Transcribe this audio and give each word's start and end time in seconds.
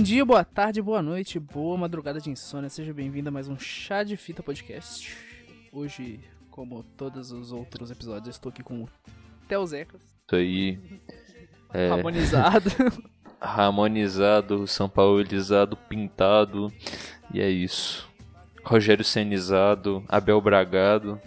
Bom 0.00 0.04
dia, 0.04 0.24
boa 0.24 0.42
tarde, 0.42 0.80
boa 0.80 1.02
noite, 1.02 1.38
boa 1.38 1.76
madrugada 1.76 2.18
de 2.18 2.30
insônia. 2.30 2.70
Seja 2.70 2.90
bem-vindo 2.90 3.28
a 3.28 3.30
mais 3.30 3.48
um 3.48 3.58
Chá 3.58 4.02
de 4.02 4.16
Fita 4.16 4.42
Podcast. 4.42 5.14
Hoje, 5.70 6.20
como 6.50 6.82
todos 6.96 7.32
os 7.32 7.52
outros 7.52 7.90
episódios, 7.90 8.28
eu 8.28 8.30
estou 8.30 8.48
aqui 8.48 8.62
com 8.62 8.84
o 8.84 8.88
Theo 9.46 9.66
Zecas, 9.66 10.00
Isso 10.00 10.36
aí. 10.36 10.78
É, 11.74 11.90
harmonizado. 11.90 12.70
harmonizado, 13.38 14.66
São 14.66 14.88
Paulizado, 14.88 15.76
pintado. 15.76 16.72
E 17.34 17.42
é 17.42 17.50
isso. 17.50 18.08
Rogério 18.64 19.04
Senizado, 19.04 20.02
Abel 20.08 20.40
Bragado. 20.40 21.20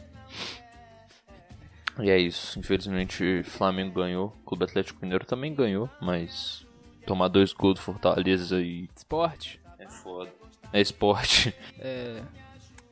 E 1.99 2.09
é 2.09 2.17
isso. 2.17 2.57
Infelizmente, 2.57 3.43
Flamengo 3.43 4.01
ganhou. 4.01 4.35
O 4.41 4.45
Clube 4.47 4.63
Atlético 4.63 4.97
Mineiro 4.99 5.27
também 5.27 5.53
ganhou, 5.53 5.87
mas 6.01 6.62
tomar 7.05 7.27
dois 7.27 7.53
gols 7.53 7.75
do 7.75 7.81
Fortaleza 7.81 8.59
e. 8.61 8.89
Esporte. 8.95 9.59
É 9.79 9.87
foda. 9.87 10.31
É 10.71 10.81
esporte. 10.81 11.53
É, 11.79 12.21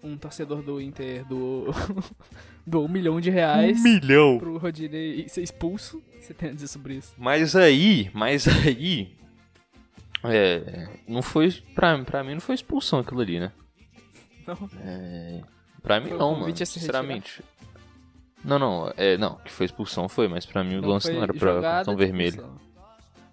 um 0.03 0.17
torcedor 0.17 0.61
do 0.61 0.79
Inter 0.81 1.25
do 1.25 1.67
doou 2.65 2.85
um 2.85 2.89
milhão 2.89 3.19
de 3.19 3.29
reais 3.29 3.81
milhão! 3.81 4.37
pro 4.39 4.57
Rodinei 4.57 5.27
ser 5.27 5.41
expulso. 5.41 6.01
Você 6.19 6.33
tem 6.33 6.49
a 6.49 6.53
dizer 6.53 6.67
sobre 6.67 6.95
isso? 6.95 7.13
Mas 7.17 7.55
aí, 7.55 8.09
mas 8.13 8.47
aí. 8.47 9.15
É. 10.23 10.87
Não 11.07 11.21
foi. 11.21 11.51
Pra, 11.73 11.97
pra 12.03 12.23
mim 12.23 12.33
não 12.33 12.41
foi 12.41 12.55
expulsão 12.55 12.99
aquilo 12.99 13.21
ali, 13.21 13.39
né? 13.39 13.51
Não. 14.45 14.69
É, 14.83 15.41
pra 15.81 15.99
mim 15.99 16.09
Foi 16.09 16.15
um 16.17 16.19
não, 16.19 16.35
mano. 16.39 16.65
Sinceramente. 16.65 17.41
Não, 18.43 18.57
não, 18.57 18.93
é, 18.97 19.17
não, 19.17 19.35
que 19.35 19.51
foi 19.51 19.67
expulsão 19.67 20.09
foi, 20.09 20.27
mas 20.27 20.45
pra 20.45 20.63
mim 20.63 20.77
o 20.77 20.87
lance 20.87 21.11
não 21.11 21.21
era 21.21 21.33
pra 21.33 21.61
cartão 21.61 21.95
de 21.95 22.03
vermelho. 22.05 22.29
expulsão. 22.29 22.70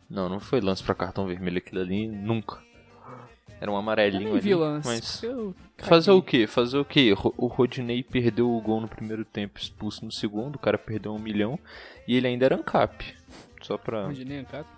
Não, 0.08 0.28
não 0.28 0.40
foi 0.40 0.60
lance 0.60 0.82
pra 0.82 0.94
cartão 0.94 1.26
vermelho 1.26 1.58
aquilo 1.58 1.80
ali, 1.80 2.06
nunca. 2.06 2.62
Era 3.60 3.70
um 3.70 3.74
Eu 3.74 3.80
amarelinho 3.80 4.30
nem 4.32 4.40
vi 4.40 4.52
ali, 4.52 4.60
lance. 4.60 4.88
mas... 4.88 5.22
eu 5.22 5.54
Fazer 5.78 6.12
o 6.12 6.22
quê? 6.22 6.46
Fazer 6.46 6.78
o 6.78 6.84
quê? 6.84 7.12
O 7.36 7.46
Rodinei 7.46 8.02
perdeu 8.02 8.50
o 8.50 8.60
gol 8.60 8.80
no 8.80 8.88
primeiro 8.88 9.24
tempo, 9.24 9.58
expulso 9.58 10.04
no 10.04 10.12
segundo, 10.12 10.56
o 10.56 10.58
cara 10.58 10.78
perdeu 10.78 11.12
um 11.12 11.18
milhão, 11.18 11.58
e 12.06 12.16
ele 12.16 12.26
ainda 12.28 12.44
era 12.46 12.54
ANCAP. 12.56 13.14
Só 13.62 13.76
pra... 13.76 14.06
Rodinei 14.06 14.38
Ancap. 14.38 14.68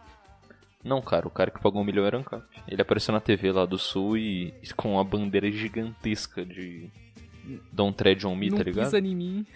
Não, 0.83 1.03
cara, 1.03 1.29
o 1.29 1.31
cara 1.31 1.51
que 1.51 1.61
pagou 1.61 1.83
um 1.83 1.85
milhão 1.85 2.07
era 2.07 2.17
ANCAP. 2.17 2.43
Ele 2.67 2.81
apareceu 2.81 3.13
na 3.13 3.21
TV 3.21 3.53
lá 3.53 3.67
do 3.67 3.77
Sul 3.79 4.17
e 4.17 4.55
com 4.75 4.95
uma 4.95 5.05
bandeira 5.05 5.51
gigantesca 5.51 6.45
de 6.45 6.91
Don't 7.71 7.95
Tread 7.97 8.27
on 8.27 8.35
Me, 8.35 8.49
Não 8.49 8.57
tá 8.59 8.65
ligado? 8.65 8.85
pisa 8.87 8.99
em 8.99 9.15
mim. 9.15 9.47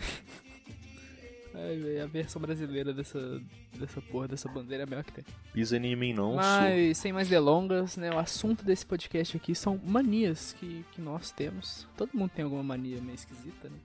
Véi, 1.55 2.01
a 2.01 2.07
versão 2.07 2.43
brasileira 2.43 2.93
dessa, 2.93 3.41
dessa 3.79 4.03
porra, 4.03 4.27
dessa 4.27 4.49
bandeira 4.49 4.83
é 4.83 4.87
a 4.87 4.87
melhor 4.89 5.05
que 5.05 5.13
tem. 5.13 5.25
Pisa 5.53 5.77
em 5.77 5.95
mim 5.95 6.13
não. 6.13 6.35
Mas, 6.35 6.99
sem 6.99 7.13
mais 7.13 7.29
delongas, 7.29 7.97
né, 7.97 8.11
o 8.11 8.19
assunto 8.19 8.65
desse 8.65 8.85
podcast 8.85 9.37
aqui 9.37 9.55
são 9.55 9.81
manias 9.85 10.53
que, 10.59 10.85
que 10.91 11.01
nós 11.01 11.31
temos. 11.31 11.87
Todo 11.97 12.11
mundo 12.13 12.31
tem 12.35 12.45
alguma 12.45 12.65
mania 12.65 13.01
meio 13.01 13.15
esquisita, 13.15 13.69
né? 13.69 13.77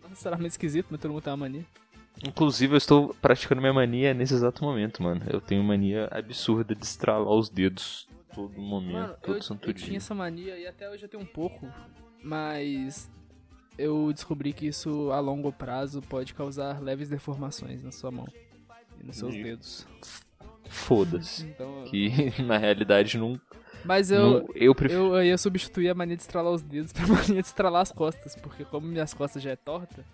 Não 0.00 0.10
necessariamente 0.10 0.52
esquisito, 0.52 0.86
mas 0.88 1.00
todo 1.00 1.10
mundo 1.10 1.22
tem 1.22 1.32
uma 1.32 1.36
mania. 1.36 1.66
Inclusive, 2.24 2.74
eu 2.74 2.78
estou 2.78 3.12
praticando 3.20 3.60
minha 3.60 3.72
mania 3.72 4.14
nesse 4.14 4.34
exato 4.34 4.62
momento, 4.62 5.02
mano. 5.02 5.20
Eu 5.28 5.40
tenho 5.40 5.64
mania 5.64 6.08
absurda 6.12 6.76
de 6.76 6.84
estralar 6.84 7.34
os 7.34 7.48
dedos 7.48 8.06
todo 8.32 8.60
momento, 8.60 8.92
Mano, 8.92 9.16
todo 9.20 9.36
eu, 9.36 9.42
santo 9.42 9.68
eu 9.68 9.72
dia. 9.72 9.86
tinha 9.86 9.96
essa 9.96 10.14
mania 10.14 10.56
e 10.58 10.66
até 10.66 10.88
hoje 10.90 11.04
eu 11.04 11.08
tenho 11.08 11.22
um 11.22 11.26
pouco, 11.26 11.68
mas 12.22 13.10
eu 13.78 14.12
descobri 14.12 14.52
que 14.52 14.66
isso 14.66 15.10
a 15.12 15.20
longo 15.20 15.52
prazo 15.52 16.00
pode 16.02 16.32
causar 16.34 16.80
leves 16.82 17.08
deformações 17.08 17.82
na 17.82 17.90
sua 17.92 18.10
mão 18.10 18.26
e 19.00 19.04
nos 19.06 19.16
seus 19.16 19.34
Ih. 19.34 19.42
dedos. 19.42 19.86
Foda-se. 20.68 21.44
Então, 21.46 21.84
Que 21.84 22.10
na 22.42 22.56
realidade 22.58 23.18
não. 23.18 23.38
mas 23.84 24.10
eu, 24.10 24.40
não- 24.40 24.48
eu 24.54 24.74
prefiro. 24.74 25.16
Eu 25.16 25.24
ia 25.24 25.38
substituir 25.38 25.88
a 25.90 25.94
mania 25.94 26.16
de 26.16 26.22
estralar 26.22 26.52
os 26.52 26.62
dedos 26.62 26.92
pra 26.94 27.06
mania 27.06 27.42
de 27.42 27.48
estralar 27.48 27.82
as 27.82 27.92
costas, 27.92 28.34
porque 28.36 28.64
como 28.64 28.86
minhas 28.86 29.12
costas 29.14 29.42
já 29.42 29.50
é 29.50 29.56
torta, 29.56 30.04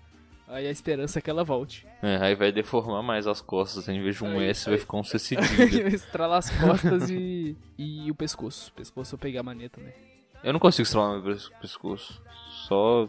aí 0.49 0.67
a 0.67 0.71
esperança 0.71 1.19
é 1.19 1.23
que 1.23 1.31
ela 1.31 1.45
volte. 1.45 1.87
É, 2.03 2.17
aí 2.17 2.35
vai 2.35 2.51
deformar 2.51 3.03
mais 3.03 3.27
as 3.27 3.41
costas. 3.41 3.89
Em 3.89 4.03
vez 4.03 4.17
de 4.17 4.25
um 4.25 4.39
Aí- 4.39 4.49
S, 4.49 4.65
vai 4.67 4.75
aí- 4.75 4.81
ficar 4.81 4.97
um 4.97 5.05
C 5.05 5.19
cedilha. 5.21 5.89
estralar 5.89 6.39
as 6.39 6.51
costas 6.51 7.09
e, 7.11 7.57
e 7.79 8.11
o 8.11 8.15
pescoço. 8.15 8.71
O 8.71 8.75
pescoço 8.75 9.15
eu 9.15 9.19
peguei 9.19 9.39
a 9.39 9.43
mania 9.43 9.71
também. 9.71 9.93
eu 10.43 10.53
não 10.53 10.61
consigo 10.61 10.83
estralar 10.83 11.21
meu 11.23 11.33
pes- 11.33 11.49
pescoço. 11.61 12.21
Só 12.67 13.09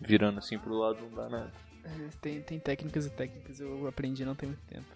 virando 0.00 0.38
assim 0.38 0.58
pro 0.58 0.76
lado 0.76 1.00
não 1.02 1.10
dá 1.10 1.28
nada. 1.28 1.52
É, 1.84 2.08
Tem, 2.20 2.40
tem 2.42 2.58
técnicas 2.58 3.06
e 3.06 3.10
técnicas, 3.10 3.60
eu 3.60 3.86
aprendi 3.86 4.24
não 4.24 4.34
tem 4.34 4.48
muito 4.48 4.64
tempo. 4.66 4.86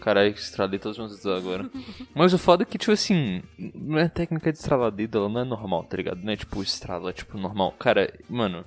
Caralho, 0.00 0.34
estralei 0.34 0.78
todos 0.78 0.98
os 0.98 1.06
meus 1.06 1.16
dedos 1.22 1.38
agora. 1.38 1.70
Mas 2.14 2.34
o 2.34 2.38
foda 2.38 2.62
é 2.62 2.66
que, 2.66 2.76
tipo 2.76 2.92
assim, 2.92 3.42
não 3.56 3.98
é 3.98 4.06
técnica 4.08 4.52
de 4.52 4.58
estralar 4.58 4.90
dedo, 4.90 5.16
ela 5.18 5.28
não 5.30 5.40
é 5.40 5.44
normal, 5.44 5.84
tá 5.84 5.96
ligado? 5.96 6.22
Não 6.22 6.32
é 6.32 6.36
tipo 6.36 6.62
estrala, 6.62 7.12
tipo 7.12 7.38
normal. 7.38 7.72
Cara, 7.72 8.12
mano, 8.28 8.66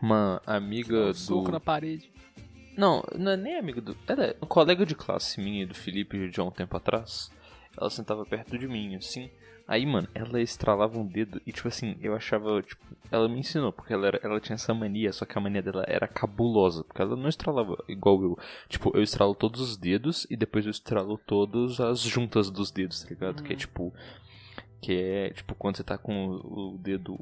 uma 0.00 0.40
amiga 0.46 1.08
Um 1.08 1.14
soco 1.14 1.46
do. 1.46 1.52
na 1.52 1.60
parede. 1.60 2.12
Não, 2.76 3.02
não 3.16 3.32
é 3.32 3.36
nem 3.36 3.58
amiga 3.58 3.80
do. 3.80 3.96
Ela 4.06 4.24
é 4.26 4.36
um 4.40 4.46
colega 4.46 4.86
de 4.86 4.94
classe 4.94 5.40
minha 5.40 5.64
e 5.64 5.66
do 5.66 5.74
Felipe 5.74 6.28
de 6.28 6.40
há 6.40 6.44
um 6.44 6.50
tempo 6.50 6.76
atrás. 6.76 7.28
Ela 7.76 7.90
sentava 7.90 8.24
perto 8.24 8.56
de 8.56 8.68
mim, 8.68 8.94
assim. 8.94 9.28
Aí, 9.68 9.84
mano, 9.84 10.08
ela 10.14 10.40
estralava 10.40 10.98
um 10.98 11.06
dedo 11.06 11.42
e, 11.46 11.52
tipo 11.52 11.68
assim, 11.68 11.94
eu 12.00 12.16
achava, 12.16 12.62
tipo, 12.62 12.82
ela 13.10 13.28
me 13.28 13.38
ensinou, 13.38 13.70
porque 13.70 13.92
ela, 13.92 14.06
era, 14.06 14.20
ela 14.22 14.40
tinha 14.40 14.54
essa 14.54 14.72
mania, 14.72 15.12
só 15.12 15.26
que 15.26 15.36
a 15.36 15.40
mania 15.42 15.60
dela 15.60 15.84
era 15.86 16.08
cabulosa, 16.08 16.82
porque 16.84 17.02
ela 17.02 17.14
não 17.14 17.28
estralava 17.28 17.76
igual 17.86 18.22
eu. 18.22 18.38
Tipo, 18.66 18.96
eu 18.96 19.02
estralo 19.02 19.34
todos 19.34 19.60
os 19.60 19.76
dedos 19.76 20.26
e 20.30 20.36
depois 20.38 20.64
eu 20.64 20.70
estralo 20.70 21.18
todas 21.18 21.80
as 21.80 22.00
juntas 22.00 22.50
dos 22.50 22.70
dedos, 22.70 23.02
tá 23.02 23.10
ligado? 23.10 23.42
Que 23.42 23.52
é 23.52 23.56
tipo. 23.56 23.92
Que 24.80 24.92
é, 24.94 25.30
tipo, 25.34 25.54
quando 25.54 25.76
você 25.76 25.84
tá 25.84 25.98
com 25.98 26.28
o 26.28 26.78
dedo. 26.78 27.18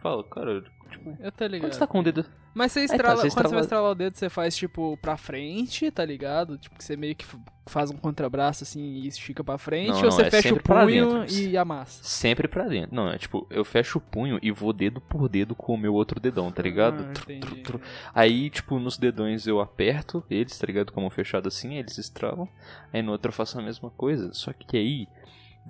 Fala, 0.00 0.22
cara, 0.24 0.62
tipo. 0.90 1.16
Eu 1.20 1.32
tô 1.32 1.44
ligado. 1.46 1.62
Quando 1.68 1.72
você 1.72 1.78
tá 1.80 1.86
com 1.86 2.00
o 2.00 2.02
dedo. 2.02 2.24
Mas 2.54 2.72
você 2.72 2.86
tá, 2.86 2.94
estrala, 2.94 3.16
você 3.16 3.20
quando 3.22 3.22
você 3.22 3.28
estrala- 3.28 3.52
vai 3.54 3.60
estralar 3.62 3.90
o 3.90 3.94
dedo, 3.94 4.14
você 4.16 4.30
faz 4.30 4.56
tipo 4.56 4.96
pra 5.02 5.16
frente, 5.18 5.90
tá 5.90 6.02
ligado? 6.04 6.56
Tipo, 6.56 6.76
que 6.78 6.84
você 6.84 6.96
meio 6.96 7.14
que 7.14 7.26
faz 7.66 7.90
um 7.90 7.96
contrabraço 7.98 8.64
assim 8.64 8.80
e 8.80 9.06
estica 9.06 9.44
pra 9.44 9.58
frente, 9.58 9.88
Não, 9.90 9.96
ou 9.96 10.02
não, 10.04 10.10
você 10.10 10.22
é 10.22 10.30
fecha 10.30 10.54
o 10.54 10.62
punho 10.62 11.26
e 11.28 11.54
amassa. 11.58 12.02
Sempre 12.02 12.48
pra 12.48 12.66
dentro. 12.66 12.94
Não, 12.96 13.10
é 13.10 13.18
tipo, 13.18 13.46
eu 13.50 13.62
fecho 13.62 13.98
o 13.98 14.00
punho 14.00 14.38
e 14.40 14.50
vou 14.50 14.72
dedo 14.72 15.02
por 15.02 15.28
dedo 15.28 15.54
com 15.54 15.74
o 15.74 15.78
meu 15.78 15.92
outro 15.92 16.18
dedão, 16.18 16.50
tá 16.50 16.62
ligado? 16.62 17.04
Ah, 17.06 17.12
Tru, 17.12 17.40
tru, 17.40 17.56
tru. 17.62 17.80
Aí, 18.14 18.48
tipo, 18.48 18.78
nos 18.78 18.96
dedões 18.96 19.46
eu 19.46 19.60
aperto 19.60 20.24
eles, 20.30 20.56
tá 20.58 20.66
ligado? 20.66 20.92
Com 20.92 21.00
a 21.00 21.02
mão 21.02 21.10
fechada 21.10 21.48
assim, 21.48 21.74
eles 21.74 21.98
estralam. 21.98 22.48
Aí 22.90 23.02
no 23.02 23.12
outro 23.12 23.28
eu 23.28 23.34
faço 23.34 23.58
a 23.58 23.62
mesma 23.62 23.90
coisa. 23.90 24.32
Só 24.32 24.50
que 24.54 24.78
aí, 24.78 25.06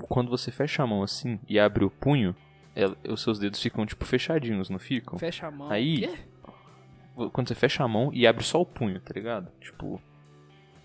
quando 0.08 0.30
você 0.30 0.52
fecha 0.52 0.84
a 0.84 0.86
mão 0.86 1.02
assim 1.02 1.40
e 1.48 1.58
abre 1.58 1.84
o 1.84 1.90
punho, 1.90 2.36
ela- 2.76 2.96
os 3.08 3.20
seus 3.22 3.38
dedos 3.38 3.60
ficam, 3.60 3.84
tipo, 3.86 4.04
fechadinhos, 4.04 4.68
não 4.70 4.78
ficam? 4.78 5.18
Fecha 5.18 5.46
a 5.46 5.50
mão. 5.50 5.70
Aí- 5.70 6.00
Quê? 6.00 6.18
Quando 7.32 7.48
você 7.48 7.54
fecha 7.54 7.82
a 7.82 7.88
mão 7.88 8.10
e 8.12 8.26
abre 8.26 8.44
só 8.44 8.60
o 8.60 8.66
punho, 8.66 9.00
tá 9.00 9.12
ligado? 9.14 9.50
Tipo, 9.60 10.00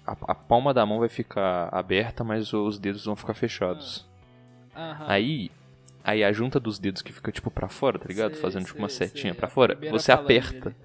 a, 0.08 0.14
a 0.14 0.34
palma 0.36 0.74
da 0.74 0.86
mão 0.86 1.00
vai 1.00 1.10
ficar 1.10 1.68
aberta, 1.74 2.24
mas 2.24 2.54
os 2.54 2.80
dedos 2.80 3.04
vão 3.06 3.16
ficar 3.18 3.34
fechados. 3.34 4.10
Aham. 4.74 5.06
Aí, 5.10 5.52
aí 6.02 6.24
a 6.24 6.32
junta 6.32 6.58
dos 6.58 6.80
dedos 6.80 7.02
que 7.02 7.12
fica 7.12 7.32
tipo 7.34 7.52
pra 7.52 7.68
fora, 7.68 8.00
tá 8.00 8.08
ligado? 8.08 8.32
Sei, 8.34 8.42
Fazendo 8.42 8.66
tipo 8.66 8.80
uma 8.80 8.88
sei, 8.88 9.08
setinha 9.10 9.34
sei. 9.34 9.40
pra 9.40 9.50
fora. 9.50 9.78
Você 9.92 10.12
aperta. 10.14 10.70
ali. 10.70 10.76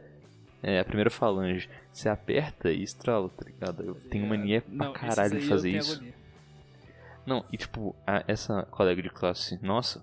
É, 0.62 0.80
a 0.80 0.84
primeira 0.84 1.10
falange. 1.10 1.68
Você 1.92 2.08
aperta 2.08 2.72
e 2.72 2.82
estrala, 2.82 3.28
tá 3.28 3.44
ligado? 3.44 3.84
Eu 3.84 3.94
tenho 3.94 4.26
mania 4.26 4.62
pra 4.62 4.86
Não, 4.86 4.92
caralho 4.92 5.34
esses 5.34 5.42
de 5.44 5.48
fazer 5.48 5.70
isso. 5.70 5.92
agonia. 5.94 6.14
Não, 7.24 7.44
e 7.52 7.56
tipo, 7.56 7.94
a- 8.04 8.24
essa 8.26 8.62
colega 8.64 9.00
de 9.00 9.10
classe 9.10 9.58
nossa, 9.62 10.02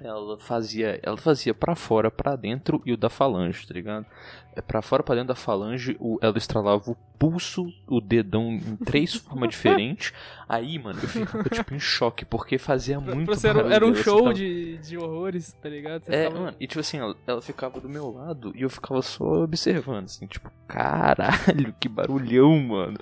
ela 0.00 0.38
fazia, 0.38 0.98
ela 1.02 1.16
fazia 1.16 1.54
pra 1.54 1.74
fora, 1.74 2.10
pra 2.10 2.36
dentro 2.36 2.82
e 2.84 2.92
o 2.92 2.96
da 2.96 3.08
falange, 3.10 3.66
tá 3.66 3.72
ligado? 3.74 4.06
É 4.54 4.62
pra 4.62 4.80
fora, 4.80 5.02
pra 5.02 5.14
dentro 5.14 5.28
da 5.28 5.34
falange, 5.34 5.96
o, 6.00 6.18
ela 6.22 6.38
estralava 6.38 6.90
o 6.90 6.96
pulso, 7.18 7.66
o 7.86 8.00
dedão 8.00 8.52
em 8.52 8.76
três 8.76 9.12
formas 9.16 9.50
diferentes. 9.50 10.12
Aí, 10.48 10.78
mano, 10.78 10.98
eu 11.02 11.08
ficava 11.08 11.44
tipo 11.48 11.74
em 11.74 11.78
choque, 11.78 12.24
porque 12.24 12.56
fazia 12.56 12.98
muito 12.98 13.34
você 13.34 13.48
era, 13.48 13.74
era 13.74 13.86
um 13.86 13.94
show 13.94 14.16
sentava- 14.18 14.34
de, 14.34 14.78
de 14.78 14.96
horrores, 14.96 15.52
tá 15.60 15.68
ligado? 15.68 16.04
Você 16.04 16.14
É, 16.14 16.24
ficava- 16.24 16.44
mano, 16.44 16.56
e 16.58 16.66
tipo 16.66 16.80
assim, 16.80 16.98
ela, 16.98 17.14
ela 17.26 17.42
ficava 17.42 17.80
do 17.80 17.88
meu 17.88 18.10
lado 18.10 18.52
e 18.56 18.62
eu 18.62 18.70
ficava 18.70 19.02
só 19.02 19.42
observando, 19.42 20.04
assim, 20.06 20.26
tipo, 20.26 20.50
caralho, 20.66 21.74
que 21.78 21.88
barulhão, 21.88 22.58
mano. 22.58 22.96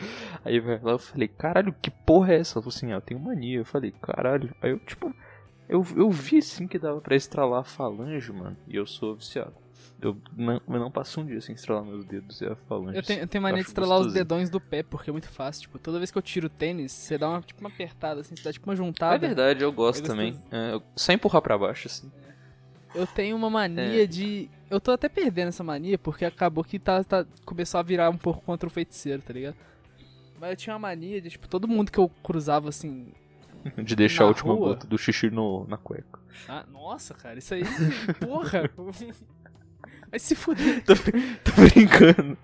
Aí 0.44 0.60
lá, 0.82 0.92
eu 0.92 0.98
falei, 0.98 1.28
caralho, 1.28 1.74
que 1.80 1.90
porra 1.90 2.32
é 2.34 2.40
essa? 2.40 2.58
Ela 2.58 2.62
falou 2.64 2.74
assim, 2.76 2.92
ah, 2.92 2.96
eu 2.96 3.00
tenho 3.00 3.20
mania. 3.20 3.58
Eu 3.58 3.64
falei, 3.64 3.92
caralho. 4.02 4.52
Aí 4.60 4.70
eu, 4.72 4.78
tipo, 4.80 5.14
eu, 5.68 5.84
eu 5.96 6.10
vi 6.10 6.40
sim 6.42 6.66
que 6.66 6.78
dava 6.78 7.00
pra 7.00 7.16
estralar 7.16 7.60
a 7.60 7.64
falange, 7.64 8.32
mano, 8.32 8.56
e 8.68 8.76
eu 8.76 8.86
sou 8.86 9.14
viciado. 9.16 9.54
Eu 10.00 10.16
não, 10.36 10.54
eu 10.68 10.80
não 10.80 10.90
passo 10.90 11.20
um 11.20 11.24
dia 11.26 11.40
sem 11.40 11.54
estralar 11.54 11.84
meus 11.84 12.04
dedos 12.04 12.40
e 12.40 12.46
a 12.46 12.54
falange. 12.56 12.98
Eu 12.98 13.02
tenho, 13.02 13.20
eu 13.20 13.26
tenho 13.26 13.40
mania 13.42 13.62
de 13.62 13.68
estralar 13.68 13.96
os 13.98 14.06
gostosinho. 14.06 14.24
dedões 14.24 14.50
do 14.50 14.60
pé, 14.60 14.82
porque 14.82 15.08
é 15.08 15.12
muito 15.12 15.28
fácil. 15.28 15.62
Tipo, 15.62 15.78
toda 15.78 15.98
vez 15.98 16.10
que 16.10 16.18
eu 16.18 16.22
tiro 16.22 16.46
o 16.48 16.50
tênis, 16.50 16.92
você 16.92 17.16
dá 17.16 17.28
uma, 17.30 17.40
tipo, 17.40 17.60
uma 17.60 17.70
apertada, 17.70 18.20
assim, 18.20 18.36
você 18.36 18.42
dá 18.42 18.52
tipo 18.52 18.66
uma 18.68 18.74
É 18.74 18.76
juntada. 18.76 19.18
verdade, 19.18 19.62
eu 19.64 19.72
gosto 19.72 20.04
É 20.04 20.06
também. 20.06 20.38
É, 20.50 20.74
eu- 20.74 20.82
só 20.96 21.12
empurrar 21.12 21.40
pra 21.40 21.56
baixo, 21.56 21.86
assim. 21.88 22.10
Eu 22.94 23.06
tenho 23.06 23.34
uma 23.36 23.48
mania 23.48 24.02
É. 24.04 24.06
de. 24.06 24.50
Eu 24.70 24.80
tô 24.80 24.90
até 24.90 25.08
perdendo 25.08 25.48
essa 25.48 25.64
mania, 25.64 25.96
porque 25.96 26.24
acabou 26.24 26.62
que 26.64 26.78
tá, 26.78 27.02
tá- 27.02 27.24
começou 27.44 27.78
a 27.80 27.82
virar 27.82 28.10
um 28.10 28.18
pouco 28.18 28.42
contra 28.42 28.66
o 28.66 28.70
feiticeiro, 28.70 29.22
tá 29.22 29.32
ligado? 29.32 29.56
Mas 30.40 30.50
eu 30.50 30.56
tinha 30.56 30.74
uma 30.74 30.80
mania 30.80 31.20
de, 31.20 31.30
tipo, 31.30 31.48
todo 31.48 31.66
mundo 31.66 31.90
que 31.90 31.98
eu 31.98 32.10
cruzava 32.22 32.68
assim. 32.68 33.06
De 33.82 33.96
deixar 33.96 34.20
Na 34.20 34.26
a 34.26 34.28
última 34.28 34.54
rua? 34.54 34.68
gota 34.68 34.86
do 34.86 34.98
xixi 34.98 35.30
no, 35.30 35.66
na 35.68 35.76
cueca. 35.76 36.18
Ah, 36.48 36.64
nossa, 36.70 37.14
cara, 37.14 37.38
isso 37.38 37.54
aí. 37.54 37.62
Porra! 38.20 38.68
Vai 40.10 40.18
se 40.20 40.34
fuder. 40.36 40.84
Tô, 40.84 40.94
tô 40.94 41.52
brincando. 41.60 42.38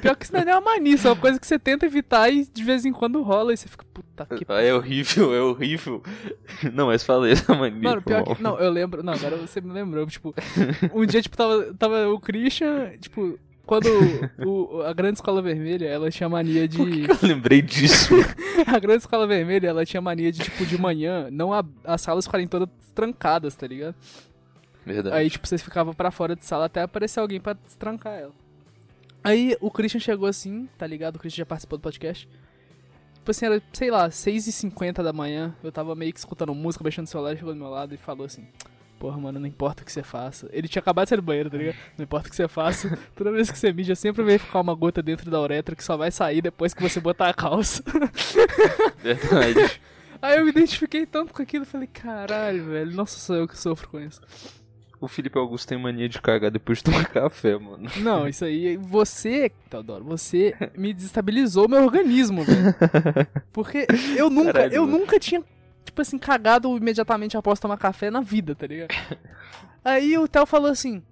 Pior 0.00 0.14
que 0.14 0.24
isso 0.24 0.32
não 0.32 0.40
é 0.40 0.44
nem 0.44 0.54
uma 0.54 0.60
mania, 0.60 0.94
isso 0.94 1.08
é 1.08 1.10
uma 1.10 1.16
coisa 1.16 1.38
que 1.40 1.46
você 1.46 1.58
tenta 1.58 1.84
evitar 1.86 2.30
e 2.30 2.44
de 2.46 2.62
vez 2.62 2.84
em 2.84 2.92
quando 2.92 3.22
rola 3.22 3.52
e 3.52 3.56
você 3.56 3.66
fica, 3.68 3.84
puta 3.92 4.24
que 4.36 4.44
Ah, 4.48 4.60
é 4.62 4.72
horrível, 4.72 5.34
é 5.34 5.40
horrível. 5.40 6.00
Não, 6.72 6.86
mas 6.86 7.02
falei 7.02 7.32
essa 7.32 7.54
mania. 7.54 7.82
Mano, 7.82 8.02
pior 8.02 8.22
que. 8.22 8.40
Não, 8.42 8.56
eu 8.58 8.70
lembro. 8.70 9.02
Não, 9.02 9.12
agora 9.14 9.36
você 9.36 9.60
me 9.60 9.72
lembrou. 9.72 10.06
Tipo, 10.06 10.32
um 10.94 11.04
dia, 11.04 11.20
tipo, 11.20 11.36
tava, 11.36 11.74
tava 11.74 12.08
o 12.08 12.20
Christian, 12.20 12.96
tipo, 12.98 13.36
quando 13.70 13.86
o, 14.44 14.82
a 14.82 14.92
Grande 14.92 15.14
Escola 15.18 15.40
Vermelha, 15.40 15.86
ela 15.86 16.10
tinha 16.10 16.28
mania 16.28 16.66
de. 16.66 16.80
Eu 17.08 17.16
lembrei 17.22 17.62
disso. 17.62 18.12
A 18.66 18.76
Grande 18.80 18.98
Escola 18.98 19.28
Vermelha, 19.28 19.68
ela 19.68 19.86
tinha 19.86 20.00
mania 20.00 20.32
de, 20.32 20.40
tipo, 20.42 20.66
de 20.66 20.76
manhã, 20.76 21.28
não 21.30 21.52
a- 21.52 21.64
as 21.84 22.00
salas 22.00 22.26
ficarem 22.26 22.48
todas 22.48 22.68
trancadas, 22.92 23.54
tá 23.54 23.68
ligado? 23.68 23.94
Verdade. 24.84 25.14
Aí, 25.14 25.30
tipo, 25.30 25.46
vocês 25.46 25.62
ficavam 25.62 25.94
pra 25.94 26.10
fora 26.10 26.34
de 26.34 26.44
sala 26.44 26.64
até 26.64 26.82
aparecer 26.82 27.20
alguém 27.20 27.40
pra 27.40 27.52
destrancar 27.52 28.14
ela. 28.14 28.32
Aí 29.22 29.56
o 29.60 29.70
Christian 29.70 30.00
chegou 30.00 30.26
assim, 30.28 30.68
tá 30.76 30.84
ligado? 30.84 31.14
O 31.14 31.18
Christian 31.20 31.42
já 31.42 31.46
participou 31.46 31.78
do 31.78 31.82
podcast. 31.82 32.28
Tipo 33.14 33.30
assim, 33.30 33.46
era, 33.46 33.62
sei 33.72 33.88
lá, 33.90 34.08
6h50 34.08 35.02
da 35.04 35.12
manhã. 35.12 35.54
Eu 35.62 35.70
tava 35.70 35.94
meio 35.94 36.12
que 36.12 36.18
escutando 36.18 36.52
música, 36.54 36.82
mexendo 36.82 37.04
no 37.04 37.08
celular, 37.08 37.36
chegou 37.36 37.54
do 37.54 37.60
meu 37.60 37.70
lado 37.70 37.94
e 37.94 37.96
falou 37.96 38.26
assim: 38.26 38.48
Porra, 39.00 39.16
mano, 39.18 39.40
não 39.40 39.46
importa 39.46 39.82
o 39.82 39.86
que 39.86 39.90
você 39.90 40.02
faça. 40.02 40.46
Ele 40.52 40.68
tinha 40.68 40.80
acabado 40.80 41.06
de 41.06 41.08
sair 41.08 41.16
do 41.16 41.22
banheiro, 41.22 41.48
tá 41.48 41.56
ligado? 41.56 41.76
Não 41.96 42.02
importa 42.04 42.28
o 42.28 42.30
que 42.30 42.36
você 42.36 42.46
faça. 42.46 42.98
Toda 43.16 43.32
vez 43.32 43.50
que 43.50 43.58
você 43.58 43.72
mija, 43.72 43.94
sempre 43.94 44.22
vai 44.22 44.36
ficar 44.36 44.60
uma 44.60 44.74
gota 44.74 45.02
dentro 45.02 45.30
da 45.30 45.40
uretra 45.40 45.74
que 45.74 45.82
só 45.82 45.96
vai 45.96 46.10
sair 46.10 46.42
depois 46.42 46.74
que 46.74 46.82
você 46.82 47.00
botar 47.00 47.30
a 47.30 47.32
calça. 47.34 47.82
Verdade. 49.02 49.80
Aí 50.20 50.36
eu 50.36 50.44
me 50.44 50.50
identifiquei 50.50 51.06
tanto 51.06 51.32
com 51.32 51.40
aquilo, 51.40 51.64
falei, 51.64 51.86
caralho, 51.86 52.62
velho, 52.66 52.94
nossa, 52.94 53.18
sou 53.18 53.36
eu 53.36 53.48
que 53.48 53.56
sofro 53.58 53.88
com 53.88 53.98
isso. 53.98 54.20
O 55.00 55.08
Felipe 55.08 55.38
Augusto 55.38 55.66
tem 55.66 55.78
mania 55.78 56.06
de 56.06 56.20
cagar 56.20 56.50
depois 56.50 56.76
de 56.78 56.84
tomar 56.84 57.06
café, 57.08 57.56
mano. 57.56 57.88
Não, 57.96 58.28
isso 58.28 58.44
aí, 58.44 58.76
você, 58.76 59.50
Teodoro, 59.70 60.04
você 60.04 60.54
me 60.76 60.92
desestabilizou 60.92 61.66
meu 61.66 61.82
organismo, 61.84 62.44
velho. 62.44 62.74
Porque 63.50 63.86
eu 64.14 64.28
nunca, 64.28 64.52
Caralho, 64.52 64.74
eu 64.74 64.86
mano. 64.86 64.98
nunca 64.98 65.18
tinha, 65.18 65.42
tipo 66.00 66.02
assim, 66.02 66.18
cagado 66.18 66.76
imediatamente 66.76 67.36
após 67.36 67.60
tomar 67.60 67.76
café 67.76 68.10
na 68.10 68.20
vida, 68.20 68.54
tá 68.54 68.66
ligado? 68.66 68.94
Aí 69.84 70.16
o 70.18 70.26
Theo 70.26 70.46
falou 70.46 70.70
assim, 70.70 71.02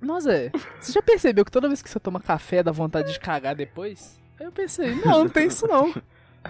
nossa, 0.00 0.32
é, 0.32 0.50
você 0.80 0.92
já 0.92 1.02
percebeu 1.02 1.44
que 1.44 1.50
toda 1.50 1.68
vez 1.68 1.82
que 1.82 1.90
você 1.90 1.98
toma 2.00 2.20
café 2.20 2.62
dá 2.62 2.72
vontade 2.72 3.12
de 3.12 3.20
cagar 3.20 3.54
depois? 3.54 4.18
Aí 4.38 4.46
eu 4.46 4.52
pensei, 4.52 4.94
não, 4.94 5.20
não 5.20 5.28
tem 5.28 5.46
isso 5.46 5.66
não. 5.66 5.94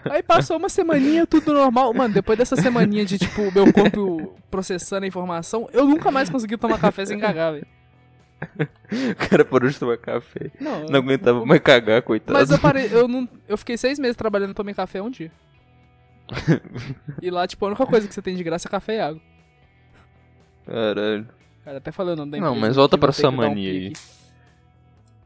Aí 0.05 0.23
passou 0.23 0.57
uma 0.57 0.69
semaninha, 0.69 1.27
tudo 1.27 1.53
normal. 1.53 1.93
Mano, 1.93 2.15
depois 2.15 2.39
dessa 2.39 2.55
semaninha 2.55 3.05
de, 3.05 3.19
tipo, 3.19 3.53
meu 3.53 3.73
corpo 3.73 4.37
processando 4.49 5.05
a 5.05 5.09
informação, 5.09 5.69
eu 5.73 5.85
nunca 5.85 6.13
mais 6.13 6.31
consegui 6.31 6.57
tomar 6.57 6.79
café 6.79 7.05
sem 7.05 7.19
cagar, 7.19 7.55
velho. 7.55 7.67
O 9.13 9.29
cara 9.29 9.45
parou 9.45 9.69
de 9.69 9.79
tomar 9.79 9.99
café. 9.99 10.51
Não, 10.61 10.87
Não 10.87 11.01
aguentava 11.01 11.45
mais 11.45 11.61
cagar, 11.61 12.03
coitado. 12.03 12.39
Mas 12.39 12.51
eu 12.51 12.59
parei, 12.59 12.89
eu 12.93 13.09
não. 13.09 13.29
Eu 13.49 13.59
fiquei 13.59 13.77
seis 13.77 13.99
meses 13.99 14.17
trabalhando 14.17 14.53
e 14.53 14.55
tomei 14.55 14.73
café 14.73 15.03
um 15.03 15.11
dia. 15.11 15.31
e 17.21 17.31
lá, 17.31 17.47
tipo, 17.47 17.65
a 17.65 17.69
única 17.69 17.87
coisa 17.87 18.07
que 18.07 18.15
você 18.15 18.23
tem 18.23 18.37
de 18.37 18.43
graça 18.43 18.69
é 18.69 18.71
café 18.71 18.97
e 18.97 19.01
água. 19.01 19.23
Caralho. 20.67 21.29
Cara, 21.65 21.79
até 21.79 21.93
falando 21.93 22.15
o 22.15 22.21
nome 22.23 22.33
da 22.33 22.39
Não, 22.39 22.55
mas 22.55 22.77
volta 22.77 22.97
pra 22.97 23.11
essa 23.11 23.29
um 23.29 23.33
mania 23.33 23.71
pi 23.73 23.77
aí. 23.87 23.93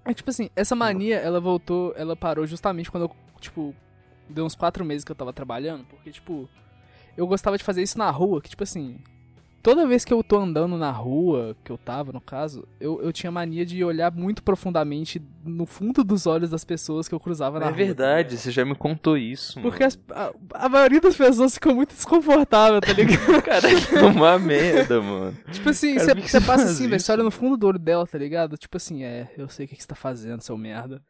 É 0.06 0.12
tipo 0.12 0.28
assim, 0.28 0.50
essa 0.54 0.74
mania, 0.74 1.16
ela 1.16 1.40
voltou, 1.40 1.94
ela 1.96 2.14
parou 2.14 2.46
justamente 2.46 2.90
quando 2.90 3.04
eu, 3.04 3.16
tipo, 3.40 3.74
deu 4.28 4.44
uns 4.44 4.54
quatro 4.54 4.84
meses 4.84 5.04
que 5.04 5.10
eu 5.10 5.16
tava 5.16 5.32
trabalhando, 5.32 5.84
porque, 5.84 6.10
tipo, 6.10 6.48
eu 7.16 7.26
gostava 7.26 7.56
de 7.56 7.64
fazer 7.64 7.82
isso 7.82 7.98
na 7.98 8.10
rua, 8.10 8.42
que, 8.42 8.50
tipo 8.50 8.62
assim, 8.62 8.98
toda 9.64 9.84
vez 9.86 10.04
que 10.04 10.12
eu 10.12 10.22
tô 10.22 10.36
andando 10.38 10.76
na 10.76 10.90
rua, 10.92 11.56
que 11.64 11.72
eu 11.72 11.76
tava, 11.78 12.12
no 12.12 12.20
caso, 12.20 12.68
eu, 12.78 13.00
eu 13.02 13.12
tinha 13.12 13.32
mania 13.32 13.64
de 13.66 13.82
olhar 13.82 14.12
muito 14.12 14.42
profundamente 14.42 15.20
no 15.44 15.66
fundo 15.66 16.04
dos 16.04 16.26
olhos 16.26 16.50
das 16.50 16.64
pessoas 16.64 17.08
que 17.08 17.14
eu 17.14 17.18
cruzava 17.18 17.58
na 17.58 17.66
É 17.66 17.68
rua. 17.70 17.76
verdade, 17.76 18.36
você 18.38 18.50
já 18.50 18.64
me 18.64 18.74
contou 18.76 19.16
isso, 19.18 19.58
mano. 19.58 19.68
Porque 19.70 19.82
as- 19.82 19.98
a, 20.12 20.32
a 20.54 20.68
maioria 20.68 21.00
das 21.00 21.16
pessoas 21.16 21.54
fica 21.54 21.72
muito 21.74 21.94
desconfortável, 21.94 22.80
tá 22.80 22.92
ligado? 22.92 23.42
Cara, 23.42 23.68
é 23.70 24.02
uma 24.04 24.38
merda, 24.38 25.00
mano. 25.00 25.36
tipo 25.50 25.68
assim, 25.70 25.94
Cara, 25.96 26.14
você 26.14 26.28
você 26.28 26.40
passa 26.40 26.64
assim, 26.66 26.86
velho, 26.86 27.00
você 27.00 27.10
olha 27.10 27.24
no 27.24 27.30
fundo 27.32 27.56
do 27.56 27.66
olho 27.66 27.78
dela, 27.78 28.06
tá 28.06 28.18
ligado? 28.18 28.56
Tipo 28.56 28.76
assim, 28.76 29.02
é, 29.02 29.32
eu 29.36 29.48
sei 29.48 29.66
o 29.66 29.68
que, 29.68 29.74
que 29.76 29.82
você 29.82 29.88
tá 29.88 29.94
fazendo, 29.96 30.42
seu 30.42 30.56
merda. 30.58 31.02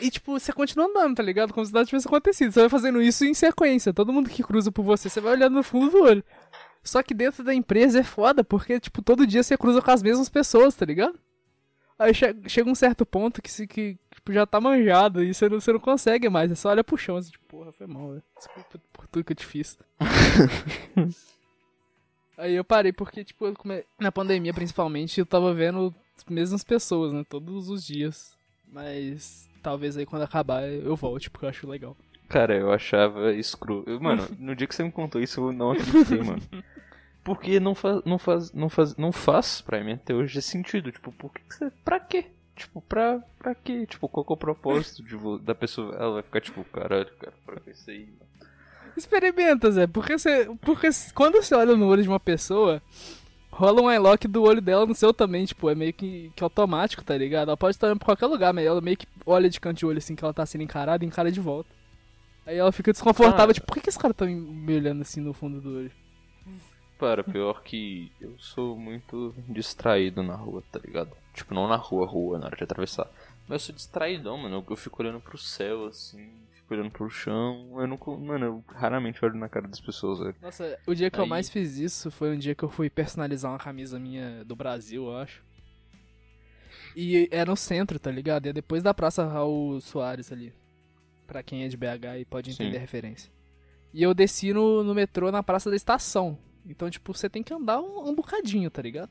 E 0.00 0.10
tipo, 0.10 0.38
você 0.38 0.52
continua 0.52 0.86
andando, 0.86 1.16
tá 1.16 1.22
ligado? 1.22 1.52
Como 1.52 1.64
se 1.66 1.72
nada 1.72 1.86
tivesse 1.86 2.06
acontecido. 2.06 2.52
Você 2.52 2.60
vai 2.60 2.68
fazendo 2.68 3.00
isso 3.02 3.24
em 3.24 3.34
sequência. 3.34 3.92
Todo 3.94 4.12
mundo 4.12 4.28
que 4.30 4.42
cruza 4.42 4.70
por 4.70 4.84
você, 4.84 5.08
você 5.08 5.20
vai 5.20 5.32
olhando 5.32 5.54
no 5.54 5.62
fundo 5.62 5.90
do 5.90 6.02
olho. 6.02 6.22
Só 6.82 7.02
que 7.02 7.12
dentro 7.14 7.44
da 7.44 7.54
empresa 7.54 8.00
é 8.00 8.02
foda, 8.02 8.42
porque, 8.42 8.80
tipo, 8.80 9.02
todo 9.02 9.26
dia 9.26 9.42
você 9.42 9.56
cruza 9.56 9.82
com 9.82 9.90
as 9.90 10.02
mesmas 10.02 10.28
pessoas, 10.28 10.74
tá 10.74 10.84
ligado? 10.86 11.18
Aí 11.98 12.14
che- 12.14 12.34
chega 12.48 12.70
um 12.70 12.74
certo 12.74 13.04
ponto 13.04 13.42
que, 13.42 13.50
se, 13.52 13.66
que 13.66 13.98
tipo, 14.14 14.32
já 14.32 14.46
tá 14.46 14.58
manjado 14.58 15.22
e 15.22 15.34
você 15.34 15.48
não, 15.48 15.60
você 15.60 15.72
não 15.72 15.80
consegue 15.80 16.30
mais. 16.30 16.48
Você 16.50 16.56
só 16.56 16.70
olha 16.70 16.82
pro 16.82 16.96
chão 16.96 17.16
assim, 17.16 17.30
tipo, 17.30 17.44
porra, 17.46 17.70
foi 17.72 17.86
mal, 17.86 18.08
velho. 18.10 18.22
Desculpa 18.36 18.80
por 18.92 19.06
tudo 19.08 19.24
que 19.24 19.32
eu 19.32 19.36
te 19.36 19.44
fiz. 19.44 19.76
Aí 22.38 22.54
eu 22.54 22.64
parei 22.64 22.92
porque, 22.92 23.22
tipo, 23.22 23.52
come- 23.54 23.84
na 23.98 24.10
pandemia 24.10 24.54
principalmente, 24.54 25.20
eu 25.20 25.26
tava 25.26 25.52
vendo 25.52 25.94
as 26.16 26.24
mesmas 26.24 26.64
pessoas, 26.64 27.12
né? 27.12 27.22
Todos 27.28 27.68
os 27.68 27.84
dias. 27.84 28.34
Mas 28.66 29.48
talvez 29.62 29.96
aí 29.96 30.06
quando 30.06 30.22
acabar 30.22 30.62
eu 30.66 30.96
volte, 30.96 31.28
porque 31.30 31.44
eu 31.44 31.50
acho 31.50 31.68
legal. 31.68 31.94
Cara, 32.30 32.56
eu 32.56 32.72
achava 32.72 33.32
escuro. 33.32 33.82
Eu, 33.88 34.00
Mano, 34.00 34.26
no 34.38 34.54
dia 34.54 34.66
que 34.66 34.74
você 34.74 34.84
me 34.84 34.92
contou 34.92 35.20
isso, 35.20 35.40
eu 35.40 35.52
não 35.52 35.72
acreditei, 35.72 36.22
mano. 36.22 36.40
Porque 37.24 37.58
não 37.58 37.74
faz, 37.74 38.00
não 38.04 38.18
faz, 38.18 38.52
não 38.52 38.68
faz, 38.70 38.96
não 38.96 39.12
faz 39.12 39.60
pra 39.60 39.82
mim 39.82 39.92
até 39.94 40.14
hoje 40.14 40.40
sentido. 40.40 40.92
Tipo, 40.92 41.10
por 41.12 41.32
que 41.32 41.42
que 41.42 41.54
você, 41.54 41.70
pra 41.84 41.98
quê? 41.98 42.26
Tipo, 42.54 42.80
pra, 42.82 43.20
pra 43.36 43.52
quê? 43.52 43.84
Tipo, 43.84 44.08
qual 44.08 44.24
que 44.24 44.32
é 44.32 44.34
o 44.34 44.36
propósito 44.36 45.02
de, 45.02 45.16
da 45.44 45.56
pessoa? 45.56 45.94
Ela 45.96 46.12
vai 46.14 46.22
ficar 46.22 46.40
tipo, 46.40 46.64
caralho, 46.64 47.10
cara, 47.18 47.34
pra 47.44 47.60
que 47.60 47.70
isso 47.70 47.90
aí, 47.90 48.06
mano? 48.06 48.48
Experimenta, 48.96 49.70
Zé, 49.72 49.88
porque 49.88 50.16
você. 50.16 50.48
Porque 50.62 50.88
quando 51.14 51.42
você 51.42 51.54
olha 51.54 51.76
no 51.76 51.88
olho 51.88 52.02
de 52.02 52.08
uma 52.08 52.20
pessoa, 52.20 52.80
rola 53.50 53.82
um 53.82 53.88
unlock 53.88 54.28
do 54.28 54.42
olho 54.44 54.60
dela 54.60 54.86
no 54.86 54.94
seu 54.94 55.12
também, 55.12 55.46
tipo, 55.46 55.68
é 55.68 55.74
meio 55.74 55.92
que, 55.92 56.30
que 56.36 56.44
automático, 56.44 57.02
tá 57.02 57.16
ligado? 57.16 57.48
Ela 57.48 57.56
pode 57.56 57.74
estar 57.74 57.88
olhando 57.88 57.98
pra 57.98 58.06
qualquer 58.06 58.26
lugar, 58.26 58.52
mas 58.52 58.64
ela 58.64 58.80
meio 58.80 58.96
que 58.96 59.06
olha 59.26 59.50
de 59.50 59.58
canto 59.58 59.78
de 59.78 59.86
olho 59.86 59.98
assim 59.98 60.14
que 60.14 60.24
ela 60.24 60.34
tá 60.34 60.46
sendo 60.46 60.62
encarada 60.62 61.04
e 61.04 61.08
encara 61.08 61.32
de 61.32 61.40
volta. 61.40 61.79
Aí 62.50 62.58
ela 62.58 62.72
fica 62.72 62.90
desconfortável, 62.92 63.50
Ah. 63.50 63.54
tipo, 63.54 63.66
por 63.66 63.74
que, 63.74 63.80
que 63.80 63.88
esse 63.88 63.98
cara 63.98 64.12
tá 64.12 64.26
me 64.26 64.74
olhando 64.74 65.02
assim 65.02 65.20
no 65.20 65.32
fundo 65.32 65.60
do 65.60 65.76
olho? 65.76 65.92
Para, 66.98 67.22
pior 67.22 67.62
que 67.62 68.10
eu 68.20 68.34
sou 68.38 68.76
muito 68.76 69.32
distraído 69.48 70.20
na 70.22 70.34
rua, 70.34 70.60
tá 70.70 70.80
ligado? 70.84 71.12
Tipo, 71.32 71.54
não 71.54 71.68
na 71.68 71.76
rua, 71.76 72.04
rua, 72.06 72.38
na 72.38 72.46
hora 72.46 72.56
de 72.56 72.64
atravessar. 72.64 73.06
Mas 73.48 73.62
eu 73.62 73.66
sou 73.66 73.74
distraidão, 73.76 74.36
mano. 74.36 74.56
Eu- 74.56 74.64
Eu 74.68 74.76
fico 74.76 75.00
olhando 75.00 75.20
pro 75.20 75.38
céu, 75.38 75.86
assim, 75.86 76.28
fico 76.54 76.74
olhando 76.74 76.90
pro 76.90 77.08
chão. 77.08 77.76
Eu 77.80 77.86
não. 77.86 77.96
co- 77.96 78.16
Mano, 78.18 78.44
eu 78.46 78.64
raramente 78.74 79.24
olho 79.24 79.36
na 79.36 79.48
cara 79.48 79.68
das 79.68 79.80
pessoas, 79.80 80.18
velho. 80.18 80.34
Nossa, 80.42 80.76
o 80.86 80.94
dia 80.94 81.08
que 81.10 81.18
eu 81.20 81.24
Aí- 81.24 81.30
mais 81.30 81.48
fiz 81.48 81.78
isso 81.78 82.10
foi 82.10 82.34
um 82.34 82.38
dia 82.38 82.54
que 82.54 82.64
eu 82.64 82.68
fui 82.68 82.90
personalizar 82.90 83.50
uma 83.52 83.58
camisa 83.58 83.96
minha 83.98 84.44
do 84.44 84.54
Brasil, 84.56 85.06
eu 85.06 85.16
acho. 85.16 85.40
E 86.96 87.28
era 87.30 87.50
no 87.50 87.56
centro, 87.56 87.98
tá 87.98 88.10
ligado? 88.10 88.46
E 88.46 88.48
é 88.48 88.52
depois 88.52 88.82
da 88.82 88.92
Praça 88.92 89.24
Raul 89.24 89.80
Soares 89.80 90.30
ali. 90.32 90.52
Pra 91.30 91.44
quem 91.44 91.62
é 91.62 91.68
de 91.68 91.76
BH 91.76 92.18
e 92.18 92.24
pode 92.24 92.50
entender 92.50 92.72
Sim. 92.72 92.76
a 92.78 92.80
referência. 92.80 93.30
E 93.94 94.02
eu 94.02 94.12
desci 94.12 94.52
no, 94.52 94.82
no 94.82 94.92
metrô 94.92 95.30
na 95.30 95.44
Praça 95.44 95.70
da 95.70 95.76
Estação. 95.76 96.36
Então, 96.66 96.90
tipo, 96.90 97.14
você 97.16 97.30
tem 97.30 97.40
que 97.40 97.54
andar 97.54 97.80
um, 97.80 98.08
um 98.08 98.14
bocadinho, 98.16 98.68
tá 98.68 98.82
ligado? 98.82 99.10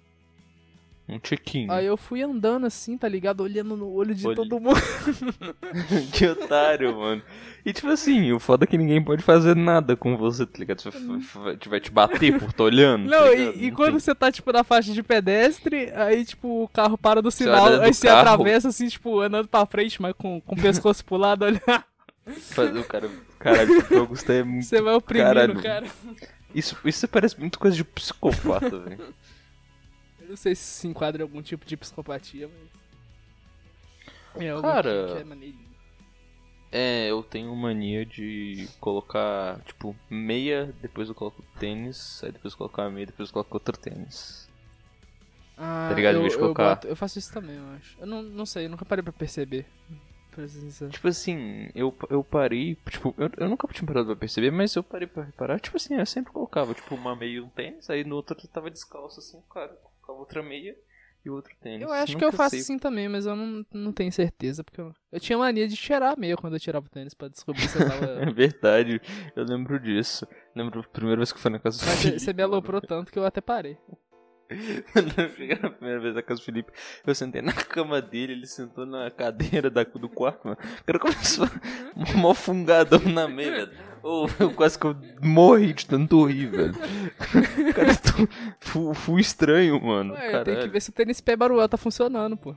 Um 1.07 1.17
tiquinho. 1.17 1.71
Aí 1.71 1.85
eu 1.85 1.95
fui 1.95 2.21
andando 2.21 2.65
assim, 2.65 2.97
tá 2.97 3.07
ligado? 3.07 3.39
Olhando 3.39 3.77
no 3.77 3.89
olho 3.89 4.13
de 4.13 4.27
Olhe- 4.27 4.35
todo 4.35 4.59
mundo. 4.59 4.75
que 6.11 6.27
otário, 6.27 6.93
mano. 6.97 7.21
E 7.65 7.71
tipo 7.71 7.88
assim, 7.88 8.33
o 8.33 8.39
foda 8.39 8.65
é 8.65 8.67
que 8.67 8.77
ninguém 8.77 9.01
pode 9.01 9.23
fazer 9.23 9.55
nada 9.55 9.95
com 9.95 10.17
você, 10.17 10.45
tá 10.45 10.59
ligado? 10.59 10.81
Você 10.81 10.89
vai- 11.69 11.79
te 11.79 11.89
bater 11.89 12.38
por 12.38 12.51
tô 12.51 12.65
olhando. 12.65 13.09
Não, 13.09 13.27
tá 13.27 13.33
e, 13.33 13.67
e 13.67 13.71
quando 13.71 13.97
você 13.97 14.13
tá, 14.13 14.29
tipo, 14.29 14.51
na 14.51 14.65
faixa 14.65 14.91
de 14.91 15.01
pedestre, 15.01 15.89
aí, 15.95 16.25
tipo, 16.25 16.63
o 16.65 16.67
carro 16.67 16.97
para 16.97 17.21
do 17.21 17.31
Você 17.31 17.45
sinal, 17.45 17.77
do 17.77 17.81
aí 17.81 17.93
você 17.93 18.07
carro. 18.07 18.19
atravessa, 18.19 18.67
assim, 18.67 18.89
tipo, 18.89 19.21
andando 19.21 19.47
pra 19.47 19.65
frente, 19.65 20.01
mas 20.01 20.13
com, 20.17 20.41
com 20.41 20.53
o 20.53 20.61
pescoço 20.61 21.05
pro 21.05 21.15
lado, 21.15 21.45
olha. 21.45 21.61
Faz- 22.36 22.75
o 22.75 22.83
cara, 22.83 23.09
caralho, 23.39 23.71
o 23.95 24.00
Augusto 24.00 24.31
é 24.31 24.43
muito. 24.43 24.65
Você 24.65 24.81
vai 24.81 24.93
oprimindo, 24.93 25.27
Caralho. 25.29 25.62
cara. 25.62 25.88
Isso, 26.53 26.75
isso 26.86 27.07
parece 27.07 27.39
muito 27.39 27.59
coisa 27.59 27.75
de 27.75 27.83
psicopata, 27.83 28.79
velho. 28.79 29.13
Eu 30.21 30.29
não 30.29 30.36
sei 30.38 30.55
se 30.55 30.63
se 30.63 30.88
enquadra 30.88 31.21
em 31.21 31.25
algum 31.25 31.41
tipo 31.41 31.65
de 31.65 31.75
psicopatia, 31.77 32.48
mas. 32.48 32.69
É 34.45 34.62
Cara, 34.62 35.05
que, 35.07 35.13
que 35.15 35.19
é 35.21 35.24
maneirinho. 35.24 35.69
É, 36.71 37.07
eu 37.09 37.24
tenho 37.24 37.55
mania 37.55 38.05
de 38.05 38.67
colocar, 38.79 39.59
tipo, 39.62 39.95
meia, 40.09 40.71
depois 40.81 41.09
eu 41.09 41.15
coloco 41.15 41.43
tênis, 41.59 42.24
aí 42.24 42.31
depois 42.31 42.53
eu 42.53 42.57
coloco 42.59 42.79
a 42.79 42.89
meia, 42.91 43.07
depois 43.07 43.29
eu 43.29 43.33
coloco 43.33 43.55
outro 43.55 43.75
tênis. 43.75 44.48
Ah, 45.57 45.88
tá 45.89 45.95
ligado? 45.95 46.15
Eu, 46.19 46.27
eu, 46.27 46.39
colocar- 46.39 46.75
boto- 46.75 46.88
eu 46.88 46.95
faço 46.95 47.17
isso 47.17 47.33
também, 47.33 47.55
eu 47.55 47.67
acho. 47.75 47.98
Eu 48.00 48.05
não, 48.05 48.21
não 48.21 48.45
sei, 48.45 48.65
eu 48.65 48.69
nunca 48.69 48.86
parei 48.86 49.01
pra 49.03 49.12
perceber. 49.12 49.65
Sincero. 50.48 50.91
Tipo 50.91 51.07
assim, 51.07 51.69
eu, 51.75 51.95
eu 52.09 52.24
parei, 52.24 52.75
tipo, 52.89 53.13
eu, 53.17 53.29
eu 53.38 53.50
nunca 53.50 53.67
tinha 53.67 53.86
parado 53.88 54.07
pra 54.07 54.15
perceber, 54.15 54.51
mas 54.51 54.75
eu 54.75 54.83
parei 54.83 55.07
pra 55.07 55.24
reparar, 55.24 55.59
tipo 55.59 55.77
assim, 55.77 55.95
eu 55.95 56.05
sempre 56.05 56.31
colocava, 56.31 56.74
tipo, 56.74 56.95
uma 56.95 57.15
meia 57.15 57.38
e 57.38 57.41
um 57.41 57.50
tênis, 57.50 57.89
aí 57.89 58.03
no 58.03 58.15
outro 58.15 58.38
eu 58.41 58.50
tava 58.50 58.69
descalço, 58.69 59.19
assim, 59.19 59.41
cara, 59.53 59.67
colocava 59.81 60.19
outra 60.19 60.41
meia 60.43 60.75
e 61.25 61.29
outro 61.29 61.53
tênis. 61.62 61.81
Eu 61.81 61.91
acho 61.91 62.07
que 62.07 62.13
Nunca 62.13 62.25
eu 62.27 62.31
faço 62.31 62.51
sei. 62.51 62.59
assim 62.62 62.79
também, 62.79 63.09
mas 63.09 63.25
eu 63.25 63.36
não, 63.36 63.65
não 63.74 63.91
tenho 63.91 64.12
certeza, 64.12 64.63
porque 64.63 64.79
eu, 64.79 64.93
eu 65.12 65.19
tinha 65.19 65.38
mania 65.38 65.67
de 65.67 65.75
cheirar 65.75 66.17
meio 66.17 66.38
quando 66.38 66.53
eu 66.53 66.59
tirava 66.59 66.86
o 66.86 66.89
tênis 66.89 67.13
pra 67.13 67.27
descobrir 67.27 67.67
se 67.67 67.77
eu 67.77 67.83
É 68.17 68.25
tava... 68.25 68.31
verdade, 68.31 69.01
eu 69.36 69.43
lembro 69.43 69.77
disso. 69.79 70.25
Lembro 70.55 70.79
a 70.79 70.83
primeira 70.83 71.17
vez 71.17 71.31
que 71.31 71.38
eu 71.38 71.41
fui 71.41 71.51
na 71.51 71.59
casa 71.59 71.77
do 71.79 71.86
Mas 71.86 72.01
Felipe. 72.01 72.19
você 72.19 72.31
me 72.33 72.41
aloprou 72.41 72.79
tanto 72.81 73.12
que 73.12 73.19
eu 73.19 73.25
até 73.25 73.41
parei. 73.41 73.77
Quando 74.91 75.13
eu 75.19 75.29
cheguei 75.29 75.59
na 75.61 75.69
primeira 75.69 75.99
vez 75.99 76.15
na 76.15 76.23
casa 76.23 76.41
do 76.41 76.43
Felipe, 76.43 76.71
eu 77.05 77.13
sentei 77.13 77.41
na 77.41 77.53
cama 77.53 78.01
dele, 78.01 78.33
ele 78.33 78.47
sentou 78.47 78.85
na 78.85 79.11
cadeira 79.11 79.69
da, 79.69 79.83
do 79.83 80.09
quarto, 80.09 80.47
mano. 80.47 80.57
O 80.81 80.83
cara 80.83 80.99
começou 80.99 81.47
um 81.95 82.33
fungadão 82.33 82.99
na 82.99 83.27
meia, 83.27 83.67
velho. 83.67 83.71
Ô, 84.01 84.27
eu 84.39 84.53
quase 84.53 84.79
que 84.79 84.85
eu 84.85 84.95
morri 85.21 85.73
de 85.73 85.85
tanto 85.85 86.25
rir, 86.25 86.47
velho. 86.47 86.73
Cara, 87.75 87.95
tu, 87.95 88.29
fu, 88.59 88.93
fu 88.93 89.19
estranho, 89.19 89.79
mano. 89.81 90.13
Ué, 90.13 90.43
tem 90.43 90.59
que 90.59 90.67
ver 90.67 90.81
se 90.81 90.89
o 90.89 90.93
tênis 90.93 91.21
pé 91.21 91.35
baruel 91.35 91.69
tá 91.69 91.77
funcionando, 91.77 92.35
pô. 92.35 92.55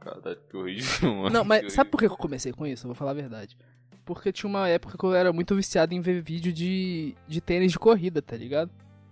Caralho, 0.00 0.38
que 0.48 0.56
horrível, 0.56 1.14
mano. 1.14 1.30
Não, 1.30 1.44
mas 1.44 1.72
sabe 1.72 1.90
por 1.90 1.98
que 1.98 2.06
eu 2.06 2.16
comecei 2.16 2.52
com 2.52 2.66
isso? 2.66 2.86
Eu 2.86 2.88
vou 2.88 2.94
falar 2.94 3.10
a 3.10 3.14
verdade. 3.14 3.58
Porque 4.06 4.32
tinha 4.32 4.48
uma 4.48 4.66
época 4.68 4.96
que 4.96 5.04
eu 5.04 5.14
era 5.14 5.32
muito 5.34 5.54
viciado 5.54 5.92
em 5.92 6.00
ver 6.00 6.22
vídeo 6.22 6.50
de, 6.50 7.14
de 7.26 7.42
tênis 7.42 7.72
de 7.72 7.78
corrida, 7.78 8.22
tá 8.22 8.36
ligado? 8.36 8.70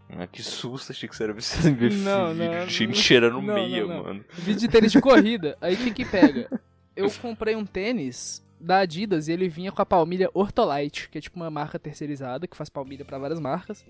Ah, 0.09 0.27
que 0.27 0.43
susto, 0.43 0.93
achei 0.93 1.09
que 1.09 1.17
você 1.17 1.25
era 1.25 1.33
viciado 1.33 1.69
em 1.69 1.75
ver 1.75 1.93
Não, 1.93 2.33
vídeo 2.33 2.51
não, 2.53 2.67
de 2.67 2.73
gente 2.73 2.89
não. 2.89 2.95
cheirando 2.95 3.43
Não, 3.43 3.55
meia, 3.55 3.87
mano. 3.87 4.25
Vídeo 4.33 4.61
de 4.61 4.69
tênis 4.69 4.93
de 4.93 5.01
corrida. 5.01 5.57
Aí 5.61 5.75
o 5.75 5.77
que 5.79 5.91
que 5.93 6.05
pega? 6.05 6.49
Eu 6.95 7.11
comprei 7.21 7.55
um 7.57 7.67
tênis 7.67 8.43
da 8.59 8.79
Adidas 8.79 9.29
e 9.29 9.33
ele 9.33 9.49
vinha 9.49 9.71
com 9.71 9.83
a 9.83 9.87
palmilha 9.87 10.31
Ortolite, 10.33 11.11
que 11.11 11.19
é 11.19 11.21
tipo 11.21 11.37
uma 11.37 11.51
marca 11.51 11.79
terceirizada 11.79 12.47
que 12.47 12.57
faz 12.57 12.71
palmilha 12.71 13.05
pra 13.05 13.19
várias 13.19 13.39
marcas. 13.39 13.85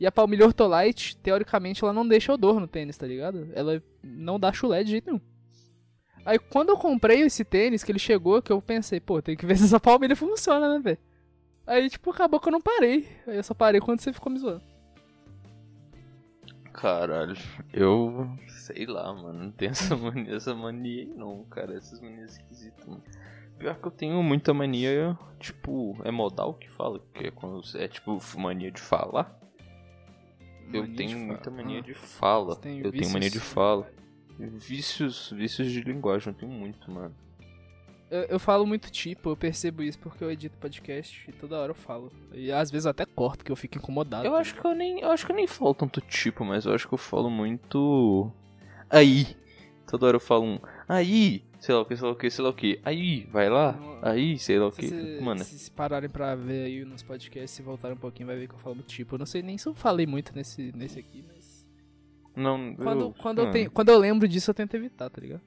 E 0.00 0.06
a 0.06 0.12
palmilha 0.12 0.46
Ortolite, 0.46 1.14
teoricamente, 1.18 1.84
ela 1.84 1.92
não 1.92 2.08
deixa 2.08 2.32
odor 2.32 2.58
no 2.58 2.66
tênis, 2.66 2.96
tá 2.96 3.06
ligado? 3.06 3.48
Ela 3.52 3.82
não 4.02 4.40
dá 4.40 4.50
chulé 4.50 4.82
de 4.82 4.92
jeito 4.92 5.06
nenhum. 5.08 5.20
Aí 6.24 6.38
quando 6.38 6.70
eu 6.70 6.76
comprei 6.78 7.20
esse 7.20 7.44
tênis, 7.44 7.84
que 7.84 7.92
ele 7.92 7.98
chegou, 7.98 8.40
que 8.40 8.52
eu 8.52 8.62
pensei, 8.62 8.98
pô, 9.00 9.20
tem 9.20 9.36
que 9.36 9.44
ver 9.44 9.58
se 9.58 9.64
essa 9.64 9.80
palmilha 9.80 10.16
funciona, 10.16 10.72
né, 10.72 10.78
velho? 10.78 10.98
Aí, 11.66 11.90
tipo, 11.90 12.10
acabou 12.10 12.40
que 12.40 12.48
eu 12.48 12.52
não 12.52 12.62
parei. 12.62 13.06
Aí 13.26 13.36
eu 13.36 13.42
só 13.42 13.52
parei 13.52 13.78
quando 13.78 14.00
você 14.00 14.10
ficou 14.10 14.32
me 14.32 14.38
zoando. 14.38 14.62
Caralho, 16.80 17.36
eu 17.72 18.30
sei 18.46 18.86
lá, 18.86 19.12
mano. 19.12 19.44
Não 19.46 19.50
tenho 19.50 19.70
essa 19.72 19.96
mania, 19.96 20.34
essa 20.36 20.54
mania 20.54 21.02
aí 21.02 21.06
não, 21.12 21.42
cara. 21.46 21.74
Essas 21.76 22.00
manias 22.00 22.32
esquisitas, 22.38 22.86
mano. 22.86 23.02
Pior 23.58 23.74
que 23.76 23.84
eu 23.88 23.90
tenho 23.90 24.22
muita 24.22 24.54
mania, 24.54 25.18
tipo, 25.40 25.96
é 26.04 26.12
modal 26.12 26.54
que 26.54 26.70
fala, 26.70 27.00
que 27.12 27.26
é 27.26 27.30
quando 27.32 27.60
é 27.74 27.88
tipo 27.88 28.16
mania 28.36 28.70
de 28.70 28.80
falar. 28.80 29.36
eu 30.72 30.82
Mania 30.82 30.86
de 30.86 30.94
tenho 30.96 31.18
muita 31.18 31.50
mania 31.50 31.78
Ah. 31.80 31.82
de 31.82 31.94
fala. 31.94 32.52
Eu 32.52 32.56
tenho 32.56 32.90
vícios? 32.92 33.12
mania 33.12 33.30
de 33.30 33.40
fala. 33.40 33.90
Vícios, 34.38 35.32
vícios 35.36 35.72
de 35.72 35.80
linguagem, 35.80 36.32
eu 36.32 36.38
tenho 36.38 36.52
muito, 36.52 36.88
mano. 36.92 37.12
Eu, 38.10 38.22
eu 38.22 38.38
falo 38.38 38.66
muito 38.66 38.90
tipo, 38.90 39.30
eu 39.30 39.36
percebo 39.36 39.82
isso 39.82 39.98
porque 39.98 40.24
eu 40.24 40.30
edito 40.30 40.56
podcast 40.58 41.24
e 41.28 41.32
toda 41.32 41.58
hora 41.58 41.70
eu 41.72 41.74
falo. 41.74 42.10
E 42.32 42.50
às 42.50 42.70
vezes 42.70 42.86
eu 42.86 42.90
até 42.90 43.04
corto, 43.04 43.44
que 43.44 43.52
eu 43.52 43.56
fico 43.56 43.76
incomodado. 43.78 44.26
Eu 44.26 44.34
acho 44.34 44.54
que 44.54 44.64
eu 44.64 44.74
nem. 44.74 45.00
Eu 45.00 45.10
acho 45.10 45.26
que 45.26 45.32
eu 45.32 45.36
nem 45.36 45.46
falo 45.46 45.74
tanto 45.74 46.00
tipo, 46.00 46.44
mas 46.44 46.64
eu 46.64 46.74
acho 46.74 46.88
que 46.88 46.94
eu 46.94 46.98
falo 46.98 47.28
muito. 47.30 48.32
Aí. 48.88 49.36
Toda 49.86 50.06
hora 50.06 50.16
eu 50.16 50.20
falo 50.20 50.44
um. 50.44 50.58
Aí, 50.86 51.42
sei 51.60 51.74
lá 51.74 51.80
o 51.80 51.84
que, 51.86 51.96
sei 51.96 52.04
lá 52.06 52.12
o 52.12 52.16
que, 52.16 52.30
sei 52.30 52.44
lá 52.44 52.50
o 52.50 52.54
que. 52.54 52.80
Aí, 52.84 53.26
vai 53.32 53.48
lá. 53.48 53.78
Aí, 54.02 54.38
sei 54.38 54.58
lá 54.58 54.66
o 54.68 54.72
que. 54.72 54.86
se- 54.88 55.18
Mano, 55.20 55.42
se, 55.44 55.70
pararem 55.70 56.08
pra 56.10 56.34
ver 56.34 56.64
aí 56.66 56.84
nos 56.84 57.02
podcasts, 57.02 57.50
se 57.50 57.62
voltarem 57.62 57.96
um 57.96 58.00
pouquinho, 58.00 58.26
vai 58.26 58.36
ver 58.36 58.48
que 58.48 58.54
eu 58.54 58.58
falo 58.58 58.74
muito 58.76 58.88
tipo. 58.88 59.14
Eu 59.14 59.18
não 59.18 59.26
sei 59.26 59.42
nem 59.42 59.56
se 59.58 59.66
eu 59.66 59.74
falei 59.74 60.06
muito 60.06 60.34
nesse, 60.34 60.72
nesse 60.76 60.98
aqui, 60.98 61.24
mas. 61.26 61.66
não. 62.36 62.74
Quando, 62.74 63.00
eu, 63.00 63.14
quando, 63.18 63.38
eu 63.38 63.44
mano. 63.44 63.52
tenho, 63.52 63.70
quando 63.70 63.88
eu 63.90 63.98
lembro 63.98 64.28
disso, 64.28 64.50
eu 64.50 64.54
tento 64.54 64.74
evitar, 64.74 65.08
tá 65.10 65.20
ligado? 65.20 65.40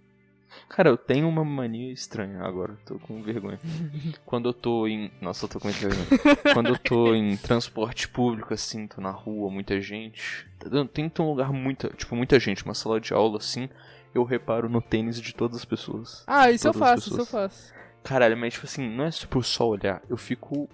Cara, 0.70 0.90
eu 0.90 0.98
tenho 0.98 1.28
uma 1.28 1.44
mania 1.44 1.92
estranha 1.92 2.42
agora, 2.44 2.78
tô 2.86 2.98
com 3.00 3.22
vergonha. 3.22 3.60
Quando 4.26 4.50
eu 4.50 4.54
tô 4.54 4.88
em. 4.88 5.12
Nossa, 5.22 5.46
eu 5.46 5.50
tô 5.50 5.60
com 5.60 5.68
muita 5.68 5.88
vergonha. 5.88 6.54
Quando 6.54 6.70
eu 6.70 6.78
tô 6.78 7.14
em 7.16 7.36
transporte 7.38 8.08
público, 8.08 8.54
assim, 8.54 8.88
tô 8.88 9.02
na 9.02 9.12
rua, 9.12 9.50
muita 9.50 9.80
gente. 9.82 10.48
Tem 10.94 11.10
que 11.10 11.16
ter 11.16 11.22
um 11.22 11.30
lugar 11.30 11.52
muita. 11.52 11.90
Tipo, 11.90 12.16
muita 12.16 12.40
gente, 12.40 12.64
uma 12.64 12.74
sala 12.74 13.00
de 13.00 13.14
aula 13.14 13.38
assim. 13.38 13.70
Eu 14.14 14.24
reparo 14.24 14.70
no 14.70 14.82
tênis 14.82 15.22
de 15.22 15.34
todas 15.34 15.58
as 15.58 15.66
pessoas. 15.66 16.24
Ah, 16.28 16.52
isso 16.52 16.68
eu 16.68 16.74
faço, 16.74 17.10
isso 17.10 17.22
eu 17.22 17.26
faço. 17.26 17.74
Caralho, 18.04 18.36
mas 18.36 18.54
tipo 18.54 18.66
assim, 18.66 18.90
não 18.90 19.06
é 19.06 19.10
tipo 19.10 19.42
só 19.44 19.68
olhar, 19.68 20.02
eu 20.10 20.18
fico, 20.18 20.68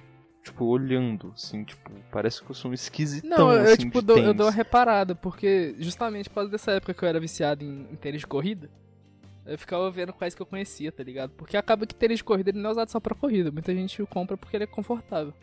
tipo, 0.43 0.65
olhando, 0.65 1.33
assim, 1.35 1.63
tipo, 1.65 1.91
parece 2.09 2.41
que 2.41 2.49
eu 2.49 2.55
sou 2.55 2.71
um 2.71 2.73
esquisitão, 2.73 3.29
Não, 3.37 3.51
eu, 3.53 3.65
eu, 3.65 3.73
assim, 3.73 3.83
tipo, 3.83 4.01
dou, 4.01 4.17
eu 4.17 4.23
tênis. 4.23 4.37
dou 4.37 4.45
uma 4.45 4.51
reparada, 4.51 5.13
porque 5.13 5.75
justamente 5.77 6.29
por 6.29 6.35
causa 6.35 6.49
dessa 6.49 6.71
época 6.71 6.93
que 6.93 7.03
eu 7.03 7.09
era 7.09 7.19
viciado 7.19 7.63
em, 7.65 7.87
em 7.91 7.95
tênis 7.95 8.21
de 8.21 8.27
corrida, 8.27 8.69
eu 9.47 9.57
ficava 9.57 9.89
vendo 9.89 10.13
quais 10.13 10.35
que 10.35 10.41
eu 10.41 10.45
conhecia, 10.45 10.91
tá 10.91 11.03
ligado? 11.03 11.31
Porque 11.31 11.55
acaba 11.57 11.85
que 11.85 11.95
tênis 11.95 12.19
de 12.19 12.23
corrida 12.23 12.49
ele 12.51 12.59
não 12.59 12.69
é 12.69 12.73
usado 12.73 12.89
só 12.89 12.99
pra 12.99 13.15
corrida, 13.15 13.51
muita 13.51 13.73
gente 13.73 14.01
o 14.01 14.07
compra 14.07 14.37
porque 14.37 14.55
ele 14.57 14.63
é 14.65 14.67
confortável. 14.67 15.33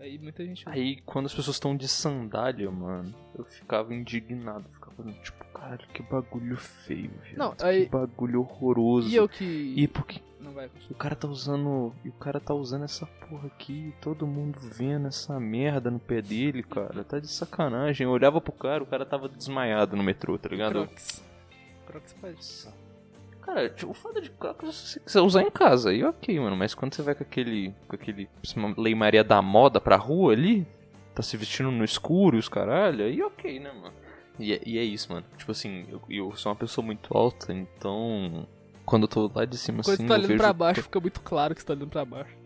Aí 0.00 0.18
muita 0.18 0.44
gente. 0.44 0.68
Aí, 0.68 0.96
quando 1.06 1.26
as 1.26 1.34
pessoas 1.34 1.54
estão 1.54 1.76
de 1.76 1.86
sandália, 1.86 2.68
mano, 2.72 3.14
eu 3.38 3.44
ficava 3.44 3.94
indignado, 3.94 4.64
ficava 4.68 5.04
tipo, 5.22 5.44
caralho, 5.54 5.86
que 5.94 6.02
bagulho 6.02 6.56
feio, 6.56 7.12
viado. 7.22 7.38
Não, 7.38 7.54
que 7.54 7.64
aí- 7.64 7.86
bagulho 7.86 8.40
horroroso. 8.40 9.08
E 9.08 9.14
eu 9.14 9.28
que. 9.28 9.44
E 9.76 9.86
porque 9.86 10.20
Não 10.40 10.50
vai. 10.50 10.68
o 10.90 10.94
cara 10.96 11.14
tá 11.14 11.28
usando, 11.28 11.94
e 12.04 12.08
o 12.08 12.12
cara 12.14 12.40
tá 12.40 12.52
usando 12.52 12.82
essa 12.82 13.06
porra 13.06 13.46
aqui, 13.46 13.94
todo 14.00 14.26
mundo 14.26 14.58
vendo 14.58 15.06
essa 15.06 15.38
merda 15.38 15.88
no 15.88 16.00
pé 16.00 16.20
dele, 16.20 16.64
cara, 16.64 17.04
tá 17.04 17.20
de 17.20 17.28
sacanagem. 17.28 18.04
Eu 18.04 18.10
olhava 18.10 18.40
pro 18.40 18.50
cara, 18.52 18.82
o 18.82 18.86
cara 18.86 19.06
tava 19.06 19.28
desmaiado 19.28 19.96
no 19.96 20.02
metrô, 20.02 20.36
tá 20.36 20.48
ligado? 20.48 20.72
Crocs. 20.84 21.22
Crocs 21.86 22.12
faz. 22.14 22.74
Cara, 23.42 23.68
tipo, 23.68 23.90
o 23.90 23.94
fato 23.94 24.20
de 24.20 24.28
se 24.28 24.32
você 24.70 25.00
quiser 25.00 25.20
usar 25.20 25.42
em 25.42 25.50
casa, 25.50 25.90
aí 25.90 26.02
ok, 26.04 26.38
mano. 26.38 26.56
Mas 26.56 26.74
quando 26.74 26.94
você 26.94 27.02
vai 27.02 27.14
com 27.14 27.24
aquele. 27.24 27.74
com 27.88 27.96
aquele. 27.96 28.28
uma 28.56 28.72
Lei 28.78 28.94
Maria 28.94 29.24
da 29.24 29.42
moda 29.42 29.80
pra 29.80 29.96
rua 29.96 30.32
ali, 30.32 30.66
tá 31.14 31.22
se 31.22 31.36
vestindo 31.36 31.70
no 31.70 31.84
escuro 31.84 32.36
e 32.36 32.38
os 32.38 32.48
caralho, 32.48 33.04
aí 33.04 33.20
ok, 33.20 33.58
né, 33.58 33.72
mano? 33.72 33.94
E 34.38 34.52
é, 34.52 34.60
e 34.64 34.78
é 34.78 34.82
isso, 34.82 35.12
mano. 35.12 35.26
Tipo 35.36 35.52
assim, 35.52 35.84
eu, 35.90 36.00
eu 36.08 36.36
sou 36.36 36.50
uma 36.50 36.56
pessoa 36.56 36.84
muito 36.84 37.16
alta, 37.16 37.52
então. 37.52 38.46
Quando 38.84 39.04
eu 39.04 39.08
tô 39.08 39.30
lá 39.34 39.44
de 39.44 39.56
cima 39.56 39.82
Quando 39.82 39.94
assim, 39.94 40.02
você 40.02 40.08
tá 40.08 40.14
olhando 40.14 40.28
vejo. 40.28 40.38
pra 40.38 40.52
baixo, 40.52 40.82
fica 40.82 41.00
muito 41.00 41.20
claro 41.20 41.54
que 41.54 41.60
você 41.60 41.66
tá 41.66 41.72
olhando 41.72 41.90
pra 41.90 42.04
baixo. 42.04 42.36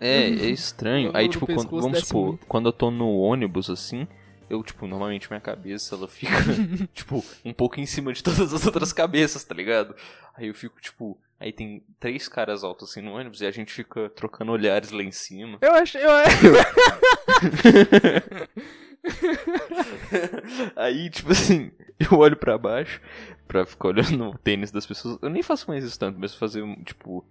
É, 0.00 0.24
é 0.24 0.48
estranho. 0.48 1.10
Aí, 1.14 1.28
tipo, 1.28 1.46
quando, 1.46 1.80
vamos 1.80 2.00
supor, 2.00 2.38
quando 2.48 2.66
eu 2.66 2.72
tô 2.72 2.90
no 2.90 3.18
ônibus 3.18 3.70
assim, 3.70 4.06
eu, 4.52 4.62
tipo, 4.62 4.86
normalmente 4.86 5.30
minha 5.30 5.40
cabeça 5.40 5.94
ela 5.94 6.06
fica, 6.06 6.36
tipo, 6.92 7.24
um 7.42 7.54
pouco 7.54 7.80
em 7.80 7.86
cima 7.86 8.12
de 8.12 8.22
todas 8.22 8.52
as 8.52 8.66
outras 8.66 8.92
cabeças, 8.92 9.42
tá 9.42 9.54
ligado? 9.54 9.96
Aí 10.34 10.48
eu 10.48 10.54
fico, 10.54 10.78
tipo, 10.78 11.18
aí 11.40 11.50
tem 11.52 11.82
três 11.98 12.28
caras 12.28 12.62
altos 12.62 12.90
assim 12.90 13.00
no 13.00 13.14
ônibus 13.14 13.40
e 13.40 13.46
a 13.46 13.50
gente 13.50 13.72
fica 13.72 14.10
trocando 14.10 14.52
olhares 14.52 14.90
lá 14.90 15.02
em 15.02 15.10
cima. 15.10 15.56
Eu 15.62 15.72
acho. 15.72 15.96
Eu... 15.96 16.10
aí, 20.76 21.08
tipo 21.08 21.32
assim, 21.32 21.72
eu 21.98 22.18
olho 22.18 22.36
pra 22.36 22.58
baixo 22.58 23.00
pra 23.48 23.64
ficar 23.64 23.88
olhando 23.88 24.30
o 24.30 24.38
tênis 24.38 24.70
das 24.70 24.84
pessoas. 24.84 25.18
Eu 25.22 25.30
nem 25.30 25.42
faço 25.42 25.66
mais 25.68 25.82
isso 25.82 25.98
tanto, 25.98 26.20
mas 26.20 26.34
fazer, 26.34 26.62
tipo, 26.84 27.24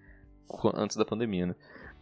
antes 0.74 0.98
da 0.98 1.06
pandemia, 1.06 1.46
né? 1.46 1.56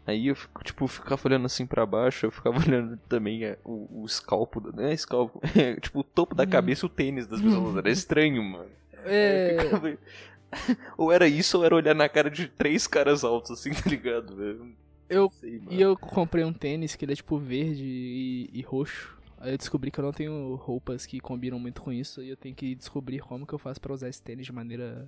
Aí 0.09 0.27
eu 0.27 0.35
fico, 0.35 0.63
tipo, 0.63 0.87
ficava 0.87 1.21
olhando 1.25 1.45
assim 1.45 1.65
pra 1.65 1.85
baixo, 1.85 2.25
eu 2.25 2.31
ficava 2.31 2.57
olhando 2.65 2.97
também 3.09 3.43
é, 3.45 3.57
o, 3.63 4.01
o 4.01 4.05
escalpo, 4.05 4.59
da- 4.61 4.71
não 4.71 4.83
é 4.89 4.93
escalpo, 4.93 5.39
é, 5.57 5.75
tipo, 5.81 5.99
o 5.99 6.03
topo 6.03 6.33
da 6.35 6.45
cabeça 6.47 6.85
e 6.85 6.87
o 6.87 6.89
tênis 6.89 7.27
das 7.27 7.41
pessoas. 7.41 7.75
Era 7.77 7.89
estranho, 7.91 8.43
mano. 8.43 8.69
É... 9.05 9.57
Ficava- 9.61 9.97
Ou 10.97 11.11
era 11.11 11.27
isso, 11.27 11.57
ou 11.59 11.63
era 11.65 11.75
olhar 11.75 11.93
na 11.93 12.09
cara 12.09 12.29
de 12.29 12.47
três 12.47 12.87
caras 12.87 13.23
altos, 13.23 13.51
assim, 13.51 13.71
tá 13.71 13.87
ligado, 13.89 14.35
velho? 14.35 14.75
Eu, 15.07 15.29
sei, 15.31 15.61
e 15.69 15.79
eu 15.81 15.95
comprei 15.97 16.43
um 16.43 16.51
tênis 16.53 16.95
que 16.95 17.05
ele 17.05 17.13
é 17.13 17.15
tipo 17.15 17.37
verde 17.37 17.83
e, 17.83 18.49
e 18.51 18.61
roxo. 18.61 19.17
Aí 19.39 19.53
eu 19.53 19.57
descobri 19.57 19.89
que 19.91 19.99
eu 19.99 20.03
não 20.03 20.11
tenho 20.11 20.55
roupas 20.55 21.05
que 21.05 21.19
combinam 21.19 21.57
muito 21.59 21.81
com 21.81 21.91
isso. 21.93 22.21
E 22.21 22.29
eu 22.29 22.35
tenho 22.37 22.53
que 22.55 22.75
descobrir 22.75 23.19
como 23.19 23.45
que 23.47 23.53
eu 23.53 23.59
faço 23.59 23.79
pra 23.79 23.93
usar 23.93 24.09
esse 24.09 24.21
tênis 24.21 24.45
de 24.45 24.51
maneira 24.51 25.07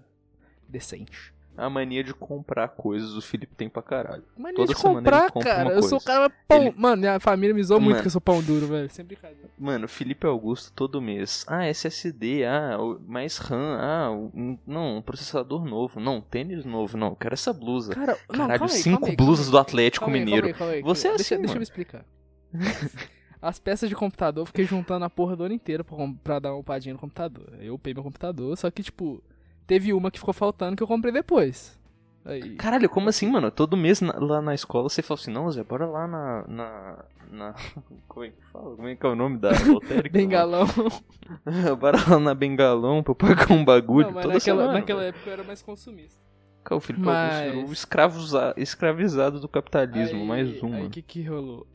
decente. 0.68 1.34
A 1.58 1.70
mania 1.70 2.04
de 2.04 2.14
comprar 2.14 2.70
coisas 2.70 3.16
o 3.16 3.22
Felipe 3.22 3.54
tem 3.56 3.70
pra 3.70 3.82
caralho. 3.84 4.24
Mania 4.38 4.56
Toda 4.56 4.74
de 4.74 4.82
comprar, 4.82 5.30
compra 5.32 5.54
cara. 5.56 5.70
Eu 5.74 5.84
sou 5.84 5.98
o 5.98 6.02
cara 6.02 6.30
pão. 6.48 6.62
Ele- 6.68 6.74
Mano, 6.78 7.02
minha 7.02 7.20
família 7.20 7.54
me 7.54 7.62
zoa 7.62 7.80
muito 7.80 8.00
que 8.02 8.08
eu 8.08 8.12
sou 8.12 8.22
pão 8.22 8.42
duro, 8.42 8.68
velho. 8.68 8.90
Sem 8.90 9.04
brincadeira. 9.06 9.50
Mano, 9.60 9.88
Felipe 9.88 10.26
Augusto 10.26 10.72
todo 10.74 11.02
mês. 11.02 11.46
Ah, 11.48 11.66
SSD, 11.68 12.46
ah, 12.46 12.78
mais 13.06 13.38
RAM, 13.38 13.78
ah, 13.80 14.12
um- 14.12 14.58
não, 14.66 14.98
um 14.98 15.02
processador 15.02 15.66
novo, 15.66 16.00
não, 16.00 16.22
tênis 16.22 16.64
novo, 16.66 16.98
não, 16.98 17.10
eu 17.10 17.16
quero 17.16 17.34
essa 17.34 17.52
blusa. 17.54 17.94
Cara, 17.94 18.18
não, 18.30 18.48
Caralho, 18.48 18.64
aí, 18.64 18.70
cinco 18.70 19.06
aí, 19.08 19.16
blusas 19.16 19.48
calma 19.48 19.52
do 19.52 19.62
Atlético 19.62 20.06
Calma 20.06 20.18
aí, 20.18 20.26
Mineiro. 20.26 20.54
calma 20.54 20.74
aí, 20.74 20.82
calma 20.82 20.92
aí. 20.92 20.96
Você 20.96 21.08
é 21.08 21.12
deixa, 21.16 21.36
assim, 21.36 21.42
deixa 21.42 21.44
eu 21.44 21.48
mano. 21.50 21.60
me 21.60 21.64
explicar. 21.64 22.06
As 23.42 23.58
peças 23.60 23.90
de 23.90 23.96
computador 23.96 24.44
eu 24.44 24.46
fiquei 24.46 24.66
juntando 24.66 25.04
a 25.04 25.10
porra 25.10 25.36
do 25.36 25.44
ano 25.44 25.54
inteiro 25.56 25.84
pra, 25.84 25.98
pra 26.24 26.40
dar 26.40 26.52
uma 26.54 26.60
upadinha 26.60 26.94
no 26.94 27.00
computador. 27.00 27.50
Eu 27.60 27.74
upei 27.74 27.94
meu 27.94 28.04
computador, 28.04 28.56
só 28.56 28.70
que, 28.70 28.84
tipo, 28.84 29.22
teve 29.68 29.94
uma 29.94 30.10
que 30.12 30.20
ficou 30.20 30.34
faltando 30.34 30.76
que 30.76 30.84
eu 30.84 30.88
comprei 30.88 31.14
depois. 31.14 31.80
Aí. 32.24 32.56
Caralho, 32.56 32.88
como 32.88 33.10
assim, 33.10 33.28
mano? 33.28 33.50
Todo 33.50 33.76
mês 33.76 34.00
na- 34.00 34.14
lá 34.20 34.42
na 34.42 34.54
escola 34.54 34.88
você 34.90 35.02
fala 35.02 35.20
assim, 35.20 35.32
não, 35.32 35.50
Zé, 35.52 35.64
bora 35.64 35.88
lá 35.88 36.08
na. 36.08 36.46
na. 36.48 37.06
na- 37.32 37.56
Como 38.08 38.26
é 38.26 38.30
que 38.30 38.46
fala? 38.52 38.76
Como 38.76 38.88
é 38.88 38.96
que 38.96 39.04
é 39.06 39.10
o 39.10 39.16
nome 39.16 39.38
da 39.40 39.50
lotérica? 39.66 40.10
Bengalão. 40.20 40.68
bora 41.80 41.98
lá 42.08 42.20
na 42.20 42.36
Bengalão 42.36 43.02
pra 43.02 43.16
pagar 43.16 43.52
um 43.52 43.66
bagulho 43.66 44.08
Não, 44.08 44.14
mas 44.14 44.24
toda 44.24 44.34
naquela, 44.36 44.62
semana. 44.62 44.80
naquela 44.80 45.04
época 45.04 45.30
eu 45.30 45.34
era 45.34 45.44
mais 45.44 45.62
consumista. 45.64 46.22
Cara, 46.64 46.78
o 46.78 46.80
Felipe 46.80 47.06
Mas- 47.06 47.48
Augusto 47.56 47.70
o 47.70 47.74
escravuza- 47.74 48.54
escravizado 48.56 49.40
do 49.40 49.48
capitalismo, 49.48 50.20
Aí- 50.20 50.28
mais 50.28 50.62
um. 50.62 50.74
Aí 50.76 50.86
o 50.86 50.90
que 50.92 51.02
que 51.02 51.24
rolou? 51.24 51.66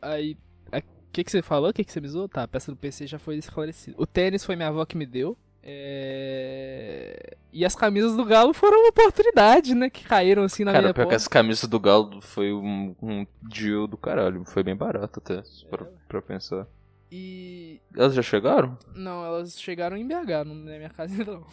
Aí. 0.00 0.36
O 0.72 1.12
que 1.16 1.24
que 1.24 1.30
você 1.32 1.40
falou? 1.42 1.70
O 1.70 1.72
que 1.72 1.82
que 1.82 1.90
você 1.90 2.00
me 2.00 2.06
zoou? 2.08 2.28
Tá, 2.28 2.42
a 2.42 2.48
peça 2.48 2.70
do 2.70 2.76
PC 2.76 3.06
já 3.06 3.18
foi 3.18 3.36
esclarecida. 3.38 3.96
O 3.98 4.06
tênis 4.06 4.44
foi 4.44 4.54
minha 4.54 4.68
avó 4.68 4.84
que 4.84 4.96
me 4.98 5.06
deu. 5.06 5.36
É... 5.68 7.36
E 7.52 7.64
as 7.64 7.74
camisas 7.74 8.14
do 8.16 8.24
Galo 8.24 8.52
foram 8.52 8.78
uma 8.80 8.88
oportunidade, 8.90 9.74
né? 9.74 9.88
Que 9.90 10.04
caíram 10.04 10.42
assim 10.44 10.62
na 10.62 10.72
Cara, 10.72 10.82
minha 10.84 10.94
porta. 10.94 11.14
essa 11.14 11.28
camisa 11.28 11.66
do 11.66 11.80
Galo 11.80 12.20
foi 12.20 12.52
um, 12.52 12.94
um 13.02 13.26
deal 13.42 13.86
do 13.86 13.96
caralho. 13.96 14.44
Foi 14.44 14.62
bem 14.62 14.76
barato 14.76 15.20
até, 15.20 15.42
pra, 15.70 15.86
É. 15.86 15.90
pra 16.06 16.22
pensar. 16.22 16.66
E. 17.10 17.80
Elas 17.96 18.14
já 18.14 18.22
chegaram? 18.22 18.76
Não, 18.94 19.24
elas 19.24 19.58
chegaram 19.60 19.96
em 19.96 20.06
BH, 20.06 20.44
não 20.46 20.54
na 20.54 20.76
minha 20.76 20.90
casa 20.90 21.12
ainda 21.14 21.32
não. 21.32 21.46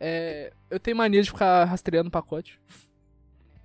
É, 0.00 0.52
eu 0.70 0.80
tenho 0.80 0.96
mania 0.96 1.22
de 1.22 1.30
ficar 1.30 1.64
rastreando 1.64 2.08
o 2.08 2.12
pacote. 2.12 2.60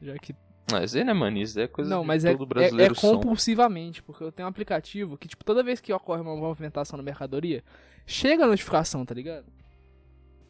Já 0.02 0.16
que. 0.18 0.36
Mas 0.72 0.96
é 0.96 1.14
mania, 1.14 1.44
isso 1.44 1.56
daí 1.56 1.66
é 1.66 1.68
coisa 1.68 1.90
não, 1.90 2.04
mas 2.04 2.26
é, 2.26 2.32
todo 2.32 2.44
é, 2.44 2.48
brasileiro 2.48 2.94
é 2.94 2.96
são. 2.96 3.16
compulsivamente, 3.16 4.04
porque 4.04 4.24
eu 4.24 4.32
tenho 4.32 4.48
um 4.48 4.50
aplicativo 4.50 5.18
que, 5.18 5.28
tipo, 5.28 5.44
toda 5.44 5.64
vez 5.64 5.80
que 5.80 5.92
ocorre 5.94 6.22
uma 6.22 6.36
movimentação 6.36 6.98
na 6.98 7.04
mercadoria, 7.04 7.64
chega 8.06 8.44
a 8.44 8.48
notificação, 8.48 9.06
tá 9.06 9.14
ligado? 9.14 9.46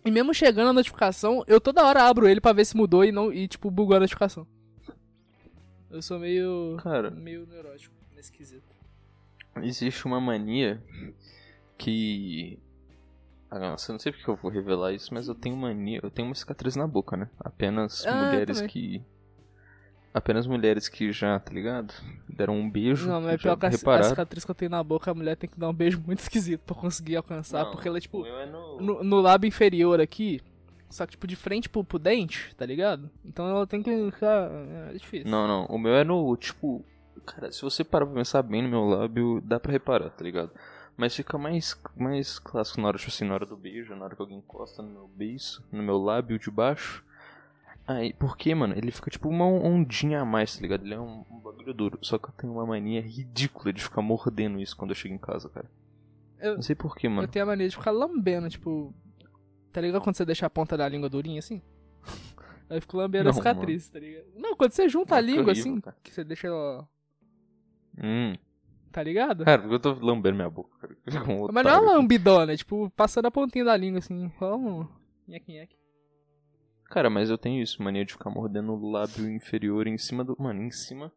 E 0.06 0.12
mesmo 0.12 0.34
chegando 0.34 0.70
a 0.70 0.74
notificação, 0.74 1.44
eu 1.48 1.60
toda 1.60 1.86
hora 1.86 2.04
abro 2.04 2.28
ele 2.28 2.40
pra 2.42 2.54
ver 2.54 2.66
se 2.66 2.76
mudou 2.76 3.04
e 3.04 3.12
não 3.12 3.32
e 3.34 3.48
tipo 3.48 3.70
bugou 3.70 3.98
a 3.98 4.00
notificação. 4.00 4.48
Eu 5.90 6.02
sou 6.02 6.20
meio 6.20 6.78
Cara. 6.82 7.10
meio 7.12 7.46
neurótico 7.48 7.96
nesse 8.16 8.32
quesito. 8.32 8.76
Existe 9.62 10.06
uma 10.06 10.22
mania 10.22 10.82
que. 11.78 12.60
Ah, 13.52 13.58
nossa, 13.60 13.92
eu 13.92 13.94
não 13.94 14.00
sei 14.00 14.12
porque 14.12 14.30
eu 14.30 14.36
vou 14.36 14.52
revelar 14.52 14.94
isso, 14.94 15.12
mas 15.14 15.28
eu 15.28 15.34
tenho 15.36 15.58
mania. 15.58 16.00
Eu 16.04 16.12
tenho 16.12 16.28
uma 16.28 16.36
cicatriz 16.36 16.76
na 16.76 16.86
boca, 16.88 17.18
né? 17.18 17.30
Apenas 17.40 18.06
Ah, 18.06 18.16
mulheres 18.16 18.62
que. 18.62 19.04
Apenas 20.14 20.48
mulheres 20.48 20.90
que 20.90 21.12
já, 21.12 21.40
tá 21.40 21.54
ligado? 21.54 21.94
Deram 22.28 22.56
um 22.58 22.70
beijo. 22.70 23.08
Não, 23.08 23.22
mas 23.22 23.34
é 23.34 23.38
pior 23.38 23.56
que 23.58 23.66
a, 23.68 23.70
a 23.70 23.72
cicatriz 24.10 24.44
que 24.44 24.50
eu 24.52 24.56
tenho 24.56 24.72
na 24.72 24.84
boca, 24.84 25.12
a 25.12 25.14
mulher 25.14 25.36
tem 25.38 25.50
que 25.50 25.60
dar 25.60 25.70
um 25.70 25.74
beijo 25.74 26.02
muito 26.06 26.20
esquisito 26.22 26.62
pra 26.62 26.76
conseguir 26.76 27.16
alcançar, 27.18 27.64
Não, 27.66 27.72
porque 27.72 27.88
ela 27.88 27.98
é 27.98 28.02
tipo 28.02 28.26
é 28.26 28.46
no- 28.48 28.82
no, 28.82 29.04
no 29.04 29.22
lábio 29.22 29.48
inferior 29.48 30.02
aqui, 30.02 30.42
só 30.90 31.06
que 31.06 31.12
tipo 31.12 31.28
de 31.28 31.36
frente 31.36 31.70
pro, 31.70 31.84
pro 31.84 32.00
dente, 32.00 32.56
tá 32.56 32.66
ligado? 32.66 33.10
Então 33.24 33.48
ela 33.48 33.68
tem 33.68 33.84
que 33.84 34.12
ficar. 34.12 34.50
É 34.90 34.94
difícil. 34.94 35.30
Não, 35.30 35.48
não. 35.48 35.66
O 35.66 35.78
meu 35.78 35.94
é 35.94 36.04
no, 36.04 36.36
tipo. 36.38 36.84
Cara, 37.26 37.52
se 37.52 37.62
você 37.62 37.84
parar 37.84 38.08
pra 38.08 38.16
pensar 38.16 38.42
bem 38.42 38.64
no 38.64 38.70
meu 38.70 38.86
lábio, 38.86 39.40
dá 39.46 39.60
pra 39.60 39.72
reparar, 39.72 40.10
tá 40.10 40.24
ligado? 40.24 40.50
Mas 40.98 41.16
fica 41.16 41.38
mais, 41.38 41.80
mais 41.96 42.40
clássico 42.40 42.82
na 42.82 42.88
hora, 42.88 42.98
tipo 42.98 43.10
assim, 43.12 43.26
na 43.26 43.36
hora 43.36 43.46
do 43.46 43.56
beijo, 43.56 43.96
na 43.96 44.06
hora 44.06 44.16
que 44.16 44.22
alguém 44.22 44.40
encosta 44.40 44.82
no 44.82 44.90
meu 44.90 45.08
beiço, 45.08 45.64
no 45.72 45.84
meu 45.84 45.98
lábio 46.00 46.40
de 46.40 46.50
baixo. 46.50 47.04
Aí, 47.92 48.14
porque, 48.14 48.54
mano, 48.54 48.76
ele 48.78 48.92
fica 48.92 49.10
tipo 49.10 49.28
uma 49.28 49.46
ondinha 49.46 50.22
a 50.22 50.26
mais, 50.26 50.56
tá 50.56 50.62
ligado? 50.62 50.86
Ele 50.86 50.94
é 50.94 51.00
um, 51.00 51.26
um 51.28 51.40
bagulho 51.40 51.74
duro. 51.74 51.98
Só 52.04 52.20
que 52.20 52.30
eu 52.30 52.34
tenho 52.34 52.54
uma 52.54 52.64
mania 52.64 53.02
ridícula 53.02 53.74
de 53.74 53.82
ficar 53.82 54.04
mordendo 54.04 54.60
isso 54.62 54.78
quando 54.78 54.92
eu 54.92 54.96
chego 54.96 55.16
em 55.16 55.18
casa, 55.18 55.50
cara. 55.50 55.68
Eu- 56.38 56.54
Não 56.54 56.62
sei 56.62 56.76
porquê, 56.76 57.10
mano. 57.10 57.24
Eu 57.24 57.28
tenho 57.28 57.44
a 57.44 57.48
mania 57.48 57.68
de 57.68 57.76
ficar 57.76 57.90
lambendo, 57.90 58.48
tipo. 58.48 58.94
Tá 59.74 59.82
ligado 59.82 60.04
quando 60.04 60.16
você 60.16 60.24
deixa 60.24 60.46
a 60.46 60.50
ponta 60.52 60.78
da 60.78 60.88
língua 60.88 61.10
durinha 61.10 61.40
assim? 61.40 61.64
Aí 62.70 62.78
eu 62.78 62.82
fico 62.82 62.96
lambendo 62.96 63.30
a 63.30 63.32
Não, 63.32 63.34
cicatriz, 63.34 63.90
tá 63.90 63.98
ligado? 64.00 64.26
Não, 64.36 64.56
quando 64.56 64.72
você 64.72 64.88
junta 64.88 65.16
a 65.16 65.20
língua 65.22 65.46
horrível, 65.52 65.60
assim, 65.72 65.82
cara. 65.82 65.98
que 66.04 66.14
você 66.14 66.24
deixa 66.24 66.46
ela. 66.48 66.88
Hum. 67.98 68.36
Tá 68.92 69.02
ligado? 69.02 69.46
Cara, 69.46 69.62
porque 69.64 69.74
eu 69.76 69.80
tô 69.80 69.94
lambendo 69.94 70.36
minha 70.36 70.50
boca, 70.50 70.70
cara. 70.80 70.96
Um 71.28 71.52
Mas 71.52 71.64
não 71.66 71.72
é 71.72 71.78
uma 71.80 71.94
lambidona, 71.94 72.54
é 72.54 72.58
tipo, 72.58 72.92
passando 72.96 73.26
a 73.26 73.32
pontinha 73.32 73.66
da 73.66 73.76
língua 73.76 73.98
assim, 73.98 74.32
um. 74.42 74.88
Nheque, 75.28 75.52
nheque. 75.52 75.79
Cara, 76.90 77.10
mas 77.10 77.30
eu 77.30 77.38
tenho 77.38 77.62
isso, 77.62 77.82
mania 77.84 78.04
de 78.04 78.14
ficar 78.14 78.30
mordendo 78.30 78.74
o 78.74 78.92
lábio 78.92 79.30
inferior 79.30 79.86
em 79.88 79.98
cima 79.98 80.24
do. 80.24 80.36
Mano, 80.40 80.64
em 80.64 80.72
cima 80.72 81.12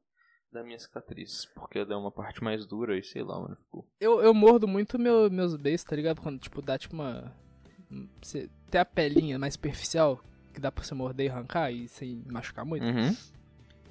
da 0.53 0.63
minha 0.63 0.79
cicatriz. 0.79 1.47
Porque 1.55 1.79
ela 1.79 1.95
é 1.95 1.97
uma 1.97 2.11
parte 2.11 2.45
mais 2.45 2.67
dura 2.67 2.99
e 2.99 3.03
sei 3.03 3.23
lá, 3.23 3.41
mano. 3.41 3.57
Ficou. 3.57 3.89
Eu, 3.99 4.21
eu 4.21 4.35
mordo 4.35 4.69
muito 4.69 4.99
meu, 4.99 5.31
meus 5.31 5.57
beijos, 5.57 5.85
tá 5.85 5.97
ligado? 5.97 6.21
Quando, 6.21 6.39
tipo, 6.39 6.61
dá 6.61 6.77
tipo 6.77 6.95
uma. 6.95 7.35
Você 8.21 8.51
tem 8.71 8.81
a 8.81 8.85
pelinha 8.85 9.39
mais 9.39 9.55
superficial, 9.55 10.23
que 10.53 10.61
dá 10.61 10.71
pra 10.71 10.85
você 10.85 10.95
morder 10.95 11.27
e 11.27 11.31
arrancar 11.31 11.71
e 11.71 11.89
sem 11.89 12.23
machucar 12.27 12.65
muito. 12.65 12.85
Uhum. 12.85 13.17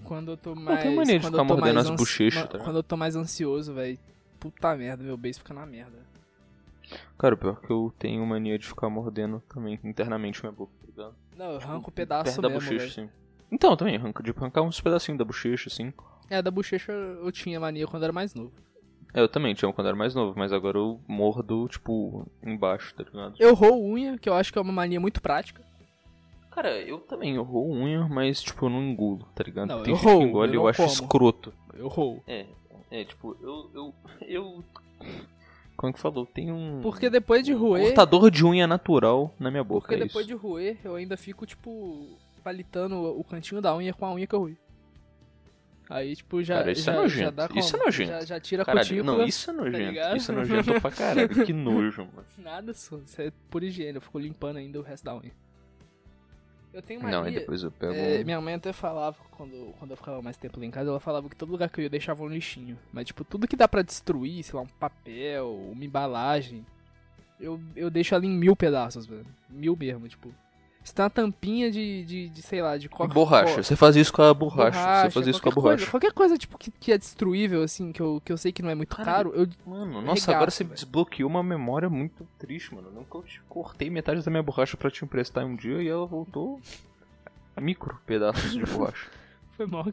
Quando 0.04 0.32
eu 0.32 0.38
tô 0.38 0.56
mais. 0.56 0.82
tenho 0.84 0.96
mania 0.96 1.20
de 1.20 1.26
quando 1.26 1.34
ficar 1.34 1.44
eu 1.44 1.48
tô 1.48 1.56
mordendo 1.56 1.76
mais 1.76 1.90
as 1.90 1.96
bochechas, 1.96 2.50
tá? 2.50 2.60
Quando 2.60 2.76
eu 2.76 2.84
tô 2.84 2.96
mais 2.96 3.16
ansioso, 3.16 3.74
velho. 3.74 3.98
Puta 4.40 4.76
merda, 4.76 5.04
meu 5.04 5.18
beijo 5.18 5.40
fica 5.40 5.54
na 5.54 5.66
merda. 5.66 6.00
Cara, 7.18 7.38
pior 7.38 7.62
que 7.62 7.72
eu 7.72 7.94
tenho 7.98 8.26
mania 8.26 8.58
de 8.58 8.66
ficar 8.68 8.90
mordendo 8.90 9.42
também 9.48 9.80
internamente 9.84 10.42
minha 10.42 10.52
boca, 10.52 10.74
tá 10.82 10.88
ligado? 10.88 11.16
Não, 11.42 11.54
eu 11.54 11.58
arranco 11.58 11.90
um 11.90 11.94
Perto 11.94 11.94
pedaço 11.94 12.40
da 12.42 12.50
mesmo, 12.50 12.62
bochecha, 12.64 13.02
velho. 13.02 13.10
assim. 13.10 13.10
Então, 13.52 13.76
também, 13.76 13.96
arranca, 13.96 14.22
de 14.22 14.30
arrancar 14.30 14.62
uns 14.62 14.80
pedacinhos 14.80 15.18
da 15.18 15.26
bochecha, 15.26 15.70
assim. 15.70 15.92
É, 16.30 16.40
da 16.40 16.52
bochecha 16.52 16.92
eu 16.92 17.32
tinha 17.32 17.60
mania 17.60 17.88
quando 17.88 18.04
era 18.04 18.14
mais 18.14 18.36
novo. 18.36 18.54
É, 19.12 19.20
eu 19.22 19.28
também 19.28 19.56
tinha 19.56 19.74
quando 19.74 19.88
era 19.88 19.96
mais 19.96 20.14
novo, 20.14 20.38
mas 20.38 20.54
agora 20.54 20.78
eu 20.78 21.02
mordo, 21.08 21.68
tipo, 21.68 22.28
embaixo, 22.46 22.94
tá 22.94 23.04
ligado? 23.04 23.36
Eu 23.40 23.56
roo 23.56 23.84
unha, 23.84 24.20
que 24.20 24.30
eu 24.30 24.36
acho 24.36 24.54
que 24.54 24.60
é 24.60 24.62
uma 24.62 24.72
mania 24.72 25.00
muito 25.00 25.20
prática. 25.20 25.64
Cara, 26.52 26.80
eu 26.80 27.00
também, 27.00 27.36
eu 27.36 27.44
roo 27.44 27.72
unha, 27.74 28.08
mas, 28.08 28.42
tipo, 28.44 28.68
eu 28.68 28.70
não 28.70 28.84
engulo, 28.84 29.28
tá 29.34 29.44
ligado? 29.44 29.68
Não, 29.70 29.84
Tem 29.84 29.94
eu 29.94 29.98
gente 29.98 30.06
que 30.08 30.14
roo, 30.14 30.22
engole 30.22 30.52
e 30.52 30.56
eu 30.56 30.62
eu 30.62 30.68
acho 30.68 30.78
como. 30.78 30.90
escroto. 30.92 31.54
Eu 31.74 31.88
roo. 31.88 32.24
É, 32.28 32.46
é, 32.92 33.04
tipo, 33.04 33.36
eu. 33.42 33.72
Eu. 33.74 33.94
eu 34.22 34.64
como 35.78 35.90
é 35.90 35.94
que 35.94 36.00
falou? 36.00 36.26
Tem 36.26 36.52
um. 36.52 36.80
Porque 36.82 37.10
depois 37.10 37.44
de 37.44 37.54
roer. 37.54 37.86
cortador 37.86 38.30
de 38.30 38.46
unha 38.46 38.68
natural 38.68 39.34
na 39.40 39.50
minha 39.50 39.64
boca. 39.64 39.88
Porque 39.88 39.96
é 39.96 40.06
depois 40.06 40.26
isso. 40.26 40.36
de 40.36 40.42
roer, 40.42 40.78
eu 40.84 40.96
ainda 40.96 41.18
fico, 41.18 41.46
tipo, 41.46 42.18
palitando 42.44 42.96
o 42.98 43.24
cantinho 43.24 43.62
da 43.62 43.76
unha 43.76 43.94
com 43.94 44.06
a 44.06 44.14
unha 44.14 44.28
que 44.28 44.36
eu 44.36 44.40
roí. 44.42 44.58
Aí, 45.90 46.16
tipo, 46.16 46.42
já, 46.42 46.60
Cara, 46.60 46.72
isso 46.72 46.90
é 46.90 46.94
já, 46.94 47.02
nojento. 47.02 47.36
já? 47.36 47.60
Isso 47.60 47.76
é 47.76 47.80
nojento. 47.80 48.12
Já, 48.12 48.22
já 48.26 48.40
tira 48.40 48.62
a 48.62 48.66
Caralho, 48.66 48.88
cutícula. 48.88 49.18
não, 49.18 49.26
isso 49.26 49.50
é 49.50 49.54
nojento. 49.54 49.78
ligado? 49.78 50.18
isso 50.18 50.32
é 50.32 50.36
nojento 50.36 50.82
pra 50.82 50.92
caralho. 50.92 51.46
Que 51.46 51.52
nojo, 51.54 52.02
mano. 52.16 52.26
Nada. 52.38 52.72
Isso 52.72 53.04
é 53.18 53.32
por 53.50 53.62
higiene. 53.62 53.96
Eu 53.96 54.02
fico 54.02 54.18
limpando 54.18 54.56
ainda 54.58 54.80
o 54.80 54.82
resto 54.84 55.04
da 55.04 55.16
unha. 55.18 55.34
Eu 56.74 56.82
tenho 56.82 57.02
mania... 57.02 57.18
Não, 57.18 57.26
aí 57.26 57.34
depois 57.34 57.64
eu 57.64 57.72
pego. 57.72 57.94
É, 57.94 58.24
minha 58.24 58.40
mãe 58.40 58.54
até 58.54 58.72
falava, 58.72 59.18
quando, 59.32 59.74
quando 59.78 59.92
eu 59.92 59.98
ficava 59.98 60.22
mais 60.22 60.38
tempo 60.38 60.60
lá 60.60 60.66
em 60.66 60.72
casa, 60.72 60.90
ela 60.90 61.00
falava 61.00 61.30
que 61.30 61.36
todo 61.36 61.52
lugar 61.52 61.70
que 61.70 61.82
eu 61.82 61.84
ia 61.84 61.90
deixava 61.90 62.24
um 62.24 62.28
lixinho. 62.28 62.78
Mas, 62.94 63.06
tipo, 63.06 63.24
tudo 63.24 63.48
que 63.48 63.56
dá 63.56 63.68
pra 63.68 63.82
destruir, 63.82 64.44
sei 64.44 64.56
lá, 64.56 64.62
um 64.62 64.68
papel, 64.68 65.54
uma 65.72 65.84
embalagem, 65.84 66.66
eu, 67.40 67.60
eu 67.76 67.90
deixo 67.90 68.16
ali 68.16 68.28
em 68.28 68.38
mil 68.38 68.56
pedaços, 68.56 69.06
velho. 69.06 69.26
Mil 69.50 69.76
mesmo, 69.76 70.08
tipo. 70.08 70.34
Se 70.84 70.96
tem 70.96 71.04
uma 71.04 71.10
tampinha 71.12 71.70
de, 71.70 72.04
de, 72.06 72.30
de 72.30 72.42
sei 72.42 72.62
lá, 72.62 72.76
de 72.76 72.90
coca 72.90 73.14
Borracha. 73.14 73.62
Você 73.62 73.76
faz 73.76 73.96
isso 73.96 74.12
com 74.12 74.24
a 74.24 74.34
borracha. 74.34 74.80
borracha, 74.80 75.10
você 75.10 75.12
faz 75.14 75.28
isso 75.28 75.42
com 75.42 75.50
a 75.50 75.52
borracha. 75.52 75.78
Coisa, 75.78 75.92
qualquer 75.92 76.12
coisa, 76.12 76.38
tipo, 76.38 76.58
que, 76.58 76.72
que 76.72 76.92
é 76.92 76.98
destruível, 76.98 77.62
assim, 77.62 77.92
que 77.92 78.02
eu, 78.02 78.20
que 78.26 78.32
eu 78.32 78.38
sei 78.38 78.52
que 78.52 78.64
não 78.64 78.70
é 78.70 78.76
muito 78.76 78.96
Caralho. 78.96 79.30
caro, 79.32 79.42
eu... 79.44 79.48
Mano, 79.72 80.02
nossa, 80.02 80.12
Regaço, 80.14 80.32
agora 80.32 80.52
você 80.52 80.64
desbloqueou 80.64 81.30
uma 81.30 81.44
memória 81.44 81.88
muito 81.90 82.28
triste, 82.40 82.74
mano. 82.74 82.90
Nunca 82.92 83.16
eu 83.18 83.24
te 83.24 83.40
cortei 83.48 83.90
metade 83.92 84.24
da 84.24 84.32
minha 84.32 84.42
borracha 84.44 84.76
pra 84.76 84.90
te 84.90 85.06
emprestar 85.06 85.46
um 85.46 85.56
dia 85.56 85.82
e 85.84 85.88
ela 85.88 86.06
voltou 86.08 86.60
micro 87.60 88.00
pedaços 88.08 88.52
de 88.52 88.66
borracha. 88.66 89.08
Foi 89.56 89.68
mal. 89.68 89.86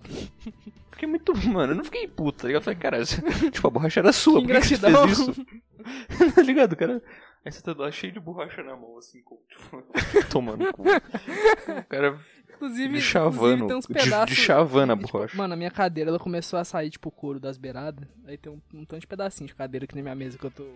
Fiquei 0.91 1.07
muito. 1.09 1.37
Mano, 1.49 1.73
eu 1.73 1.77
não 1.77 1.85
fiquei 1.85 2.09
puto, 2.09 2.39
tá 2.43 2.47
ligado? 2.47 2.63
Eu 2.63 2.65
falei, 2.65 2.79
cara, 2.79 3.05
você- 3.05 3.21
tipo, 3.51 3.67
a 3.67 3.71
borracha 3.71 4.01
era 4.01 4.13
sua, 4.13 4.41
Que 4.41 4.47
por 4.47 4.57
que 4.63 4.69
você 4.69 4.77
fez 4.79 5.11
isso? 5.19 5.35
tá 6.35 6.43
ligado, 6.43 6.75
cara? 6.77 7.03
Aí 7.45 7.53
você 7.53 7.63
tá 7.63 7.73
lá 7.77 7.91
cheio 7.91 8.13
de 8.13 8.21
borracha 8.21 8.63
na 8.63 8.77
mão, 8.77 8.99
assim, 8.99 9.23
com, 9.23 9.39
tipo, 9.49 9.83
tomando 10.31 10.71
cu. 10.73 10.83
O 10.83 11.85
cara 11.89 12.19
Inclusive, 12.51 12.95
de 12.95 13.01
chavando, 13.01 13.65
inclusive 13.65 13.69
tem 13.69 13.77
uns 13.77 13.87
de- 13.87 13.95
pedaços... 13.95 14.35
de 14.35 14.43
chavando 14.43 14.93
a 14.93 14.97
Tipo, 14.97 15.13
borracha. 15.13 15.37
Mano, 15.37 15.55
a 15.55 15.57
minha 15.57 15.71
cadeira, 15.71 16.11
ela 16.11 16.19
começou 16.19 16.59
a 16.59 16.65
sair, 16.65 16.91
tipo, 16.91 17.09
o 17.09 17.13
couro 17.13 17.39
das 17.41 17.57
beiradas. 17.57 18.07
Aí 18.27 18.37
tem 18.37 18.53
um, 18.53 18.61
um 18.75 18.85
tanto 18.85 19.01
de 19.01 19.07
pedacinho 19.07 19.47
de 19.47 19.55
cadeira 19.55 19.85
aqui 19.85 19.95
na 19.95 20.03
minha 20.03 20.15
mesa 20.15 20.37
que 20.37 20.45
eu 20.45 20.51
tô 20.51 20.67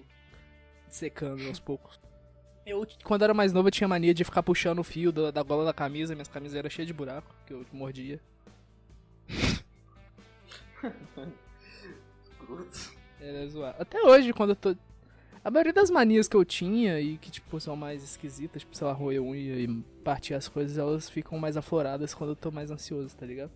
secando 0.88 1.46
aos 1.48 1.59
poucos. 1.59 2.01
Eu, 2.64 2.87
quando 3.03 3.22
era 3.25 3.35
mais 3.35 3.53
novo, 3.53 3.66
eu 3.66 3.72
tinha 3.72 3.88
mania 3.88 4.14
de 4.14 4.22
ficar 4.22 4.42
puxando 4.42 4.79
o 4.79 4.85
fio 4.85 5.11
da, 5.11 5.33
da 5.33 5.42
gola 5.42 5.64
da 5.64 5.75
camisa. 5.75 6.14
Minhas 6.14 6.29
camisas 6.29 6.57
eram 6.57 6.70
cheias 6.70 6.87
de 6.87 6.94
buraco, 6.94 7.35
que 7.44 7.53
eu 7.53 7.66
mordia. 7.72 8.20
Era 13.20 13.46
zoado. 13.48 13.83
Até 13.83 14.01
hoje, 14.03 14.33
quando 14.33 14.51
eu 14.51 14.57
tô... 14.57 14.77
A 15.45 15.51
maioria 15.51 15.73
das 15.73 15.91
manias 15.91 16.29
que 16.29 16.37
eu 16.37 16.45
tinha 16.45 17.01
e 17.01 17.19
que, 17.19 17.31
tipo, 17.31 17.59
são 17.59 17.75
mais 17.75 18.05
esquisitas, 18.05 18.63
tipo, 18.63 18.77
sei 18.77 18.87
lá, 18.87 18.93
roer 18.93 19.21
unha 19.21 19.57
e 19.57 19.69
partir 20.05 20.35
as 20.35 20.47
coisas, 20.47 20.79
elas 20.79 21.11
ficam 21.11 21.39
mais 21.39 21.57
afloradas 21.57 22.15
quando 22.15 22.31
eu 22.31 22.37
tô 22.37 22.51
mais 22.53 22.71
ansioso, 22.71 23.17
tá 23.17 23.27
ligado? 23.27 23.51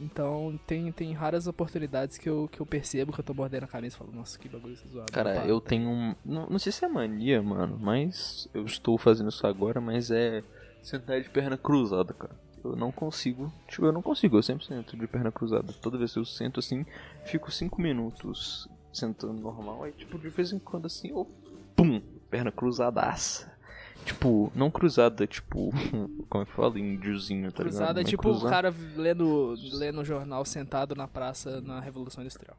Então, 0.00 0.58
tem, 0.64 0.92
tem 0.92 1.12
raras 1.12 1.48
oportunidades 1.48 2.16
que 2.16 2.28
eu, 2.28 2.48
que 2.52 2.60
eu 2.60 2.66
percebo 2.66 3.12
que 3.12 3.18
eu 3.18 3.24
tô 3.24 3.34
mordendo 3.34 3.64
a 3.64 3.66
camisa 3.66 3.96
e 3.96 3.98
falo, 3.98 4.12
nossa, 4.12 4.38
que 4.38 4.48
bagulho 4.48 4.76
zoado. 4.76 5.10
Cara, 5.12 5.44
eu 5.44 5.60
tenho 5.60 5.90
um. 5.90 6.14
Não, 6.24 6.46
não 6.46 6.58
sei 6.60 6.70
se 6.70 6.84
é 6.84 6.88
mania, 6.88 7.42
mano, 7.42 7.76
mas 7.80 8.48
eu 8.54 8.64
estou 8.64 8.96
fazendo 8.96 9.30
isso 9.30 9.44
agora, 9.44 9.80
mas 9.80 10.12
é 10.12 10.44
sentar 10.80 11.20
de 11.20 11.28
perna 11.28 11.56
cruzada, 11.56 12.14
cara. 12.14 12.36
Eu 12.62 12.76
não 12.76 12.92
consigo. 12.92 13.52
Tipo, 13.66 13.86
eu 13.86 13.92
não 13.92 14.02
consigo, 14.02 14.36
eu 14.36 14.42
sempre 14.42 14.64
sento 14.64 14.96
de 14.96 15.06
perna 15.08 15.32
cruzada. 15.32 15.72
Toda 15.72 15.98
vez 15.98 16.12
que 16.12 16.20
eu 16.20 16.24
sento 16.24 16.60
assim, 16.60 16.86
fico 17.24 17.50
5 17.50 17.80
minutos 17.80 18.68
sentando 18.92 19.40
normal. 19.40 19.84
Aí, 19.84 19.92
tipo, 19.92 20.18
de 20.18 20.28
vez 20.28 20.52
em 20.52 20.58
quando 20.58 20.86
assim, 20.86 21.10
eu. 21.10 21.26
Pum! 21.76 22.00
Perna 22.30 22.52
cruzadaça. 22.52 23.50
Tipo, 24.04 24.50
não 24.54 24.70
cruzada, 24.70 25.26
tipo. 25.26 25.70
Como 26.28 26.42
é 26.42 26.46
que 26.46 26.52
fala? 26.52 26.78
Índiozinho, 26.78 27.50
tá 27.52 27.62
Cruzada 27.62 28.00
é 28.00 28.04
ligado? 28.04 28.10
tipo 28.10 28.30
o 28.30 28.48
cara 28.48 28.74
lendo, 28.96 29.54
lendo 29.72 30.04
jornal 30.04 30.44
sentado 30.44 30.94
na 30.94 31.06
praça 31.06 31.60
na 31.60 31.80
Revolução 31.80 32.22
Industrial. 32.22 32.56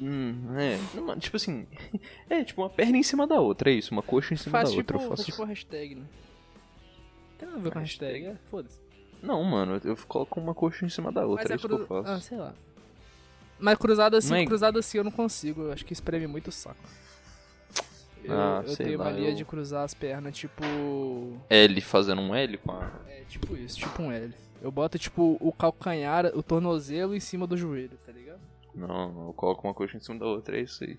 Hum, 0.00 0.56
é. 0.56 0.78
Não, 0.94 1.18
Tipo 1.18 1.36
assim. 1.36 1.66
É, 2.30 2.44
tipo 2.44 2.62
uma 2.62 2.70
perna 2.70 2.96
em 2.96 3.02
cima 3.02 3.26
da 3.26 3.40
outra, 3.40 3.70
é 3.70 3.74
isso. 3.74 3.92
Uma 3.92 4.02
coxa 4.02 4.34
em 4.34 4.36
cima 4.36 4.52
Faz 4.52 4.70
da 4.70 4.76
tipo, 4.76 4.80
outra. 4.80 4.96
Eu 4.96 5.08
faz 5.08 5.20
faço. 5.20 5.30
tipo 5.30 5.44
hashtag, 5.44 5.94
né? 5.94 6.04
Tem 7.38 7.48
nada 7.48 7.60
a 7.60 7.62
ver 7.62 7.72
com 7.72 7.78
hashtag, 7.78 8.26
é? 8.26 8.36
Foda-se. 8.50 8.80
Não, 9.22 9.42
mano, 9.44 9.80
eu 9.84 9.96
coloco 10.06 10.40
uma 10.40 10.54
coxa 10.54 10.84
em 10.86 10.88
cima 10.88 11.10
da 11.10 11.26
outra, 11.26 11.52
é 11.52 11.56
isso 11.56 11.68
que 11.68 11.74
eu 11.74 11.86
faço. 11.86 12.08
Ah, 12.08 12.20
sei 12.20 12.38
lá. 12.38 12.54
Mas 13.58 13.76
cruzada 13.78 14.16
assim, 14.18 14.44
cruzada 14.44 14.78
assim 14.78 14.98
eu 14.98 15.04
não 15.04 15.10
consigo. 15.10 15.62
Eu 15.62 15.72
acho 15.72 15.84
que 15.84 15.92
espreme 15.92 16.26
muito 16.26 16.48
o 16.48 16.52
saco. 16.52 16.78
Eu, 18.22 18.32
Ah, 18.32 18.62
eu 18.66 18.76
tenho 18.76 18.98
lá, 18.98 19.04
mania 19.06 19.30
eu- 19.30 19.34
de 19.34 19.44
cruzar 19.44 19.84
as 19.84 19.94
pernas, 19.94 20.36
tipo. 20.36 20.62
L 21.48 21.80
fazendo 21.80 22.20
um 22.20 22.34
L 22.34 22.58
com 22.58 22.72
a. 22.72 22.90
É, 23.08 23.22
tipo 23.28 23.56
isso, 23.56 23.78
tipo 23.78 24.02
um 24.02 24.12
L. 24.12 24.34
Eu 24.60 24.70
boto, 24.72 24.98
tipo, 24.98 25.36
o 25.40 25.52
calcanhar, 25.52 26.26
o 26.36 26.42
tornozelo 26.42 27.14
em 27.14 27.20
cima 27.20 27.46
do 27.46 27.56
joelho, 27.56 27.96
tá 28.04 28.10
ligado? 28.12 28.40
Não, 28.74 29.28
eu 29.28 29.32
coloco 29.32 29.66
uma 29.66 29.72
coxa 29.74 29.96
em 29.96 30.00
cima 30.00 30.18
da 30.18 30.26
outra, 30.26 30.58
é 30.58 30.62
isso 30.62 30.82
aí. 30.84 30.98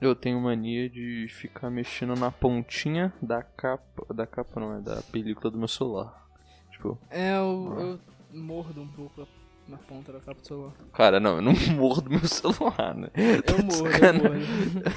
Eu 0.00 0.14
tenho 0.14 0.38
mania 0.40 0.88
de 0.88 1.26
ficar 1.28 1.70
mexendo 1.70 2.14
na 2.14 2.30
pontinha 2.30 3.12
da 3.20 3.42
capa. 3.42 4.14
Da 4.14 4.26
capa 4.26 4.60
não, 4.60 4.76
é 4.76 4.80
da 4.80 5.02
película 5.02 5.50
do 5.50 5.58
meu 5.58 5.66
celular. 5.66 6.24
Tipo, 6.70 6.96
É, 7.10 7.36
eu, 7.36 7.98
eu 8.32 8.38
mordo 8.40 8.80
um 8.82 8.86
pouco 8.88 9.22
na 9.68 9.76
ponta 9.76 10.12
da 10.12 10.20
capa 10.20 10.40
do 10.40 10.46
celular. 10.46 10.72
cara, 10.92 11.20
não, 11.20 11.36
eu 11.36 11.42
não 11.42 11.52
mordo 11.76 12.10
meu 12.10 12.26
celular, 12.26 12.94
né? 12.94 13.08
Eu 13.14 13.64
mordo, 13.64 13.96
eu 13.96 14.14
mordo. 14.14 14.38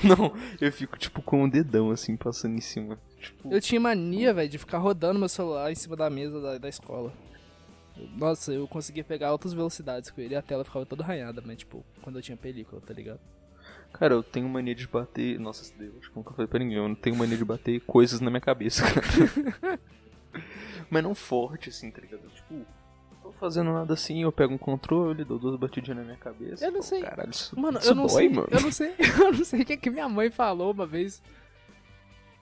Não, 0.03 0.33
eu 0.59 0.71
fico 0.71 0.97
tipo 0.97 1.21
com 1.21 1.43
o 1.43 1.49
dedão 1.49 1.91
assim 1.91 2.15
passando 2.15 2.55
em 2.55 2.61
cima. 2.61 2.97
Tipo, 3.19 3.51
Eu 3.53 3.61
tinha 3.61 3.79
mania, 3.79 4.33
velho, 4.33 4.49
de 4.49 4.57
ficar 4.57 4.77
rodando 4.77 5.19
meu 5.19 5.29
celular 5.29 5.71
em 5.71 5.75
cima 5.75 5.95
da 5.95 6.09
mesa 6.09 6.39
da, 6.41 6.57
da 6.57 6.69
escola. 6.69 7.11
Nossa, 8.15 8.53
eu 8.53 8.67
conseguia 8.67 9.03
pegar 9.03 9.27
altas 9.27 9.53
velocidades 9.53 10.09
com 10.09 10.21
ele 10.21 10.33
e 10.33 10.37
a 10.37 10.41
tela 10.41 10.63
ficava 10.63 10.85
toda 10.85 11.03
arranhada, 11.03 11.41
mas 11.45 11.57
tipo, 11.57 11.83
quando 12.01 12.17
eu 12.17 12.21
tinha 12.21 12.37
película, 12.37 12.81
tá 12.81 12.93
ligado? 12.93 13.19
cara, 13.93 14.13
eu 14.13 14.23
tenho 14.23 14.47
mania 14.47 14.73
de 14.73 14.87
bater. 14.87 15.39
Nossa, 15.39 15.71
Deus, 15.77 15.93
acho 15.99 16.09
que 16.09 16.15
nunca 16.15 16.31
falei 16.33 16.47
pra 16.47 16.59
ninguém. 16.59 16.77
Eu 16.77 16.87
não 16.87 16.95
tenho 16.95 17.15
mania 17.15 17.37
de 17.37 17.45
bater 17.45 17.81
coisas 17.81 18.21
na 18.21 18.29
minha 18.29 18.41
cabeça, 18.41 18.83
cara. 18.83 19.79
Mas 20.89 21.03
não 21.03 21.13
forte 21.13 21.69
assim, 21.69 21.91
tá 21.91 22.01
ligado? 22.01 22.21
Tipo, 22.29 22.65
tô 23.31 23.39
fazendo 23.39 23.71
nada 23.73 23.93
assim, 23.93 24.23
eu 24.23 24.31
pego 24.31 24.53
um 24.53 24.57
controle, 24.57 25.23
dou 25.23 25.39
duas 25.39 25.55
batidinhas 25.55 25.99
na 25.99 26.03
minha 26.03 26.17
cabeça. 26.17 26.65
Eu 26.65 26.71
não 26.71 26.79
Pô, 26.79 26.85
sei. 26.85 27.01
Caralho, 27.01 27.31
isso, 27.31 27.59
Mano, 27.59 27.79
isso 27.79 27.89
eu 27.89 27.95
não 27.95 28.07
dói, 28.07 28.15
sei, 28.15 28.29
mano. 28.29 28.47
eu 28.51 28.61
não 28.61 28.71
sei, 28.71 28.93
eu 29.19 29.33
não 29.33 29.45
sei 29.45 29.61
o 29.61 29.65
que, 29.65 29.77
que 29.77 29.89
minha 29.89 30.09
mãe 30.09 30.29
falou 30.29 30.71
uma 30.71 30.85
vez. 30.85 31.21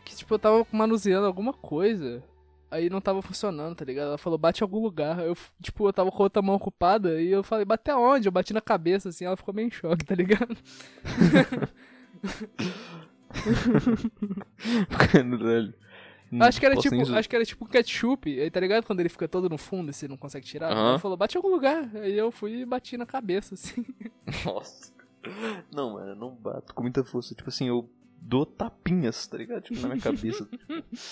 Que 0.04 0.16
tipo, 0.16 0.34
eu 0.34 0.40
tava 0.40 0.66
manuseando 0.72 1.28
alguma 1.28 1.54
coisa. 1.54 2.24
Aí 2.72 2.88
não 2.88 3.02
tava 3.02 3.20
funcionando, 3.22 3.76
tá 3.76 3.84
ligado? 3.84 4.10
Ela 4.10 4.18
falou, 4.18 4.38
bate 4.38 4.62
em 4.62 4.64
algum 4.64 4.80
lugar. 4.80 5.20
Eu, 5.26 5.36
tipo, 5.62 5.88
eu 5.88 5.94
tava 5.94 6.12
com 6.12 6.22
a 6.22 6.26
outra 6.26 6.42
mão 6.42 6.56
ocupada 6.56 7.20
e 7.20 7.32
eu 7.32 7.44
falei, 7.44 7.66
bate 7.66 7.90
aonde? 7.90 8.28
Eu 8.28 8.32
bati 8.32 8.54
na 8.54 8.62
cabeça, 8.62 9.10
assim, 9.10 9.26
ela 9.26 9.36
ficou 9.36 9.54
meio 9.54 9.68
em 9.68 9.72
choque, 9.72 10.06
tá 10.06 10.14
ligado? 10.14 10.56
Caralho. 14.90 15.74
Não 16.32 16.46
acho 16.46 16.60
que 16.60 16.66
era 16.66 16.76
tipo, 16.76 16.96
nem 16.96 17.06
zo- 17.06 17.16
acho 17.16 17.28
que 17.30 17.36
era 17.36 17.46
tipo 17.46 17.66
ketchup, 17.66 18.40
aí 18.40 18.52
tá 18.52 18.60
ligado? 18.60 18.86
Quando 18.86 19.00
ele 19.00 19.10
fica 19.10 19.28
todo 19.28 19.50
no 19.50 19.58
fundo 19.58 19.90
e 19.90 19.94
você 19.94 20.08
não 20.08 20.18
consegue 20.18 20.46
tirar. 20.46 20.72
Ela 20.72 21.00
falou, 21.00 21.18
bate 21.18 21.36
em 21.36 21.40
algum 21.40 21.50
lugar. 21.50 21.90
Aí 21.96 22.18
eu 22.18 22.32
fui 22.32 22.62
e 22.62 22.66
bati 22.66 22.98
na 22.98 23.06
cabeça, 23.06 23.54
assim. 23.56 23.86
Nossa. 24.46 24.92
Não, 25.74 25.94
mano, 25.94 26.12
eu 26.12 26.16
não 26.16 26.32
bato 26.36 26.74
com 26.74 26.82
muita 26.84 27.04
força. 27.04 27.34
Tipo 27.36 27.50
assim, 27.50 27.68
eu 27.68 27.90
dou 28.22 28.46
tapinhas, 28.46 29.26
tá 29.28 29.38
ligado? 29.38 29.62
Tipo, 29.64 29.80
na 29.82 29.90
minha 29.90 30.02
cabeça. 30.02 30.48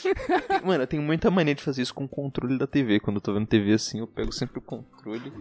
mano, 0.64 0.84
eu 0.84 0.88
tenho 0.88 1.02
muita 1.02 1.32
mania 1.32 1.56
de 1.56 1.64
fazer 1.64 1.82
isso 1.82 1.94
com 1.94 2.04
o 2.06 2.10
controle 2.10 2.58
da 2.58 2.68
TV. 2.68 3.00
Quando 3.00 3.18
eu 3.18 3.22
tô 3.22 3.34
vendo 3.34 3.48
TV 3.48 3.74
assim, 3.74 4.00
eu 4.00 4.08
pego 4.08 4.32
sempre 4.32 4.60
o 4.60 4.62
controle 4.62 5.32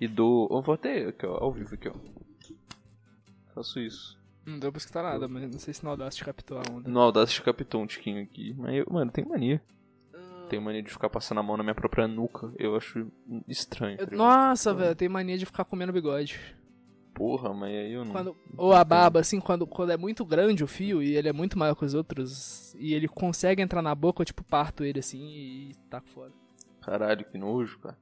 e 0.00 0.06
dou. 0.06 0.48
Eu 0.50 0.62
vou 0.62 0.74
até 0.74 1.06
aqui, 1.08 1.26
ó, 1.26 1.38
ao 1.42 1.52
vivo 1.52 1.74
aqui, 1.74 1.88
ó. 1.88 1.94
Faço 3.54 3.78
isso. 3.80 4.16
Não 4.46 4.58
deu 4.58 4.70
pra 4.70 4.78
escutar 4.78 5.02
nada, 5.02 5.26
mas 5.26 5.50
não 5.50 5.58
sei 5.58 5.72
se 5.72 5.82
no 5.84 5.90
Audacity 5.90 6.24
captou 6.24 6.58
a 6.58 6.62
onda. 6.70 6.90
No 6.90 7.00
Audacity 7.00 7.42
captou 7.42 7.82
um 7.82 7.86
tiquinho 7.86 8.22
aqui. 8.22 8.54
Mas 8.58 8.74
eu, 8.74 8.86
mano, 8.90 9.10
tenho 9.10 9.28
mania. 9.28 9.62
Tenho 10.50 10.60
mania 10.60 10.82
de 10.82 10.90
ficar 10.90 11.08
passando 11.08 11.38
a 11.38 11.42
mão 11.42 11.56
na 11.56 11.62
minha 11.62 11.74
própria 11.74 12.06
nuca. 12.06 12.52
Eu 12.58 12.76
acho 12.76 13.06
estranho. 13.48 13.96
tá 13.96 14.02
Eu- 14.02 14.06
ligado? 14.10 14.18
nossa, 14.18 14.74
velho, 14.74 14.90
eu 14.90 14.94
tenho 14.96 15.10
mania 15.10 15.38
de 15.38 15.46
ficar 15.46 15.64
comendo 15.64 15.92
bigode. 15.92 16.38
Porra, 17.14 17.54
mas 17.54 17.70
aí 17.70 17.92
eu 17.92 18.04
não. 18.04 18.12
Quando, 18.12 18.36
ou 18.56 18.72
a 18.74 18.84
barba, 18.84 19.20
assim, 19.20 19.40
quando, 19.40 19.66
quando 19.66 19.90
é 19.92 19.96
muito 19.96 20.24
grande 20.24 20.64
o 20.64 20.66
fio 20.66 21.00
e 21.02 21.16
ele 21.16 21.28
é 21.28 21.32
muito 21.32 21.56
maior 21.58 21.74
que 21.76 21.84
os 21.84 21.94
outros, 21.94 22.74
e 22.74 22.92
ele 22.92 23.06
consegue 23.08 23.62
entrar 23.62 23.80
na 23.80 23.94
boca, 23.94 24.20
eu 24.20 24.26
tipo 24.26 24.42
parto 24.42 24.84
ele 24.84 24.98
assim 24.98 25.24
e 25.24 25.74
taco 25.88 26.08
fora. 26.10 26.32
Caralho, 26.82 27.24
que 27.24 27.38
nojo, 27.38 27.78
cara. 27.78 27.96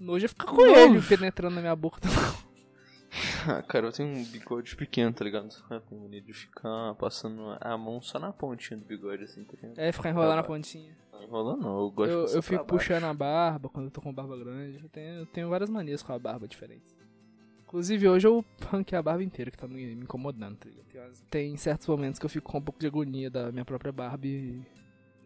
Nojo 0.00 0.24
é 0.24 0.28
ficar 0.28 0.46
com 0.46 0.56
Nojo. 0.56 0.70
ele 0.96 1.02
penetrando 1.02 1.54
na 1.54 1.60
minha 1.60 1.76
boca. 1.76 2.00
Ah, 3.46 3.62
cara, 3.62 3.86
eu 3.86 3.92
tenho 3.92 4.08
um 4.08 4.24
bigode 4.24 4.74
pequeno, 4.74 5.12
tá 5.12 5.24
ligado? 5.24 5.48
Eu 5.70 5.80
tenho 5.80 6.00
mania 6.00 6.20
de 6.20 6.32
ficar 6.32 6.94
passando 6.94 7.56
a 7.60 7.76
mão 7.76 8.00
só 8.00 8.18
na 8.18 8.32
pontinha 8.32 8.78
do 8.78 8.84
bigode, 8.84 9.24
assim, 9.24 9.44
tá 9.44 9.52
ligado? 9.54 9.78
É, 9.78 9.92
ficar 9.92 10.10
enrolando 10.10 10.36
na 10.36 10.42
Tá, 10.42 10.48
pontinha. 10.48 10.96
Não 11.12 11.22
enrola 11.22 11.56
não, 11.56 11.80
eu 11.80 11.90
gosto 11.90 12.10
de 12.10 12.16
Eu, 12.16 12.22
passar 12.22 12.36
eu 12.36 12.42
fico 12.42 12.64
puxando 12.64 13.04
a 13.04 13.14
barba 13.14 13.68
quando 13.68 13.86
eu 13.86 13.90
tô 13.90 14.00
com 14.00 14.12
barba 14.12 14.36
grande. 14.36 14.80
Eu 14.82 14.88
tenho, 14.88 15.14
eu 15.20 15.26
tenho 15.26 15.48
várias 15.48 15.70
manias 15.70 16.02
com 16.02 16.12
a 16.12 16.18
barba 16.18 16.48
diferentes. 16.48 16.94
Inclusive, 17.62 18.08
hoje 18.08 18.26
eu 18.26 18.44
ranquei 18.70 18.96
a 18.96 19.02
barba 19.02 19.22
inteira, 19.22 19.50
que 19.50 19.58
tá 19.58 19.66
me, 19.66 19.94
incomodando, 19.94 20.56
tá 20.56 20.68
ligado? 20.68 21.12
Tem, 21.28 21.56
certos 21.56 21.86
momentos 21.88 22.18
que 22.18 22.26
eu 22.26 22.30
fico 22.30 22.50
com 22.50 22.58
um 22.58 22.62
pouco 22.62 22.78
de 22.78 22.86
agonia 22.86 23.30
da 23.30 23.50
minha 23.50 23.64
própria 23.64 23.90
barba 23.90 24.26
e 24.26 24.62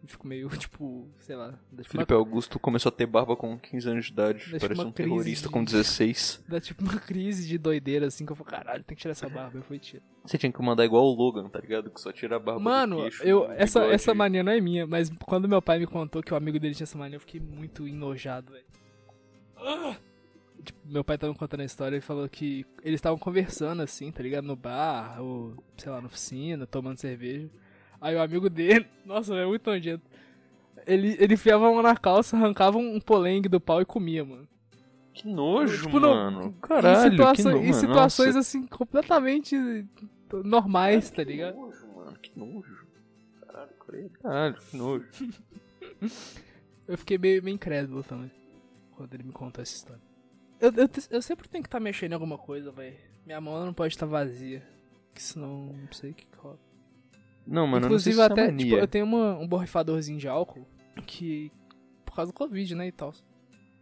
fico 0.07 0.27
meio, 0.27 0.47
tipo, 0.57 1.07
sei 1.19 1.35
lá. 1.35 1.51
Dá 1.71 1.83
tipo, 1.83 1.89
Felipe 1.91 2.13
uma, 2.13 2.19
Augusto 2.19 2.59
começou 2.59 2.89
a 2.89 2.91
ter 2.93 3.05
barba 3.05 3.35
com 3.35 3.57
15 3.57 3.89
anos 3.89 4.05
de 4.05 4.11
idade, 4.11 4.37
Deixa 4.49 4.59
parece 4.59 4.81
uma 4.81 4.89
um 4.89 4.91
terrorista 4.91 5.47
de- 5.47 5.53
com 5.53 5.63
16. 5.63 6.43
dá 6.47 6.59
tipo 6.59 6.83
uma 6.83 6.99
crise 6.99 7.47
de 7.47 7.57
doideira, 7.57 8.07
assim, 8.07 8.25
que 8.25 8.31
eu 8.31 8.35
falo, 8.35 8.49
caralho, 8.49 8.83
tem 8.83 8.95
que 8.95 9.01
tirar 9.01 9.11
essa 9.11 9.27
barba. 9.29 9.57
Eu 9.57 9.63
fui 9.63 9.79
tiro. 9.79 10.03
Você 10.25 10.37
tinha 10.37 10.51
que 10.51 10.61
mandar 10.61 10.85
igual 10.85 11.03
o 11.05 11.13
Logan, 11.13 11.47
tá 11.49 11.59
ligado? 11.59 11.89
Que 11.89 11.99
só 11.99 12.11
tira 12.11 12.35
a 12.35 12.39
barba 12.39 12.59
Mano, 12.59 13.01
queixo, 13.01 13.23
eu, 13.23 13.51
essa, 13.51 13.79
bigode. 13.79 13.95
essa 13.95 14.13
mania 14.13 14.43
não 14.43 14.51
é 14.51 14.59
minha, 14.61 14.85
mas 14.87 15.09
quando 15.25 15.47
meu 15.47 15.61
pai 15.61 15.79
me 15.79 15.87
contou 15.87 16.21
que 16.21 16.33
o 16.33 16.37
amigo 16.37 16.59
dele 16.59 16.75
tinha 16.75 16.85
essa 16.85 16.97
mania, 16.97 17.15
eu 17.15 17.21
fiquei 17.21 17.39
muito 17.39 17.87
enojado, 17.87 18.51
velho. 18.51 18.65
Ah! 19.57 19.95
Tipo, 20.63 20.79
meu 20.85 21.03
pai 21.05 21.17
tava 21.17 21.31
me 21.31 21.39
contando 21.39 21.61
a 21.61 21.65
história 21.65 21.95
e 21.95 22.01
falou 22.01 22.27
que 22.27 22.65
eles 22.83 22.97
estavam 22.97 23.17
conversando 23.17 23.81
assim, 23.81 24.11
tá 24.11 24.21
ligado? 24.21 24.43
No 24.45 24.57
bar, 24.57 25.21
ou 25.21 25.55
sei 25.77 25.89
lá, 25.91 26.01
na 26.01 26.07
oficina, 26.07 26.67
tomando 26.67 26.97
cerveja. 26.97 27.49
Aí 28.01 28.15
o 28.15 28.21
amigo 28.21 28.49
dele, 28.49 28.87
nossa, 29.05 29.35
é 29.35 29.45
muito 29.45 29.69
nojento. 29.69 30.03
Ele, 30.87 31.15
ele 31.19 31.33
enfiava 31.33 31.67
a 31.67 31.71
mão 31.71 31.81
na 31.83 31.95
calça, 31.95 32.35
arrancava 32.35 32.77
um 32.77 32.99
polengue 32.99 33.49
do 33.49 33.59
pau 33.59 33.81
e 33.81 33.85
comia, 33.85 34.23
mano. 34.23 34.47
Que 35.13 35.27
nojo, 35.27 35.83
Tipo, 35.83 35.99
não- 35.99 36.13
mano. 36.31 36.53
Caralho, 36.61 37.07
em, 37.07 37.11
situa- 37.11 37.33
que 37.33 37.43
nojo. 37.43 37.57
em 37.57 37.73
situações 37.73 38.35
assim, 38.35 38.65
completamente 38.65 39.55
normais, 40.45 41.09
tá 41.09 41.23
ligado? 41.23 41.53
Que 41.55 41.59
nojo, 41.59 41.87
mano, 41.95 42.19
que 42.19 42.39
nojo. 42.39 42.87
Caralho, 44.21 44.55
que 44.55 44.77
nojo. 44.77 45.07
Eu 46.87 46.97
fiquei 46.97 47.17
meio, 47.17 47.43
meio 47.43 47.53
incrédulo 47.55 48.03
também. 48.03 48.31
Quando 48.95 49.13
ele 49.13 49.23
me 49.23 49.31
contou 49.31 49.61
essa 49.61 49.75
história. 49.75 50.01
Eu, 50.59 50.71
eu, 50.75 50.89
eu 51.11 51.21
sempre 51.21 51.47
tenho 51.47 51.63
que 51.63 51.67
estar 51.67 51.79
mexendo 51.79 52.11
em 52.11 52.15
alguma 52.15 52.37
coisa, 52.37 52.71
velho. 52.71 52.95
Minha 53.25 53.39
mão 53.39 53.63
não 53.65 53.73
pode 53.73 53.93
estar 53.93 54.05
vazia. 54.05 54.63
Que 55.13 55.21
senão 55.21 55.67
não 55.73 55.91
sei 55.91 56.11
o 56.11 56.13
que 56.13 56.25
que 56.25 56.37
rola. 56.37 56.57
Não, 57.49 57.65
mano, 57.65 57.87
Inclusive, 57.87 58.15
eu 58.15 58.19
não 58.19 58.27
sei 58.27 58.35
se 58.35 58.41
até, 58.41 58.41
é 58.43 58.51
mania. 58.51 58.65
tipo, 58.65 58.77
eu 58.77 58.87
tenho 58.87 59.05
uma, 59.05 59.37
um 59.37 59.47
borrifadorzinho 59.47 60.19
de 60.19 60.27
álcool 60.27 60.67
que. 61.05 61.51
Por 62.05 62.15
causa 62.15 62.31
do 62.31 62.35
Covid, 62.35 62.75
né? 62.75 62.87
E 62.87 62.91
tal. 62.91 63.13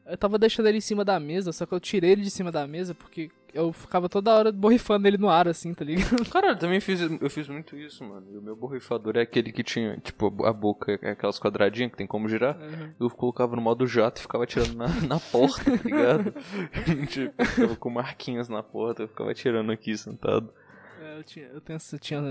Eu 0.05 0.17
tava 0.17 0.39
deixando 0.39 0.67
ele 0.67 0.77
em 0.77 0.81
cima 0.81 1.03
da 1.03 1.19
mesa, 1.19 1.51
só 1.51 1.65
que 1.65 1.73
eu 1.73 1.79
tirei 1.79 2.11
ele 2.11 2.21
de 2.21 2.29
cima 2.29 2.49
da 2.49 2.65
mesa 2.65 2.95
porque 2.95 3.29
eu 3.53 3.73
ficava 3.73 4.07
toda 4.07 4.33
hora 4.33 4.51
borrifando 4.53 5.05
ele 5.05 5.17
no 5.17 5.27
ar, 5.27 5.49
assim, 5.49 5.73
tá 5.73 5.83
ligado? 5.83 6.23
Caralho, 6.31 6.53
eu 6.53 6.59
também 6.59 6.79
fiz, 6.79 7.01
eu 7.01 7.29
fiz 7.29 7.49
muito 7.49 7.75
isso, 7.75 8.05
mano. 8.05 8.25
E 8.31 8.37
o 8.37 8.41
meu 8.41 8.55
borrifador 8.55 9.17
é 9.17 9.21
aquele 9.21 9.51
que 9.51 9.63
tinha, 9.63 9.97
tipo, 9.97 10.45
a 10.45 10.53
boca, 10.53 10.97
é 11.01 11.11
aquelas 11.11 11.37
quadradinhas 11.39 11.91
que 11.91 11.97
tem 11.97 12.07
como 12.07 12.29
girar. 12.29 12.57
Eu 12.97 13.09
colocava 13.09 13.55
no 13.55 13.61
modo 13.61 13.85
jato 13.85 14.19
e 14.19 14.21
ficava 14.21 14.45
atirando 14.45 14.75
na, 14.75 14.87
na 15.07 15.19
porta, 15.19 15.77
tá 15.77 15.83
ligado? 15.83 16.33
tipo, 17.09 17.45
ficava 17.45 17.75
com 17.75 17.89
marquinhas 17.89 18.47
na 18.47 18.63
porta, 18.63 19.03
eu 19.03 19.07
ficava 19.09 19.31
atirando 19.31 19.71
aqui 19.73 19.97
sentado. 19.97 20.53
É, 21.01 21.19
eu, 21.19 21.23
tinha, 21.23 21.45
eu 21.47 21.59
tenho 21.59 21.75
essa, 21.75 21.97
tinha 21.97 22.21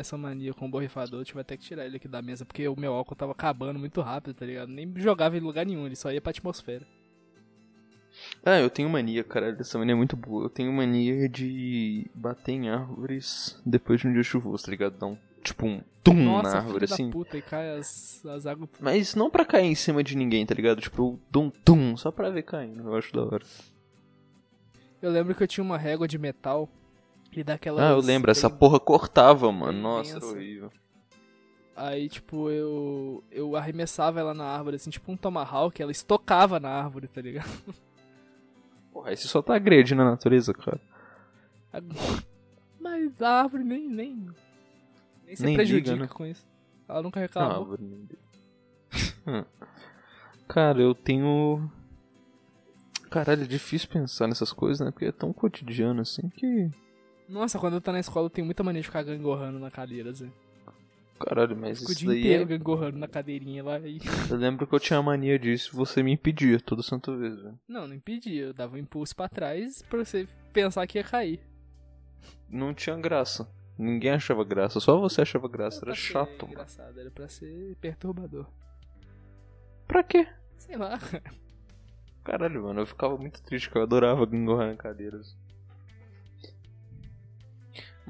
essa 0.00 0.16
mania 0.16 0.52
com 0.52 0.66
o 0.66 0.70
borrifador, 0.70 1.20
eu 1.20 1.24
tive 1.24 1.40
até 1.40 1.56
que 1.56 1.62
tirar 1.62 1.86
ele 1.86 1.96
aqui 1.96 2.08
da 2.08 2.20
mesa, 2.22 2.44
porque 2.44 2.66
o 2.66 2.78
meu 2.78 2.92
álcool 2.92 3.14
tava 3.14 3.32
acabando 3.32 3.78
muito 3.78 4.00
rápido, 4.00 4.34
tá 4.34 4.44
ligado? 4.44 4.68
Nem 4.68 4.92
jogava 4.96 5.36
em 5.36 5.40
lugar 5.40 5.64
nenhum, 5.64 5.86
ele 5.86 5.96
só 5.96 6.10
ia 6.12 6.20
pra 6.20 6.30
atmosfera. 6.30 6.86
Ah, 8.44 8.58
eu 8.58 8.68
tenho 8.68 8.88
mania, 8.88 9.22
caralho, 9.22 9.56
essa 9.60 9.78
mania 9.78 9.92
é 9.92 9.96
muito 9.96 10.16
boa. 10.16 10.44
Eu 10.44 10.50
tenho 10.50 10.72
mania 10.72 11.28
de 11.28 12.10
bater 12.14 12.52
em 12.52 12.68
árvores 12.68 13.60
depois 13.64 14.00
de 14.00 14.08
um 14.08 14.12
dia 14.12 14.22
chuvoso, 14.22 14.64
tá 14.64 14.70
ligado? 14.70 14.94
Então, 14.96 15.18
tipo, 15.42 15.64
tipo 15.64 15.66
um 15.66 15.80
tum 16.02 16.14
Nossa, 16.14 16.50
na 16.50 16.56
árvore, 16.58 16.84
assim. 16.86 17.10
puta, 17.10 17.38
e 17.38 17.42
cai 17.42 17.76
as, 17.76 18.24
as 18.26 18.46
águas. 18.46 18.68
Mas 18.80 19.14
não 19.14 19.30
pra 19.30 19.44
cair 19.44 19.66
em 19.66 19.74
cima 19.74 20.02
de 20.02 20.16
ninguém, 20.16 20.44
tá 20.44 20.54
ligado? 20.54 20.80
Tipo, 20.80 21.20
tum 21.30 21.50
tum, 21.50 21.96
só 21.96 22.10
pra 22.10 22.30
ver 22.30 22.42
caindo. 22.42 22.88
Eu 22.88 22.96
acho 22.96 23.12
da 23.12 23.22
hora. 23.22 23.44
Eu 25.00 25.10
lembro 25.10 25.34
que 25.34 25.42
eu 25.42 25.48
tinha 25.48 25.64
uma 25.64 25.78
régua 25.78 26.06
de 26.06 26.18
metal 26.18 26.68
e 27.32 27.44
daquelas... 27.44 27.84
Ah, 27.84 27.90
eu 27.90 28.00
lembro, 28.00 28.30
essa 28.30 28.48
porra 28.50 28.80
cortava, 28.80 29.50
mano. 29.52 29.72
bem 29.72 29.82
Nossa, 29.82 30.16
era 30.16 30.26
horrível. 30.26 30.70
Aí, 31.76 32.08
tipo, 32.08 32.50
eu 32.50 33.24
eu 33.30 33.56
arremessava 33.56 34.20
ela 34.20 34.34
na 34.34 34.44
árvore, 34.44 34.76
assim, 34.76 34.90
tipo 34.90 35.10
um 35.10 35.16
tomahawk, 35.16 35.80
ela 35.80 35.90
estocava 35.92 36.60
na 36.60 36.68
árvore, 36.68 37.08
tá 37.08 37.20
ligado? 37.22 37.48
Porra, 38.92 39.10
aí 39.10 39.16
você 39.16 39.28
só 39.28 39.40
tá 39.40 39.54
agredindo 39.54 40.02
a 40.02 40.04
natureza, 40.04 40.52
cara. 40.52 40.80
Mas 42.78 43.22
a 43.22 43.42
árvore 43.42 43.62
nem, 43.64 43.88
nem, 43.88 44.26
nem 45.24 45.36
se 45.36 45.42
Nem 45.44 45.54
prejudica 45.54 45.96
né? 45.96 46.08
com 46.08 46.26
isso. 46.26 46.44
Ela 46.88 47.02
nunca 47.02 47.20
Ah, 47.20 47.22
reclamou. 47.22 47.60
árvore. 47.60 47.82
Hum. 49.26 49.44
Cara, 50.48 50.82
eu 50.82 50.92
tenho. 50.94 51.70
Caralho, 53.08 53.44
é 53.44 53.46
difícil 53.46 53.88
pensar 53.88 54.26
nessas 54.26 54.52
coisas, 54.52 54.84
né? 54.84 54.90
Porque 54.90 55.04
é 55.06 55.12
tão 55.12 55.32
cotidiano 55.32 56.00
assim 56.00 56.28
que. 56.28 56.68
Nossa, 57.30 57.58
quando 57.58 57.74
eu 57.74 57.80
tô 57.80 57.92
na 57.92 58.00
escola 58.00 58.26
eu 58.26 58.30
tenho 58.30 58.44
muita 58.44 58.62
mania 58.64 58.80
de 58.80 58.86
ficar 58.88 59.02
gangorrando 59.04 59.58
na 59.58 59.70
cadeira, 59.70 60.10
assim. 60.10 60.30
Caralho, 61.18 61.54
mas 61.56 61.78
Fico 61.78 61.90
o 61.90 61.92
isso 61.92 62.00
dia 62.00 62.08
daí 62.08 62.18
inteiro 62.20 62.42
é... 62.42 62.46
gangorrando 62.46 62.98
na 62.98 63.06
cadeirinha 63.06 63.62
lá 63.62 63.78
e... 63.78 63.98
Eu 64.30 64.36
lembro 64.36 64.66
que 64.66 64.74
eu 64.74 64.80
tinha 64.80 65.02
mania 65.02 65.38
disso 65.38 65.70
e 65.72 65.76
você 65.76 66.02
me 66.02 66.12
impedia 66.12 66.58
toda 66.58 66.82
santa 66.82 67.14
vez, 67.14 67.36
velho. 67.36 67.58
Não, 67.68 67.86
não 67.86 67.94
impedia, 67.94 68.44
eu 68.44 68.54
dava 68.54 68.74
um 68.74 68.78
impulso 68.78 69.14
pra 69.14 69.28
trás 69.28 69.82
pra 69.82 70.02
você 70.02 70.26
pensar 70.52 70.86
que 70.86 70.96
ia 70.98 71.04
cair. 71.04 71.40
Não 72.48 72.72
tinha 72.74 72.96
graça. 72.96 73.46
Ninguém 73.78 74.12
achava 74.12 74.42
graça, 74.44 74.80
só 74.80 74.98
você 74.98 75.20
achava 75.22 75.46
graça. 75.46 75.80
Era 75.82 75.90
Era 75.90 75.94
chato, 75.94 76.42
mano. 76.42 76.52
engraçado, 76.52 76.98
era 76.98 77.10
pra 77.10 77.28
ser 77.28 77.76
perturbador. 77.80 78.46
Pra 79.86 80.02
quê? 80.02 80.26
Sei 80.56 80.76
lá. 80.76 80.98
Caralho, 82.24 82.62
mano, 82.62 82.80
eu 82.80 82.86
ficava 82.86 83.16
muito 83.16 83.42
triste, 83.42 83.70
que 83.70 83.76
eu 83.76 83.82
adorava 83.82 84.24
gangorrar 84.26 84.72
em 84.72 84.76
cadeiras. 84.76 85.36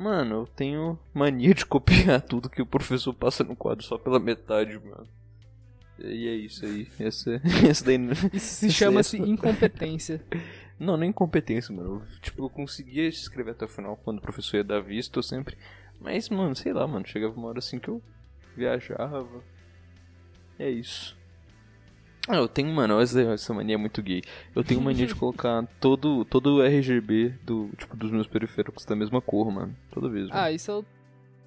Mano, 0.00 0.34
eu 0.34 0.46
tenho 0.46 0.98
mania 1.12 1.52
de 1.52 1.66
copiar 1.66 2.22
tudo 2.22 2.48
que 2.48 2.62
o 2.62 2.66
professor 2.66 3.12
passa 3.12 3.44
no 3.44 3.54
quadro 3.54 3.84
só 3.84 3.98
pela 3.98 4.18
metade, 4.18 4.78
mano. 4.78 5.06
E 5.98 6.26
é 6.26 6.34
isso 6.36 6.64
aí. 6.64 6.88
Esse, 6.98 7.38
esse 7.68 7.84
daí. 7.84 7.98
Isso 8.32 8.54
se 8.54 8.70
chama-se 8.70 9.18
é- 9.18 9.20
incompetência. 9.20 10.24
Não, 10.80 10.96
nem 10.96 11.10
incompetência, 11.10 11.74
mano. 11.76 11.96
Eu, 11.96 12.20
tipo, 12.22 12.42
eu 12.42 12.48
conseguia 12.48 13.06
escrever 13.06 13.50
até 13.50 13.66
o 13.66 13.68
final 13.68 13.94
quando 13.98 14.16
o 14.16 14.22
professor 14.22 14.56
ia 14.56 14.64
dar 14.64 14.80
visto, 14.80 15.18
eu 15.18 15.22
sempre. 15.22 15.58
Mas, 16.00 16.30
mano, 16.30 16.56
sei 16.56 16.72
lá, 16.72 16.86
mano. 16.86 17.06
Chegava 17.06 17.34
uma 17.36 17.48
hora 17.48 17.58
assim 17.58 17.78
que 17.78 17.88
eu 17.88 18.02
viajava. 18.56 19.44
É 20.58 20.70
isso. 20.70 21.14
Ah, 22.30 22.36
eu 22.36 22.46
tenho, 22.46 22.72
mano, 22.72 23.00
essa, 23.00 23.52
mania 23.52 23.74
é 23.74 23.76
muito 23.76 24.00
gay. 24.00 24.22
Eu 24.54 24.62
tenho 24.62 24.80
mania 24.80 25.04
de 25.04 25.16
colocar 25.16 25.66
todo, 25.80 26.24
todo 26.24 26.58
o 26.58 26.62
RGB 26.62 27.30
do, 27.42 27.70
tipo, 27.76 27.96
dos 27.96 28.12
meus 28.12 28.28
periféricos 28.28 28.84
da 28.84 28.94
mesma 28.94 29.20
cor, 29.20 29.50
mano. 29.50 29.76
Toda 29.90 30.08
vez, 30.08 30.28
mano. 30.28 30.40
Ah, 30.40 30.52
isso 30.52 30.70
eu. 30.70 30.84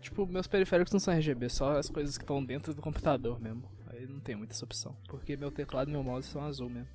Tipo, 0.01 0.27
meus 0.27 0.45
periféricos 0.45 0.91
não 0.91 0.99
são 0.99 1.13
RGB, 1.13 1.47
só 1.47 1.77
as 1.77 1.89
coisas 1.89 2.17
que 2.17 2.25
estão 2.25 2.43
dentro 2.43 2.73
do 2.73 2.81
computador 2.81 3.39
mesmo. 3.39 3.63
Aí 3.87 4.05
não 4.05 4.19
tem 4.19 4.35
muita 4.35 4.53
essa 4.53 4.65
opção. 4.65 4.93
Porque 5.07 5.37
meu 5.37 5.49
teclado 5.49 5.89
e 5.89 5.93
meu 5.93 6.03
mouse 6.03 6.27
são 6.27 6.43
azul 6.43 6.69
mesmo. 6.69 6.89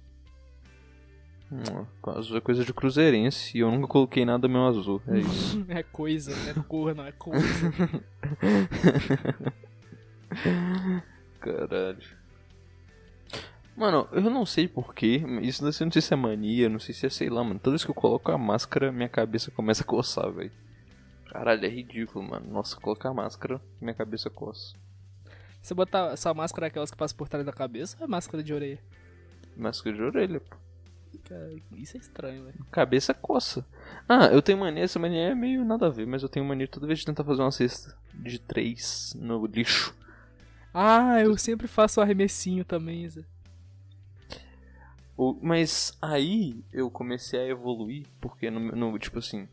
Azul 2.14 2.36
é 2.36 2.42
coisa 2.42 2.62
de 2.62 2.74
cruzeirense 2.74 3.56
e 3.56 3.62
eu 3.62 3.70
nunca 3.70 3.86
coloquei 3.86 4.26
nada 4.26 4.46
meu 4.46 4.66
azul. 4.66 5.00
É 5.08 5.16
isso. 5.18 5.64
é 5.66 5.82
coisa, 5.82 6.36
não 6.36 6.50
é 6.50 6.54
cor, 6.66 6.94
não 6.94 7.06
é 7.06 7.12
coisa. 7.12 7.40
Caralho. 11.40 12.17
Mano, 13.78 14.08
eu 14.10 14.22
não 14.22 14.44
sei 14.44 14.66
porquê, 14.66 15.22
isso 15.40 15.62
eu 15.62 15.86
não 15.86 15.92
sei 15.92 16.02
se 16.02 16.12
é 16.12 16.16
mania, 16.16 16.68
não 16.68 16.80
sei 16.80 16.92
se 16.92 17.06
é 17.06 17.08
sei 17.08 17.30
lá, 17.30 17.44
mano. 17.44 17.60
Toda 17.60 17.74
vez 17.74 17.84
que 17.84 17.90
eu 17.92 17.94
coloco 17.94 18.32
a 18.32 18.36
máscara, 18.36 18.90
minha 18.90 19.08
cabeça 19.08 19.52
começa 19.52 19.84
a 19.84 19.86
coçar, 19.86 20.28
velho. 20.32 20.50
Caralho, 21.30 21.64
é 21.64 21.68
ridículo, 21.68 22.28
mano. 22.28 22.50
Nossa, 22.50 22.74
colocar 22.80 23.10
a 23.10 23.14
máscara, 23.14 23.62
minha 23.80 23.94
cabeça 23.94 24.28
coça. 24.28 24.74
Você 25.62 25.74
botar 25.74 26.12
essa 26.12 26.34
máscara 26.34 26.66
é 26.66 26.68
aquelas 26.68 26.90
que 26.90 26.96
passam 26.96 27.16
por 27.16 27.28
trás 27.28 27.46
da 27.46 27.52
cabeça 27.52 27.96
ou 28.00 28.04
é 28.04 28.08
máscara 28.08 28.42
de 28.42 28.52
orelha? 28.52 28.80
Máscara 29.56 29.94
de 29.94 30.02
orelha, 30.02 30.40
pô. 30.40 30.56
Cara, 31.28 31.52
isso 31.76 31.96
é 31.96 32.00
estranho, 32.00 32.46
velho. 32.46 32.66
Cabeça 32.72 33.14
coça. 33.14 33.64
Ah, 34.08 34.26
eu 34.26 34.42
tenho 34.42 34.58
mania, 34.58 34.82
essa 34.82 34.98
mania 34.98 35.28
é 35.28 35.34
meio 35.36 35.64
nada 35.64 35.86
a 35.86 35.90
ver, 35.90 36.04
mas 36.04 36.24
eu 36.24 36.28
tenho 36.28 36.44
mania 36.44 36.66
toda 36.66 36.88
vez 36.88 36.98
de 36.98 37.06
tentar 37.06 37.22
fazer 37.22 37.42
uma 37.42 37.52
cesta 37.52 37.96
de 38.12 38.40
três 38.40 39.14
no 39.16 39.46
lixo. 39.46 39.94
Ah, 40.74 41.20
eu 41.20 41.38
sempre 41.38 41.68
faço 41.68 42.00
arremessinho 42.00 42.64
também, 42.64 43.08
Zé. 43.08 43.22
Mas 45.42 45.96
aí 46.00 46.62
eu 46.72 46.90
comecei 46.90 47.40
a 47.40 47.46
evoluir, 47.48 48.06
porque 48.20 48.50
no, 48.50 48.60
no- 48.60 48.98
tipo 48.98 49.18
assim, 49.18 49.48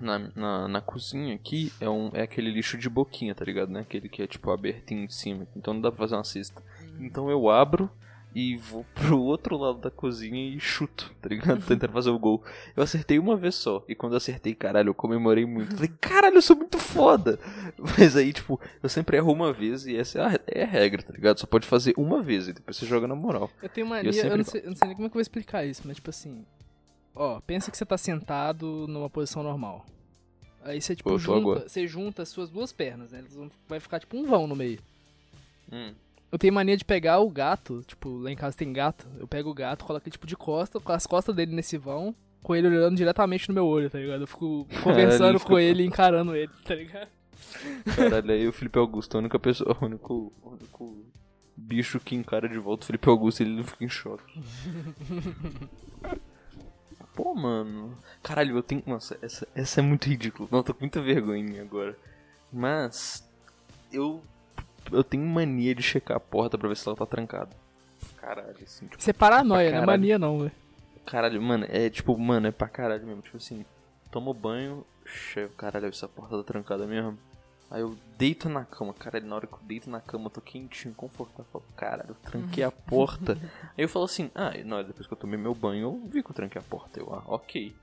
na, 0.00 0.18
na, 0.36 0.68
na 0.68 0.80
cozinha 0.80 1.34
aqui 1.34 1.72
é, 1.80 1.88
um, 1.88 2.10
é 2.12 2.22
aquele 2.22 2.50
lixo 2.50 2.76
de 2.78 2.88
boquinha, 2.88 3.34
tá 3.34 3.44
ligado? 3.44 3.70
Né? 3.70 3.80
Aquele 3.80 4.08
que 4.08 4.22
é 4.22 4.26
tipo 4.26 4.50
abertinho 4.50 5.04
em 5.04 5.08
cima, 5.08 5.46
então 5.56 5.74
não 5.74 5.80
dá 5.80 5.90
pra 5.90 5.98
fazer 5.98 6.14
uma 6.16 6.24
cesta. 6.24 6.62
Então 7.00 7.30
eu 7.30 7.48
abro 7.50 7.90
e 8.38 8.54
vou 8.54 8.84
pro 8.94 9.18
outro 9.18 9.56
lado 9.56 9.78
da 9.78 9.90
cozinha 9.90 10.54
e 10.54 10.60
chuto, 10.60 11.10
tá 11.22 11.28
ligado? 11.30 11.58
Tentando 11.64 11.90
fazer 11.90 12.10
o 12.10 12.18
gol. 12.18 12.44
Eu 12.76 12.82
acertei 12.82 13.18
uma 13.18 13.34
vez 13.34 13.54
só, 13.54 13.82
e 13.88 13.94
quando 13.94 14.12
eu 14.12 14.18
acertei, 14.18 14.54
caralho, 14.54 14.90
eu 14.90 14.94
comemorei 14.94 15.46
muito. 15.46 15.74
Falei, 15.74 15.90
caralho, 15.98 16.36
eu 16.36 16.42
sou 16.42 16.54
muito 16.54 16.78
foda! 16.78 17.40
Mas 17.98 18.14
aí, 18.14 18.34
tipo, 18.34 18.60
eu 18.82 18.90
sempre 18.90 19.16
erro 19.16 19.32
uma 19.32 19.54
vez 19.54 19.86
e 19.86 19.96
essa 19.96 20.18
é 20.18 20.22
a, 20.22 20.40
é 20.48 20.62
a 20.64 20.66
regra, 20.66 21.02
tá 21.02 21.14
ligado? 21.14 21.40
Só 21.40 21.46
pode 21.46 21.66
fazer 21.66 21.94
uma 21.96 22.20
vez 22.20 22.46
e 22.46 22.52
depois 22.52 22.76
você 22.76 22.84
joga 22.84 23.08
na 23.08 23.14
moral. 23.14 23.50
Eu 23.62 23.70
tenho 23.70 23.86
mania, 23.86 24.10
eu, 24.10 24.12
sempre 24.12 24.36
não 24.36 24.44
sei, 24.44 24.60
eu 24.60 24.68
não 24.68 24.76
sei 24.76 24.88
nem 24.88 24.96
como 24.96 25.06
é 25.06 25.08
que 25.08 25.12
eu 25.12 25.18
vou 25.18 25.22
explicar 25.22 25.64
isso, 25.64 25.80
mas 25.86 25.96
tipo 25.96 26.10
assim. 26.10 26.44
Ó, 27.14 27.40
pensa 27.40 27.70
que 27.70 27.78
você 27.78 27.86
tá 27.86 27.96
sentado 27.96 28.84
numa 28.86 29.08
posição 29.08 29.42
normal. 29.42 29.86
Aí 30.62 30.82
você, 30.82 30.94
tipo, 30.94 31.08
Pô, 31.08 31.14
eu 31.14 31.18
junta, 31.18 31.66
você 31.66 31.86
junta 31.86 32.22
as 32.22 32.28
suas 32.28 32.50
duas 32.50 32.70
pernas, 32.70 33.12
né? 33.12 33.20
Elas 33.20 33.34
vão, 33.34 33.50
vai 33.66 33.80
ficar 33.80 33.98
tipo 33.98 34.14
um 34.14 34.26
vão 34.26 34.46
no 34.46 34.54
meio. 34.54 34.78
Hum. 35.72 35.94
Eu 36.36 36.38
tenho 36.38 36.52
mania 36.52 36.76
de 36.76 36.84
pegar 36.84 37.18
o 37.20 37.30
gato, 37.30 37.82
tipo, 37.86 38.18
lá 38.18 38.30
em 38.30 38.36
casa 38.36 38.54
tem 38.54 38.70
gato. 38.70 39.06
Eu 39.18 39.26
pego 39.26 39.48
o 39.48 39.54
gato, 39.54 39.86
coloco 39.86 40.06
ele 40.06 40.12
tipo 40.12 40.26
de 40.26 40.36
costa, 40.36 40.78
com 40.78 40.92
as 40.92 41.06
costas 41.06 41.34
dele 41.34 41.56
nesse 41.56 41.78
vão, 41.78 42.14
com 42.42 42.54
ele 42.54 42.68
olhando 42.68 42.94
diretamente 42.94 43.48
no 43.48 43.54
meu 43.54 43.64
olho, 43.64 43.88
tá 43.88 43.98
ligado? 43.98 44.20
Eu 44.20 44.26
fico 44.26 44.66
conversando 44.84 45.38
ele 45.38 45.44
com 45.44 45.58
ele 45.58 45.82
e 45.82 45.86
encarando 45.86 46.36
ele, 46.36 46.52
tá 46.62 46.74
ligado? 46.74 47.08
Caralho, 47.96 48.30
aí 48.30 48.46
o 48.46 48.52
Felipe 48.52 48.78
Augusto, 48.78 49.16
a 49.16 49.20
única 49.20 49.38
pessoa, 49.38 49.74
o 49.80 49.84
único, 49.86 50.30
o 50.42 50.50
único 50.50 51.06
bicho 51.56 51.98
que 51.98 52.14
encara 52.14 52.46
de 52.46 52.58
volta 52.58 52.84
o 52.84 52.86
Felipe 52.86 53.08
Augusto, 53.08 53.40
ele 53.40 53.56
não 53.56 53.64
fica 53.64 53.86
em 53.86 53.88
choque. 53.88 54.38
Pô, 57.16 57.34
mano. 57.34 57.96
Caralho, 58.22 58.58
eu 58.58 58.62
tenho. 58.62 58.82
Nossa, 58.84 59.16
essa, 59.22 59.48
essa 59.54 59.80
é 59.80 59.82
muito 59.82 60.06
ridícula. 60.06 60.46
Não, 60.52 60.62
tô 60.62 60.74
com 60.74 60.80
muita 60.80 61.00
vergonha 61.00 61.40
em 61.40 61.44
mim 61.44 61.58
agora. 61.60 61.96
Mas. 62.52 63.26
Eu. 63.90 64.22
Eu 64.92 65.04
tenho 65.04 65.24
mania 65.24 65.74
de 65.74 65.82
checar 65.82 66.16
a 66.16 66.20
porta 66.20 66.56
pra 66.56 66.68
ver 66.68 66.76
se 66.76 66.86
ela 66.86 66.96
tá 66.96 67.06
trancada. 67.06 67.50
Caralho, 68.16 68.56
assim, 68.62 68.86
tipo. 68.86 68.98
Isso 68.98 69.10
é 69.10 69.12
paranoia, 69.12 69.70
não 69.70 69.76
é 69.76 69.80
caralho. 69.80 69.86
mania 69.86 70.18
não, 70.18 70.38
velho. 70.40 70.52
Caralho, 71.04 71.40
mano, 71.42 71.66
é 71.68 71.88
tipo, 71.88 72.16
mano, 72.18 72.48
é 72.48 72.50
pra 72.50 72.68
caralho 72.68 73.06
mesmo. 73.06 73.22
Tipo 73.22 73.36
assim, 73.36 73.64
tomo 74.10 74.34
banho, 74.34 74.84
cheio, 75.04 75.48
caralho, 75.50 75.86
essa 75.86 76.08
porta 76.08 76.36
tá 76.38 76.42
trancada 76.42 76.86
mesmo. 76.86 77.16
Aí 77.70 77.80
eu 77.80 77.96
deito 78.16 78.48
na 78.48 78.64
cama, 78.64 78.94
caralho, 78.94 79.26
na 79.26 79.34
hora 79.36 79.46
que 79.46 79.54
eu 79.54 79.60
deito 79.62 79.90
na 79.90 80.00
cama, 80.00 80.26
eu 80.26 80.30
tô 80.30 80.40
quentinho, 80.40 80.94
confortável. 80.94 81.62
Caralho, 81.76 82.10
eu 82.10 82.14
tranquei 82.14 82.62
a 82.62 82.70
porta. 82.70 83.36
Aí 83.76 83.84
eu 83.84 83.88
falo 83.88 84.04
assim, 84.04 84.30
ah, 84.34 84.52
não, 84.64 84.82
depois 84.84 85.06
que 85.06 85.12
eu 85.12 85.18
tomei 85.18 85.38
meu 85.38 85.54
banho, 85.54 85.82
eu 85.82 86.08
vi 86.08 86.22
que 86.22 86.30
eu 86.30 86.34
tranquei 86.34 86.60
a 86.60 86.64
porta. 86.64 87.00
Eu, 87.00 87.12
ah, 87.12 87.22
ok. 87.26 87.74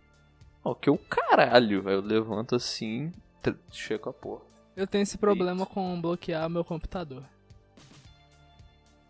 Ok, 0.63 0.94
o 0.94 0.98
caralho. 0.98 1.88
Aí 1.88 1.94
eu 1.96 2.02
levanto 2.02 2.56
assim, 2.56 3.12
checo 3.72 4.10
a 4.10 4.13
porta. 4.13 4.53
Eu 4.76 4.88
tenho 4.88 5.04
esse 5.04 5.18
problema 5.18 5.66
com 5.66 6.00
bloquear 6.02 6.50
meu 6.50 6.64
computador. 6.64 7.24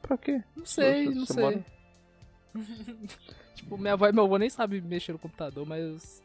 Pra 0.02 0.18
quê? 0.18 0.44
Não 0.56 0.66
sei, 0.66 1.06
Você- 1.06 1.16
não 1.16 1.26
você 1.26 1.34
sei. 1.34 1.64
tipo, 3.56 3.78
minha 3.78 3.94
avó 3.94 4.08
e 4.08 4.12
meu 4.12 4.26
avô 4.26 4.38
nem 4.38 4.50
sabem 4.50 4.82
mexer 4.82 5.14
no 5.14 5.20
computador, 5.20 5.66
mas. 5.66 6.22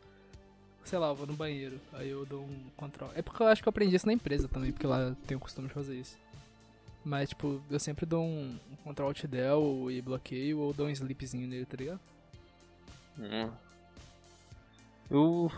Sei 0.84 0.98
lá, 0.98 1.08
eu 1.08 1.14
vou 1.14 1.26
no 1.26 1.34
banheiro. 1.34 1.78
Aí 1.92 2.08
eu 2.08 2.24
dou 2.26 2.42
um 2.42 2.70
control. 2.76 3.10
É 3.14 3.20
porque 3.22 3.42
eu 3.42 3.46
acho 3.46 3.62
que 3.62 3.68
eu 3.68 3.70
aprendi 3.70 3.94
isso 3.94 4.06
na 4.06 4.12
empresa 4.12 4.48
também, 4.48 4.72
porque 4.72 4.86
lá 4.86 5.00
eu 5.00 5.14
tenho 5.26 5.38
o 5.38 5.40
costume 5.40 5.68
de 5.68 5.74
fazer 5.74 5.94
isso. 5.94 6.16
Mas, 7.04 7.28
tipo, 7.28 7.60
eu 7.70 7.78
sempre 7.78 8.04
dou 8.06 8.24
um, 8.24 8.58
um 8.72 8.76
control 8.76 9.08
alt 9.08 9.24
del 9.26 9.90
e 9.90 10.00
bloqueio, 10.02 10.58
ou 10.58 10.72
dou 10.72 10.86
um 10.86 10.90
sleepzinho 10.90 11.46
nele, 11.46 11.66
tá 11.66 11.76
ligado? 11.76 12.00
Hum. 13.18 13.50
Eu. 15.10 15.52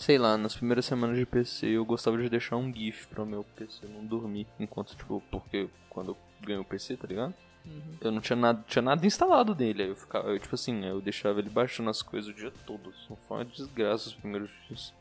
Sei 0.00 0.16
lá, 0.16 0.38
nas 0.38 0.56
primeiras 0.56 0.86
semanas 0.86 1.18
de 1.18 1.26
PC 1.26 1.66
eu 1.66 1.84
gostava 1.84 2.16
de 2.16 2.26
deixar 2.30 2.56
um 2.56 2.72
GIF 2.74 3.06
pra 3.08 3.22
meu 3.22 3.44
PC 3.44 3.86
não 3.86 4.02
dormir. 4.02 4.46
Enquanto, 4.58 4.96
tipo, 4.96 5.22
porque 5.30 5.68
quando 5.90 6.12
eu 6.12 6.16
ganhei 6.40 6.58
o 6.58 6.64
PC, 6.64 6.96
tá 6.96 7.06
ligado? 7.06 7.34
Uhum. 7.66 7.96
Eu 8.00 8.10
não 8.10 8.22
tinha 8.22 8.34
nada, 8.34 8.64
tinha 8.66 8.80
nada 8.80 9.06
instalado 9.06 9.54
nele. 9.54 9.82
Aí 9.82 9.88
eu 9.90 9.94
ficava, 9.94 10.30
eu, 10.30 10.38
tipo 10.38 10.54
assim, 10.54 10.86
eu 10.86 11.02
deixava 11.02 11.38
ele 11.38 11.50
baixando 11.50 11.90
as 11.90 12.00
coisas 12.00 12.30
o 12.30 12.34
dia 12.34 12.50
todo. 12.64 12.88
Isso 12.88 13.14
foi 13.28 13.36
uma 13.36 13.44
desgraça 13.44 14.08
os 14.08 14.14
primeiros 14.14 14.50
dias. 14.66 14.94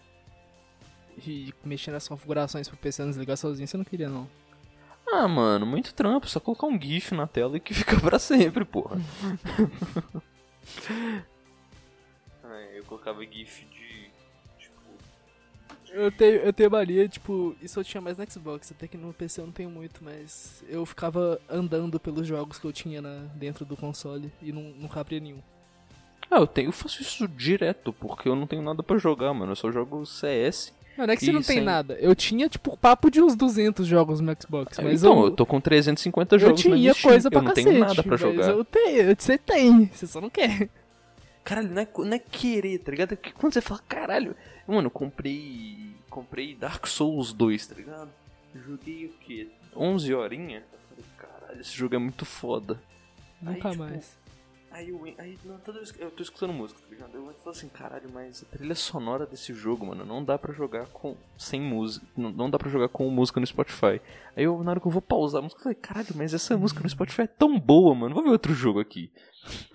e 1.26 1.54
mexer 1.64 1.92
nas 1.92 2.06
configurações 2.06 2.68
pro 2.68 2.76
PC 2.76 3.02
não 3.02 3.10
desligar 3.12 3.38
sozinho, 3.38 3.70
você 3.70 3.78
não 3.78 3.86
queria, 3.86 4.10
não. 4.10 4.30
Ah, 5.10 5.30
mano, 5.30 5.66
muito 5.66 5.94
trampo. 5.94 6.28
Só 6.28 6.42
colocar 6.42 6.68
um 6.68 6.78
GIF 6.78 7.14
na 7.16 7.26
tela 7.26 7.56
e 7.56 7.62
que 7.62 7.72
fica 7.74 7.98
pra 8.02 8.20
sempre, 8.20 8.66
porra. 8.66 8.98
Ai, 12.44 12.68
eu 12.78 12.84
colocava 12.84 13.24
GIF 13.24 13.64
de. 13.64 13.89
Eu 15.92 16.12
tenho, 16.12 16.36
eu 16.38 16.54
tenho 16.54 16.70
mania, 16.72 17.08
tipo, 17.08 17.56
isso 17.62 17.80
eu 17.80 17.84
tinha 17.84 18.00
mais 18.00 18.16
no 18.18 18.32
Xbox, 18.32 18.72
até 18.72 18.88
que 18.88 18.98
no 18.98 19.12
PC 19.14 19.42
eu 19.42 19.46
não 19.46 19.54
tenho 19.54 19.70
muito, 19.70 20.04
mas 20.04 20.64
eu 20.70 20.86
ficava 20.86 21.40
andando 21.50 22.00
pelos 22.00 22.28
jogos 22.28 22.60
que 22.60 22.66
eu 22.66 22.72
tinha 22.72 23.02
na, 23.02 23.26
dentro 23.36 23.66
do 23.66 23.76
console 23.76 24.32
e 24.42 24.52
não, 24.52 24.62
nunca 24.62 25.00
abria 25.00 25.20
nenhum. 25.20 25.40
Ah, 26.30 26.38
eu, 26.40 26.46
tenho, 26.48 26.68
eu 26.68 26.72
faço 26.72 27.02
isso 27.02 27.28
direto, 27.28 27.92
porque 27.92 28.30
eu 28.30 28.36
não 28.36 28.46
tenho 28.46 28.62
nada 28.62 28.84
pra 28.84 28.98
jogar, 29.00 29.34
mano. 29.34 29.54
Eu 29.54 29.56
só 29.56 29.72
jogo 29.72 30.06
CS. 30.06 30.72
Não, 30.96 31.08
não 31.08 31.14
é 31.14 31.18
que 31.18 31.26
você 31.26 31.32
não 31.32 31.42
tem 31.42 31.56
sem- 31.58 31.64
nada. 31.66 31.96
Eu 32.00 32.14
tinha, 32.14 32.48
tipo, 32.48 32.78
papo 32.78 33.10
de 33.10 33.20
uns 33.22 33.36
200 33.36 33.88
jogos 33.88 34.20
no 34.20 34.32
Xbox, 34.40 34.78
mas 34.78 35.02
então, 35.02 35.18
eu... 35.20 35.26
eu, 35.26 35.32
tô 35.32 35.46
com 35.46 35.60
350 35.60 36.36
eu 36.36 36.40
jogos 36.40 36.62
tinha 36.62 36.94
Steam. 36.94 37.12
coisa 37.12 37.32
pra 37.32 37.40
Eu 37.40 37.44
não 37.44 37.50
cacete. 37.50 37.68
tenho 37.68 37.80
nada 37.80 38.04
pra 38.04 38.16
jogar. 38.18 38.50
Eu 38.50 38.64
tenho, 38.64 39.16
você 39.18 39.38
tem, 39.40 39.86
você 39.92 40.06
só 40.06 40.22
não 40.22 40.30
quer. 40.30 40.70
Caralho, 41.44 41.70
não 41.70 41.82
é, 41.82 41.88
não 41.98 42.14
é 42.14 42.20
querer, 42.20 42.78
tá 42.80 42.92
ligado? 42.92 43.14
É 43.14 43.16
quando 43.16 43.54
você 43.54 43.62
fala, 43.62 43.82
caralho, 43.90 44.36
mano, 44.74 44.88
eu 44.88 44.92
comprei. 44.92 45.96
Comprei 46.10 46.56
Dark 46.56 46.88
Souls 46.88 47.32
2, 47.34 47.68
tá 47.68 47.76
ligado? 47.76 48.10
Joguei 48.56 49.06
o 49.06 49.10
quê? 49.20 49.50
11 49.76 50.14
horinhas? 50.14 50.64
Eu 50.74 50.80
falei, 50.80 51.06
caralho, 51.18 51.62
esse 51.62 51.76
jogo 51.76 51.96
é 51.96 52.00
muito 52.00 52.26
foda. 52.26 52.82
Nunca 53.42 53.70
tipo, 53.70 53.84
mais. 53.84 54.18
Aí 54.72 54.90
eu, 54.90 55.02
aí, 55.18 55.38
não, 55.44 55.58
toda 55.60 55.80
vez 55.80 55.94
eu 55.98 56.12
tô 56.12 56.22
escutando 56.22 56.54
música, 56.54 56.80
tá 56.80 56.88
ligado? 56.90 57.16
Eu 57.16 57.34
falo 57.34 57.50
assim, 57.50 57.68
caralho, 57.68 58.10
mas 58.14 58.44
a 58.44 58.46
trilha 58.46 58.76
sonora 58.76 59.26
desse 59.26 59.52
jogo, 59.52 59.86
mano, 59.86 60.06
não 60.06 60.24
dá 60.24 60.38
pra 60.38 60.54
jogar 60.54 60.86
com 60.88 61.18
sem 61.38 61.60
música, 61.60 62.06
não, 62.16 62.32
não 62.32 62.50
dá 62.50 62.60
pra 62.60 62.70
jogar 62.70 62.88
com 62.90 63.10
música 63.10 63.40
no 63.40 63.48
Spotify. 63.48 64.00
Aí 64.36 64.44
eu, 64.44 64.64
na 64.64 64.72
hora 64.72 64.80
que 64.80 64.86
eu 64.86 64.92
vou 64.92 65.02
pausar 65.02 65.40
a 65.40 65.42
música, 65.42 65.60
eu 65.60 65.64
falei, 65.64 65.76
caralho, 65.76 66.16
mas 66.16 66.34
essa 66.34 66.56
música 66.56 66.82
no 66.82 66.90
Spotify 66.90 67.24
é 67.24 67.28
tão 67.28 67.60
boa, 67.60 67.96
mano, 67.96 68.14
vou 68.14 68.24
ver 68.24 68.30
outro 68.30 68.54
jogo 68.54 68.80
aqui. 68.80 69.12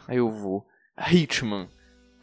Aí 0.07 0.19
eu 0.19 0.31
vou, 0.31 0.65
Hitman. 1.11 1.69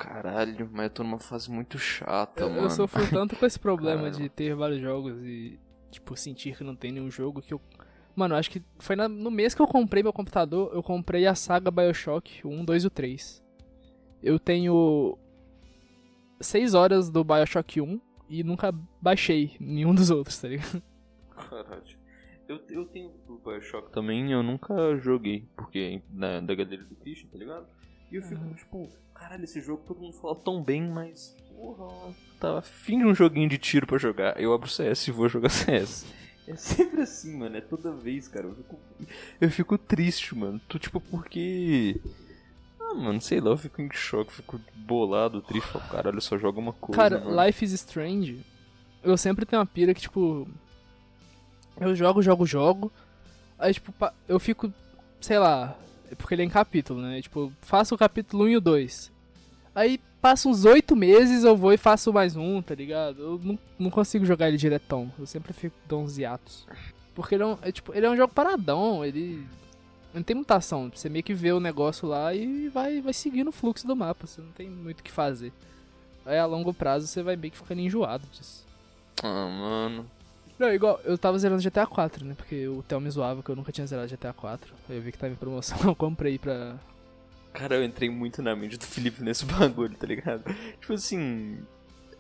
Caralho, 0.04 0.70
mas 0.72 0.84
eu 0.86 0.90
tô 0.90 1.04
numa 1.04 1.20
fase 1.20 1.50
muito 1.52 1.78
chata, 1.78 2.44
Eu, 2.44 2.50
mano. 2.50 2.62
eu 2.64 2.70
sofro 2.70 3.02
tanto 3.10 3.36
com 3.36 3.46
esse 3.46 3.60
problema 3.60 4.04
Caralho. 4.04 4.18
de 4.18 4.30
ter 4.30 4.56
vários 4.56 4.80
jogos 4.82 5.18
e, 5.24 5.60
tipo, 5.90 6.16
sentir 6.16 6.56
que 6.58 6.64
não 6.64 6.76
tem 6.76 6.92
nenhum 6.92 7.10
jogo 7.12 7.42
que 7.42 7.54
eu. 7.54 7.62
Mano, 8.16 8.36
acho 8.36 8.50
que 8.52 8.62
foi 8.80 8.96
na- 8.96 9.08
no 9.08 9.32
mês 9.32 9.54
que 9.56 9.62
eu 9.62 9.68
comprei 9.68 10.04
meu 10.04 10.12
computador, 10.14 10.72
eu 10.74 10.84
comprei 10.84 11.26
a 11.28 11.34
saga 11.36 11.72
Bioshock, 11.72 12.46
o 12.46 12.50
1, 12.50 12.66
2 12.66 12.84
e 12.84 12.88
o 12.88 12.90
3. 12.90 13.42
Eu 14.22 14.38
tenho 14.38 15.18
6 16.40 16.74
horas 16.74 17.10
do 17.10 17.24
Bioshock 17.24 17.80
1 17.82 18.00
e 18.30 18.44
nunca 18.44 18.72
baixei 19.02 19.56
nenhum 19.60 19.94
dos 19.96 20.10
outros, 20.10 20.38
tá 20.40 20.48
ligado? 20.48 20.82
Caralho. 21.36 22.02
Eu, 22.48 22.60
eu 22.70 22.86
tenho 22.88 23.12
o 23.30 23.38
Bioshock 23.38 23.92
também, 23.94 24.32
eu 24.32 24.44
nunca 24.44 24.98
joguei, 24.98 25.48
porque 25.56 26.02
na, 26.12 26.42
da 26.42 26.54
galera 26.54 26.84
do 26.84 26.96
Christian, 26.96 27.30
tá 27.30 27.38
ligado? 27.38 27.66
E 28.12 28.18
eu 28.18 28.22
fico 28.22 28.54
tipo, 28.56 28.90
caralho, 29.14 29.44
esse 29.44 29.62
jogo 29.62 29.84
todo 29.88 30.02
mundo 30.02 30.14
fala 30.14 30.36
tão 30.36 30.62
bem, 30.62 30.90
mas 30.90 31.36
porra, 31.56 32.14
tava 32.40 32.60
afim 32.60 33.00
de 33.00 33.06
um 33.06 33.16
joguinho 33.16 33.48
de 33.48 33.58
tiro 33.58 33.88
pra 33.88 33.98
jogar. 33.98 34.40
Eu 34.40 34.54
abro 34.54 34.68
CS 34.68 35.08
e 35.08 35.12
vou 35.12 35.30
jogar 35.30 35.48
CS. 35.50 36.06
É 36.48 36.56
sempre 36.56 37.02
assim, 37.02 37.38
mano, 37.38 37.56
é 37.56 37.62
toda 37.62 37.94
vez, 37.94 38.28
cara. 38.28 38.48
Eu 38.48 38.56
fico, 38.56 38.80
eu 39.40 39.52
fico 39.52 39.78
triste, 39.78 40.36
mano. 40.36 40.60
Tu, 40.68 40.80
tipo, 40.80 41.00
porque. 41.00 42.02
Ah, 42.80 42.96
mano, 42.96 43.22
sei 43.22 43.40
lá, 43.40 43.52
eu 43.52 43.58
fico 43.58 43.82
em 43.82 43.90
choque, 43.92 44.34
fico 44.34 44.60
bolado, 44.76 45.42
triste. 45.42 45.70
Falo, 45.70 45.88
caralho, 45.88 46.20
só 46.20 46.38
jogo 46.38 46.60
uma 46.60 46.74
coisa. 46.74 47.02
Cara, 47.02 47.20
mano. 47.20 47.46
Life 47.46 47.64
is 47.64 47.72
Strange, 47.72 48.44
eu 49.04 49.16
sempre 49.16 49.46
tenho 49.46 49.62
uma 49.62 49.66
pira 49.66 49.94
que, 49.94 50.02
tipo. 50.02 50.48
Eu 51.80 51.96
jogo, 51.96 52.22
jogo, 52.22 52.46
jogo. 52.46 52.92
Aí, 53.58 53.74
tipo, 53.74 53.94
eu 54.28 54.40
fico, 54.40 54.74
sei 55.22 55.40
lá. 55.40 55.78
Porque 56.18 56.34
ele 56.34 56.42
é 56.42 56.46
em 56.46 56.50
capítulo, 56.50 57.02
né? 57.02 57.22
Tipo, 57.22 57.52
faço 57.62 57.96
o 57.96 57.98
capítulo 57.98 58.46
1 58.46 58.50
e 58.50 58.58
o 58.58 58.62
2. 58.62 59.12
Aí 59.74 60.00
passa 60.22 60.48
uns 60.48 60.66
8 60.66 60.96
meses, 60.96 61.44
eu 61.44 61.56
vou 61.56 61.74
e 61.74 61.78
faço 61.78 62.14
mais 62.14 62.36
um, 62.36 62.62
tá 62.62 62.76
ligado? 62.76 63.22
Eu 63.22 63.42
não, 63.44 63.60
não 63.80 63.90
consigo 63.90 64.26
jogar 64.26 64.48
ele 64.48 64.58
diretão. 64.58 65.12
Eu 65.18 65.26
sempre 65.26 65.54
fico 65.54 65.76
dou 65.88 66.04
uns 66.04 66.18
hiatos. 66.18 66.68
Porque 67.16 67.36
ele 67.36 67.44
é, 67.44 67.46
um, 67.46 67.58
é, 67.62 67.72
tipo, 67.72 67.94
ele 67.94 68.06
é 68.06 68.10
um 68.10 68.16
jogo 68.16 68.34
paradão, 68.34 69.04
ele. 69.04 69.46
Não 70.14 70.22
tem 70.22 70.36
mutação. 70.36 70.92
Você 70.94 71.08
meio 71.08 71.24
que 71.24 71.34
vê 71.34 71.54
o 71.54 71.60
negócio 71.60 72.08
lá 72.08 72.34
e 72.34 72.68
vai, 72.68 73.00
vai 73.00 73.14
seguindo 73.14 73.48
o 73.48 73.54
fluxo 73.54 73.88
do 73.88 73.96
mapa. 73.96 74.28
Você 74.28 74.42
não 74.42 74.52
tem 74.52 74.70
muito 74.70 75.00
o 75.00 75.04
que 75.04 75.12
fazer. 75.12 75.54
Aí 76.26 76.38
a 76.38 76.46
longo 76.46 76.74
prazo 76.74 77.08
você 77.08 77.24
vai 77.24 77.36
meio 77.36 77.52
que 77.52 77.58
ficando 77.58 77.80
enjoado 77.80 78.26
disso. 78.32 78.66
Ah, 79.24 79.48
mano. 79.48 80.06
Não, 80.62 80.72
igual, 80.72 81.02
eu 81.04 81.18
tava 81.18 81.40
zerando 81.40 81.64
GTA 81.64 81.88
4, 81.88 82.24
né? 82.24 82.36
Porque 82.36 82.68
o 82.68 82.84
Theo 82.84 83.02
me 83.02 83.10
zoava 83.10 83.42
que 83.42 83.50
eu 83.50 83.56
nunca 83.56 83.72
tinha 83.72 83.88
zerado 83.88 84.08
GTA 84.08 84.32
4. 84.32 84.72
Aí 84.88 84.96
eu 84.96 85.02
vi 85.02 85.12
que 85.12 85.18
tava 85.18 85.34
em 85.34 85.36
promoção, 85.36 85.76
eu 85.90 85.96
comprei 85.96 86.38
pra. 86.38 86.80
Cara, 87.52 87.78
eu 87.78 87.84
entrei 87.84 88.12
muito 88.12 88.44
na 88.44 88.56
mente 88.56 88.78
do 88.78 88.86
Felipe 88.86 89.24
nesse 89.24 89.44
bagulho, 89.58 89.98
tá 89.98 90.06
ligado? 90.06 90.44
Tipo 90.80 90.94
assim. 90.94 91.66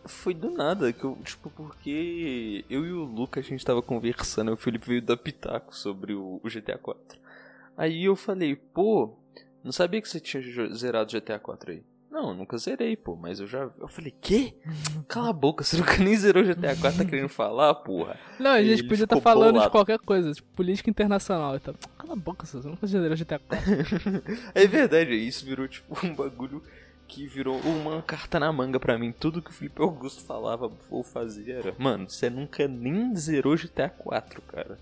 Foi 0.05 0.33
do 0.33 0.49
nada 0.49 0.91
que 0.91 1.03
eu. 1.03 1.15
Tipo, 1.23 1.51
porque 1.51 2.65
eu 2.67 2.83
e 2.83 2.91
o 2.91 3.03
Luca 3.03 3.39
a 3.39 3.43
gente 3.43 3.63
tava 3.63 3.79
conversando, 3.79 4.49
e 4.49 4.53
o 4.55 4.57
Felipe 4.57 4.87
veio 4.87 5.03
dar 5.03 5.17
pitaco 5.17 5.75
sobre 5.75 6.15
o, 6.15 6.41
o 6.43 6.49
GTA 6.49 6.79
4. 6.79 7.19
Aí 7.77 8.05
eu 8.05 8.15
falei, 8.15 8.55
pô, 8.55 9.15
não 9.63 9.71
sabia 9.71 10.01
que 10.01 10.09
você 10.09 10.19
tinha 10.19 10.41
zerado 10.73 11.13
GTA 11.15 11.37
4 11.37 11.73
aí. 11.73 11.83
Não, 12.11 12.33
nunca 12.33 12.57
zerei, 12.57 12.97
pô, 12.97 13.15
mas 13.15 13.39
eu 13.39 13.47
já. 13.47 13.69
Eu 13.79 13.87
falei, 13.87 14.13
quê? 14.19 14.53
Cala 15.07 15.29
a 15.29 15.33
boca, 15.33 15.63
você 15.63 15.77
nunca 15.77 15.97
nem 15.97 16.13
zerou 16.15 16.43
GTA 16.43 16.75
4, 16.75 16.97
tá 16.97 17.05
querendo 17.05 17.29
falar, 17.29 17.73
porra? 17.75 18.19
Não, 18.37 18.51
a 18.51 18.61
gente 18.61 18.83
podia 18.83 19.05
estar 19.05 19.15
ficou 19.15 19.21
falando 19.21 19.47
de 19.47 19.53
bolado. 19.53 19.71
qualquer 19.71 19.97
coisa, 19.99 20.33
tipo, 20.33 20.47
política 20.53 20.89
internacional 20.89 21.55
e 21.55 21.59
tal. 21.61 21.73
Cala 21.97 22.13
a 22.13 22.15
boca, 22.17 22.45
você 22.45 22.57
nunca 22.67 22.85
zerou 22.85 23.15
GTA 23.15 23.39
4. 23.39 23.65
É 24.53 24.67
verdade, 24.67 25.13
isso 25.15 25.45
virou 25.45 25.67
tipo 25.69 25.97
um 26.05 26.13
bagulho 26.13 26.61
que 27.07 27.25
virou 27.27 27.57
uma 27.59 28.01
carta 28.01 28.39
na 28.39 28.51
manga 28.51 28.79
pra 28.79 28.97
mim. 28.97 29.13
Tudo 29.13 29.41
que 29.41 29.49
o 29.49 29.53
Felipe 29.53 29.81
Augusto 29.81 30.21
falava 30.21 30.69
ou 30.89 31.03
fazia 31.03 31.55
era, 31.55 31.73
mano, 31.77 32.09
você 32.09 32.29
nunca 32.29 32.67
nem 32.67 33.15
zerou 33.15 33.55
GTA 33.55 33.89
4, 33.89 34.41
cara. 34.41 34.77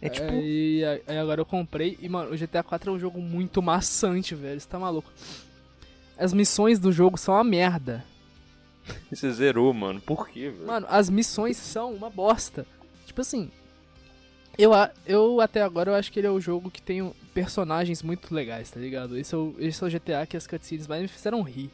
É 0.00 0.08
tipo, 0.08 0.28
Aí, 0.28 0.84
aí 1.06 1.18
agora 1.18 1.40
eu 1.40 1.46
comprei 1.46 1.96
e, 2.00 2.08
mano, 2.08 2.32
o 2.32 2.36
GTA 2.36 2.62
4 2.62 2.90
é 2.90 2.94
um 2.94 2.98
jogo 2.98 3.20
muito 3.20 3.62
maçante, 3.62 4.34
velho. 4.34 4.60
Você 4.60 4.68
tá 4.68 4.78
maluco. 4.78 5.10
As 6.16 6.32
missões 6.32 6.78
do 6.78 6.92
jogo 6.92 7.18
são 7.18 7.34
uma 7.34 7.44
merda. 7.44 8.04
você 9.10 9.30
zerou, 9.32 9.72
mano. 9.72 10.00
Por 10.00 10.28
quê, 10.28 10.50
velho? 10.50 10.66
Mano, 10.66 10.86
as 10.88 11.10
missões 11.10 11.56
são 11.56 11.92
uma 11.92 12.10
bosta. 12.10 12.66
Tipo 13.06 13.20
assim, 13.20 13.50
eu, 14.56 14.72
eu 15.06 15.40
até 15.40 15.62
agora 15.62 15.90
eu 15.90 15.94
acho 15.94 16.12
que 16.12 16.20
ele 16.20 16.26
é 16.26 16.30
o 16.30 16.40
jogo 16.40 16.70
que 16.70 16.80
tem 16.80 17.12
personagens 17.32 18.02
muito 18.02 18.32
legais, 18.34 18.70
tá 18.70 18.78
ligado? 18.78 19.18
Esse 19.18 19.34
é 19.34 19.38
o, 19.38 19.54
esse 19.58 19.82
é 19.82 19.86
o 19.86 19.90
GTA 19.90 20.26
que 20.26 20.36
as 20.36 20.46
cutscenes 20.46 20.86
mais 20.86 21.02
me 21.02 21.08
fizeram 21.08 21.42
rir. 21.42 21.70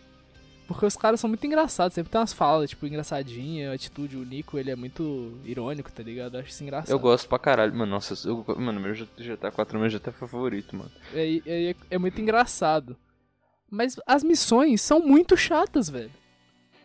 Porque 0.67 0.87
os 0.87 0.97
caras 0.97 1.19
são 1.19 1.27
muito 1.29 1.45
engraçados, 1.45 1.95
sempre 1.95 2.13
tem 2.13 2.21
umas 2.21 2.33
falas, 2.33 2.71
tipo, 2.71 2.87
engraçadinha, 2.87 3.73
a 3.73 3.75
atitude, 3.75 4.17
o 4.17 4.25
Nico, 4.25 4.57
ele 4.57 4.71
é 4.71 4.77
muito 4.77 5.37
irônico, 5.45 5.91
tá 5.91 6.01
ligado? 6.01 6.35
Eu 6.37 6.41
acho 6.41 6.51
isso 6.51 6.63
engraçado. 6.63 6.91
Eu 6.93 6.99
gosto 7.01 7.29
pra 7.29 7.41
caralho, 7.41 7.75
mano. 7.75 7.91
Nossa, 7.91 8.15
eu, 8.27 8.45
mano, 8.57 8.81
meu 8.81 8.95
GTA 8.95 9.51
4 9.51 9.77
é 9.77 9.81
meu 9.81 9.91
GTA 9.91 10.13
favorito, 10.13 10.77
mano. 10.77 10.91
É, 11.13 11.41
é, 11.45 11.75
é 11.91 11.99
muito 11.99 12.21
engraçado. 12.21 12.97
Mas 13.71 13.97
as 14.07 14.23
missões 14.25 14.81
são 14.81 15.01
muito 15.01 15.37
chatas, 15.37 15.89
velho. 15.89 16.11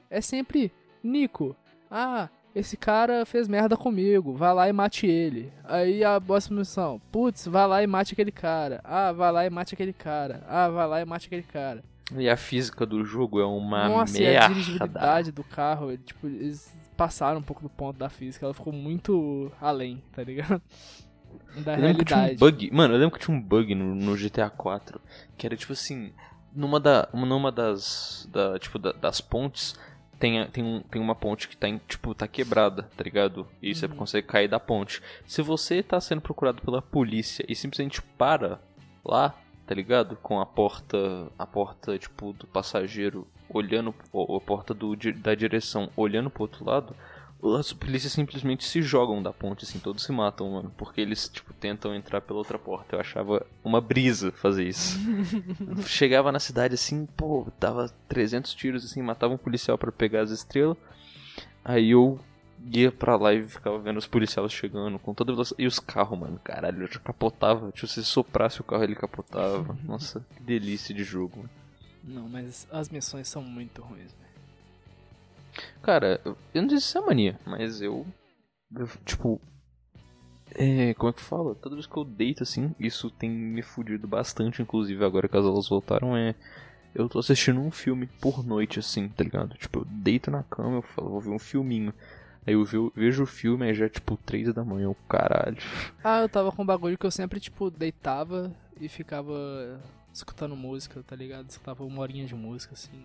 É 0.09 0.21
sempre, 0.21 0.71
Nico, 1.03 1.55
ah, 1.89 2.29
esse 2.53 2.77
cara 2.77 3.25
fez 3.25 3.47
merda 3.47 3.75
comigo, 3.75 4.33
vai 4.35 4.53
lá 4.53 4.69
e 4.69 4.73
mate 4.73 5.07
ele. 5.07 5.51
Aí 5.63 6.03
a 6.03 6.21
próxima 6.21 6.59
missão, 6.59 7.01
putz, 7.11 7.47
vai 7.47 7.67
lá 7.67 7.83
e 7.83 7.87
mate 7.87 8.13
aquele 8.13 8.31
cara. 8.31 8.79
Ah, 8.83 9.11
vai 9.11 9.31
lá 9.31 9.45
e 9.45 9.49
mate 9.49 9.73
aquele 9.73 9.93
cara. 9.93 10.43
Ah, 10.47 10.69
vai 10.69 10.87
lá 10.87 11.01
e 11.01 11.05
mate 11.05 11.27
aquele 11.27 11.43
cara. 11.43 11.83
E 12.15 12.29
a 12.29 12.37
física 12.37 12.85
do 12.85 13.03
jogo 13.03 13.41
é 13.41 13.45
uma 13.45 13.89
Nossa, 13.89 14.19
merda. 14.19 14.45
a 14.45 14.47
dirigibilidade 14.49 15.31
do 15.31 15.43
carro, 15.43 15.89
ele, 15.91 16.03
tipo, 16.03 16.27
eles 16.27 16.71
passaram 16.95 17.39
um 17.39 17.43
pouco 17.43 17.63
do 17.63 17.69
ponto 17.69 17.97
da 17.97 18.09
física, 18.09 18.45
ela 18.45 18.53
ficou 18.53 18.71
muito 18.71 19.51
além, 19.59 20.03
tá 20.13 20.23
ligado? 20.23 20.61
Da 21.63 21.77
Eu 21.77 21.95
que 21.95 22.05
tinha 22.05 22.17
um 22.17 22.21
realidade. 22.21 22.37
bug. 22.37 22.71
Mano, 22.71 22.93
eu 22.93 22.97
lembro 22.99 23.17
que 23.17 23.25
tinha 23.25 23.35
um 23.35 23.41
bug 23.41 23.73
no, 23.75 23.95
no 23.95 24.15
GTA 24.15 24.49
4 24.49 25.01
que 25.37 25.45
era 25.45 25.55
tipo 25.55 25.73
assim, 25.73 26.11
numa 26.55 26.79
da 26.79 27.07
numa 27.13 27.51
das 27.51 28.27
da, 28.31 28.57
tipo 28.57 28.79
da- 28.79 28.93
das 28.93 29.19
pontes 29.21 29.75
tem, 30.17 30.47
tem, 30.47 30.63
um, 30.63 30.79
tem 30.81 31.01
uma 31.01 31.13
ponte 31.13 31.47
que 31.49 31.57
tá 31.57 31.67
em, 31.67 31.77
tipo 31.89 32.15
tá 32.15 32.25
quebrada, 32.27 32.83
tá 32.95 33.03
ligado? 33.03 33.45
E 33.61 33.75
você 33.75 33.85
consegue 33.87 34.25
cair 34.27 34.47
da 34.47 34.59
ponte. 34.59 35.01
Se 35.27 35.41
você 35.41 35.83
tá 35.83 35.99
sendo 35.99 36.21
procurado 36.21 36.61
pela 36.61 36.81
polícia 36.81 37.45
e 37.49 37.53
simplesmente 37.55 38.01
para 38.01 38.59
lá, 39.03 39.35
tá 39.67 39.75
ligado? 39.75 40.15
Com 40.23 40.39
a 40.39 40.45
porta 40.45 40.97
a 41.37 41.45
porta 41.45 41.99
tipo 41.99 42.31
do 42.31 42.47
passageiro 42.47 43.27
olhando 43.49 43.93
ou 44.13 44.37
a 44.37 44.41
porta 44.41 44.73
do, 44.73 44.95
da 44.95 45.35
direção 45.35 45.89
olhando 45.97 46.29
pro 46.29 46.43
outro 46.43 46.63
lado, 46.65 46.95
as 47.53 47.73
polícias 47.73 48.13
simplesmente 48.13 48.63
se 48.63 48.81
jogam 48.81 49.21
da 49.21 49.31
ponte, 49.31 49.65
assim, 49.65 49.77
todos 49.77 50.03
se 50.03 50.11
matam, 50.11 50.51
mano. 50.51 50.71
Porque 50.77 51.01
eles, 51.01 51.29
tipo, 51.29 51.53
tentam 51.53 51.93
entrar 51.93 52.21
pela 52.21 52.39
outra 52.39 52.57
porta. 52.57 52.95
Eu 52.95 52.99
achava 52.99 53.45
uma 53.63 53.79
brisa 53.81 54.31
fazer 54.31 54.67
isso. 54.67 54.97
Chegava 55.85 56.31
na 56.31 56.39
cidade, 56.39 56.73
assim, 56.73 57.05
pô, 57.05 57.47
dava 57.59 57.91
300 58.07 58.53
tiros, 58.53 58.85
assim, 58.85 59.01
matava 59.01 59.33
um 59.33 59.37
policial 59.37 59.77
pra 59.77 59.91
pegar 59.91 60.21
as 60.21 60.31
estrelas. 60.31 60.77
Aí 61.63 61.91
eu 61.91 62.19
ia 62.71 62.91
pra 62.91 63.15
lá 63.15 63.33
e 63.33 63.43
ficava 63.43 63.77
vendo 63.79 63.97
os 63.97 64.07
policiais 64.07 64.51
chegando 64.51 64.97
com 64.97 65.13
toda 65.13 65.31
velocidade. 65.31 65.63
E 65.63 65.67
os 65.67 65.79
carros, 65.79 66.17
mano, 66.17 66.39
caralho, 66.43 66.87
já 66.91 66.99
capotava. 66.99 67.71
Tipo, 67.71 67.87
se 67.87 68.03
soprasse 68.03 68.61
o 68.61 68.63
carro, 68.63 68.83
ele 68.83 68.95
capotava. 68.95 69.77
Nossa, 69.83 70.25
que 70.35 70.43
delícia 70.43 70.93
de 70.95 71.03
jogo. 71.03 71.47
Não, 72.03 72.29
mas 72.29 72.67
as 72.71 72.89
missões 72.89 73.27
são 73.27 73.41
muito 73.41 73.81
ruins, 73.81 74.11
velho. 74.13 74.24
Cara, 75.81 76.19
eu 76.23 76.61
não 76.61 76.69
sei 76.69 76.79
se 76.79 76.85
isso 76.85 76.97
é 76.97 77.01
mania, 77.01 77.39
mas 77.45 77.81
eu. 77.81 78.05
eu 78.75 78.87
tipo. 79.05 79.41
É, 80.53 80.93
como 80.93 81.09
é 81.09 81.13
que 81.13 81.21
fala? 81.21 81.55
Toda 81.55 81.75
vez 81.75 81.85
que 81.85 81.97
eu 81.97 82.05
deito 82.05 82.43
assim, 82.43 82.73
isso 82.79 83.09
tem 83.09 83.29
me 83.29 83.61
fudido 83.61 84.07
bastante, 84.07 84.61
inclusive 84.61 85.03
agora 85.03 85.27
que 85.27 85.35
as 85.37 85.45
aulas 85.45 85.67
voltaram, 85.67 86.15
é. 86.15 86.35
Eu 86.93 87.09
tô 87.09 87.19
assistindo 87.19 87.59
um 87.59 87.71
filme 87.71 88.07
por 88.21 88.45
noite, 88.45 88.79
assim, 88.79 89.09
tá 89.09 89.21
ligado? 89.21 89.57
Tipo, 89.57 89.79
eu 89.79 89.85
deito 89.85 90.31
na 90.31 90.43
cama, 90.43 90.77
eu 90.77 90.81
falo, 90.81 91.09
vou 91.09 91.19
ver 91.19 91.31
um 91.31 91.39
filminho. 91.39 91.93
Aí 92.47 92.53
eu 92.53 92.63
vejo, 92.63 93.23
o 93.23 93.25
filme, 93.25 93.65
aí 93.65 93.73
já 93.73 93.85
é 93.85 93.89
tipo 93.89 94.15
3 94.17 94.53
da 94.53 94.63
manhã, 94.63 94.89
o 94.89 94.95
caralho. 95.09 95.57
Ah, 96.03 96.21
eu 96.21 96.29
tava 96.29 96.51
com 96.51 96.61
um 96.61 96.65
bagulho 96.65 96.97
que 96.97 97.05
eu 97.05 97.11
sempre, 97.11 97.39
tipo, 97.39 97.71
deitava 97.71 98.55
e 98.79 98.87
ficava 98.87 99.33
escutando 100.13 100.55
música, 100.55 101.03
tá 101.03 101.15
ligado? 101.15 101.49
Escutava 101.49 101.83
uma 101.83 102.01
horinha 102.01 102.25
de 102.25 102.35
música, 102.35 102.75
assim. 102.75 103.03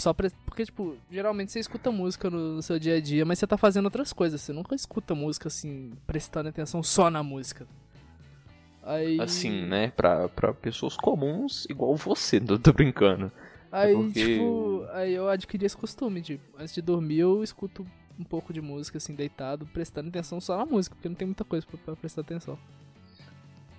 Só 0.00 0.14
pra, 0.14 0.30
porque, 0.46 0.64
tipo, 0.64 0.96
geralmente 1.10 1.52
você 1.52 1.60
escuta 1.60 1.92
música 1.92 2.30
no, 2.30 2.54
no, 2.56 2.62
seu 2.62 2.78
dia 2.78 2.96
a 2.96 3.00
dia, 3.00 3.24
mas 3.24 3.38
você 3.38 3.46
tá 3.46 3.58
fazendo 3.58 3.84
outras 3.84 4.12
coisas. 4.12 4.40
Você 4.40 4.52
nunca 4.52 4.74
escuta 4.74 5.14
música, 5.14 5.48
assim, 5.48 5.92
prestando 6.06 6.48
atenção 6.48 6.82
só 6.82 7.10
na 7.10 7.22
música. 7.22 7.66
Aí... 8.82 9.20
Assim, 9.20 9.66
né? 9.66 9.90
Pra, 9.90 10.28
pra 10.30 10.54
pessoas 10.54 10.96
comuns, 10.96 11.66
igual 11.68 11.94
você, 11.94 12.40
não 12.40 12.56
tô 12.58 12.72
brincando. 12.72 13.30
Aí, 13.70 13.92
é 13.92 13.94
porque... 13.94 14.24
tipo, 14.24 14.86
aí 14.92 15.12
eu 15.12 15.28
adquiri 15.28 15.66
esse 15.66 15.76
costume 15.76 16.20
de, 16.20 16.40
antes 16.58 16.74
de 16.74 16.80
dormir, 16.80 17.18
eu 17.18 17.44
escuto 17.44 17.86
um 18.18 18.24
pouco 18.24 18.52
de 18.52 18.60
música, 18.60 18.96
assim, 18.96 19.14
deitado, 19.14 19.66
prestando 19.66 20.08
atenção 20.08 20.40
só 20.40 20.56
na 20.56 20.64
música, 20.64 20.96
porque 20.96 21.08
não 21.08 21.14
tem 21.16 21.26
muita 21.26 21.44
coisa 21.44 21.66
pra, 21.66 21.78
pra 21.78 21.96
prestar 21.96 22.22
atenção. 22.22 22.58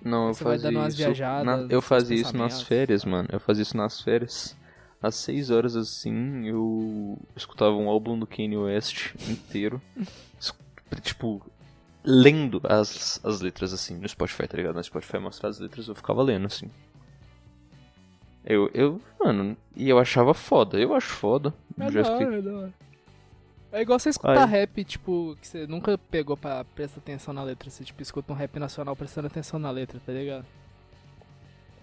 Não, 0.04 0.28
eu 0.28 0.34
fazia 0.34 0.88
isso. 0.88 1.22
Na, 1.44 1.66
eu 1.68 1.82
fazia 1.82 2.16
isso 2.16 2.36
nas 2.36 2.62
férias, 2.62 3.04
mano. 3.04 3.28
Eu 3.32 3.40
fazia 3.40 3.62
isso 3.62 3.76
nas 3.76 4.00
férias. 4.00 4.56
Às 5.02 5.16
6 5.16 5.50
horas 5.50 5.76
assim, 5.76 6.46
eu 6.46 7.18
escutava 7.34 7.74
um 7.74 7.88
álbum 7.88 8.18
do 8.18 8.26
Kanye 8.26 8.56
West 8.56 9.14
inteiro. 9.28 9.82
tipo, 11.02 11.42
lendo 12.04 12.60
as, 12.64 13.20
as 13.24 13.40
letras 13.40 13.72
assim 13.72 13.96
no 13.96 14.08
Spotify, 14.08 14.46
tá 14.46 14.56
ligado? 14.56 14.76
No 14.76 14.84
Spotify 14.84 15.18
mostrar 15.18 15.48
as 15.48 15.58
letras, 15.58 15.88
eu 15.88 15.94
ficava 15.94 16.22
lendo 16.22 16.46
assim. 16.46 16.70
Eu, 18.44 18.70
eu, 18.74 19.00
mano, 19.20 19.56
e 19.76 19.88
eu 19.88 19.98
achava 19.98 20.34
foda. 20.34 20.78
Eu 20.78 20.94
acho 20.94 21.08
foda. 21.08 21.54
É 21.78 21.90
da 21.90 22.12
hora, 22.12 22.38
é 22.38 22.42
da 22.42 22.52
hora. 22.52 22.74
É 23.72 23.80
igual 23.80 23.98
você 23.98 24.10
escutar 24.10 24.44
rap, 24.44 24.84
tipo, 24.84 25.36
que 25.40 25.48
você 25.48 25.66
nunca 25.66 25.96
pegou 25.96 26.36
pra 26.36 26.64
prestar 26.64 26.98
atenção 26.98 27.32
na 27.32 27.42
letra. 27.42 27.70
Você, 27.70 27.84
tipo, 27.84 28.02
escuta 28.02 28.32
um 28.32 28.36
rap 28.36 28.58
nacional 28.58 28.94
prestando 28.94 29.28
atenção 29.28 29.58
na 29.58 29.70
letra, 29.70 30.00
tá 30.04 30.12
ligado? 30.12 30.44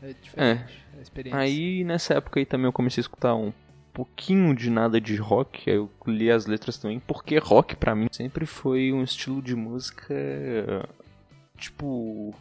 É 0.01 0.13
diferente. 0.13 0.83
É. 0.93 0.97
A 0.97 1.01
experiência. 1.01 1.39
Aí, 1.39 1.83
nessa 1.83 2.15
época 2.15 2.39
aí 2.39 2.45
também 2.45 2.65
eu 2.65 2.73
comecei 2.73 3.01
a 3.01 3.03
escutar 3.03 3.35
um 3.35 3.53
pouquinho 3.93 4.55
de 4.55 4.69
nada 4.69 4.99
de 4.99 5.15
rock. 5.17 5.69
Aí 5.69 5.75
eu 5.75 5.89
li 6.07 6.31
as 6.31 6.45
letras 6.45 6.77
também, 6.77 6.99
porque 6.99 7.37
rock 7.37 7.75
pra 7.75 7.95
mim 7.95 8.07
sempre 8.11 8.45
foi 8.45 8.91
um 8.91 9.03
estilo 9.03 9.41
de 9.41 9.55
música. 9.55 10.15
Tipo. 11.57 12.33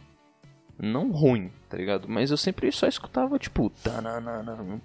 Não 0.81 1.11
ruim, 1.11 1.51
tá 1.67 1.75
ligado? 1.75 2.07
Mas 2.07 2.31
eu 2.31 2.37
sempre 2.37 2.71
só 2.71 2.87
escutava, 2.87 3.37
tipo. 3.37 3.69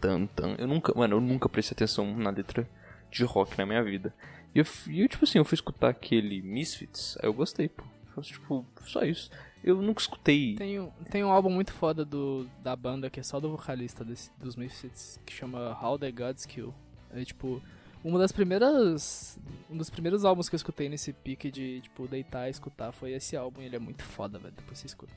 Tan, 0.00 0.26
tan. 0.26 0.56
Eu 0.58 0.66
nunca, 0.66 0.92
mano, 0.96 1.16
eu 1.16 1.20
nunca 1.20 1.48
prestei 1.48 1.76
atenção 1.76 2.16
na 2.16 2.30
letra 2.30 2.68
de 3.12 3.24
rock 3.24 3.56
na 3.56 3.64
minha 3.64 3.82
vida. 3.82 4.12
E 4.52 4.58
eu, 4.58 4.64
eu, 4.88 5.08
tipo 5.08 5.24
assim, 5.24 5.38
eu 5.38 5.44
fui 5.44 5.54
escutar 5.54 5.88
aquele 5.88 6.42
Misfits, 6.42 7.16
aí 7.20 7.28
eu 7.28 7.32
gostei, 7.32 7.68
pô. 7.68 7.84
Tipo, 8.22 8.64
só 8.86 9.02
isso. 9.02 9.30
Eu 9.64 9.80
nunca 9.80 10.02
escutei. 10.02 10.54
Tem, 10.56 10.78
um, 10.78 10.90
tem 11.10 11.24
um 11.24 11.30
álbum 11.30 11.48
muito 11.48 11.72
foda 11.72 12.04
do, 12.04 12.46
da 12.62 12.76
banda 12.76 13.08
que 13.08 13.18
é 13.18 13.22
só 13.22 13.40
do 13.40 13.50
vocalista 13.50 14.04
desse, 14.04 14.30
dos 14.38 14.56
Misfits, 14.56 15.18
que 15.24 15.32
chama 15.32 15.74
How 15.82 15.98
the 15.98 16.12
Gods 16.12 16.44
Kill. 16.44 16.74
É 17.10 17.24
tipo, 17.24 17.62
uma 18.04 18.18
das 18.18 18.30
primeiras. 18.30 19.38
Um 19.70 19.78
dos 19.78 19.88
primeiros 19.88 20.22
álbuns 20.26 20.50
que 20.50 20.54
eu 20.54 20.58
escutei 20.58 20.90
nesse 20.90 21.14
pique 21.14 21.50
de, 21.50 21.80
tipo, 21.80 22.06
deitar 22.06 22.46
e 22.46 22.50
escutar 22.50 22.92
foi 22.92 23.12
esse 23.12 23.38
álbum 23.38 23.62
e 23.62 23.64
ele 23.64 23.76
é 23.76 23.78
muito 23.78 24.02
foda, 24.02 24.38
velho. 24.38 24.52
Depois 24.54 24.78
você 24.78 24.86
escuta. 24.86 25.14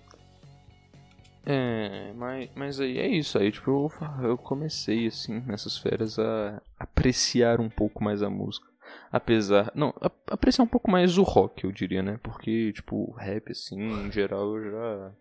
É, 1.46 2.14
mas, 2.14 2.50
mas 2.56 2.80
aí 2.80 3.00
é 3.00 3.08
isso. 3.08 3.38
Aí, 3.38 3.52
tipo, 3.52 3.70
eu, 3.70 4.30
eu 4.30 4.38
comecei, 4.38 5.08
assim, 5.08 5.42
nessas 5.42 5.78
férias 5.78 6.18
a 6.18 6.62
apreciar 6.80 7.60
um 7.60 7.70
pouco 7.70 8.02
mais 8.02 8.24
a 8.24 8.30
música. 8.30 8.67
Apesar. 9.12 9.72
Não, 9.74 9.94
apreciar 10.28 10.64
um 10.64 10.68
pouco 10.68 10.90
mais 10.92 11.18
o 11.18 11.24
rock, 11.24 11.64
eu 11.64 11.72
diria, 11.72 12.04
né? 12.04 12.20
Porque, 12.22 12.74
tipo, 12.74 13.12
rap, 13.12 13.52
assim, 13.52 13.80
em 13.80 14.12
geral, 14.12 14.58
eu 14.58 14.72
já. 14.72 15.12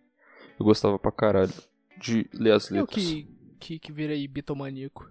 Eu 0.59 0.65
gostava 0.65 0.97
pra 0.99 1.11
caralho 1.11 1.53
de 1.97 2.29
ler 2.33 2.51
as 2.51 2.69
letras. 2.69 2.97
Eu 2.97 3.03
que, 3.03 3.27
que, 3.59 3.79
que 3.79 3.91
virei 3.91 4.27
bitomaníaco. 4.27 5.09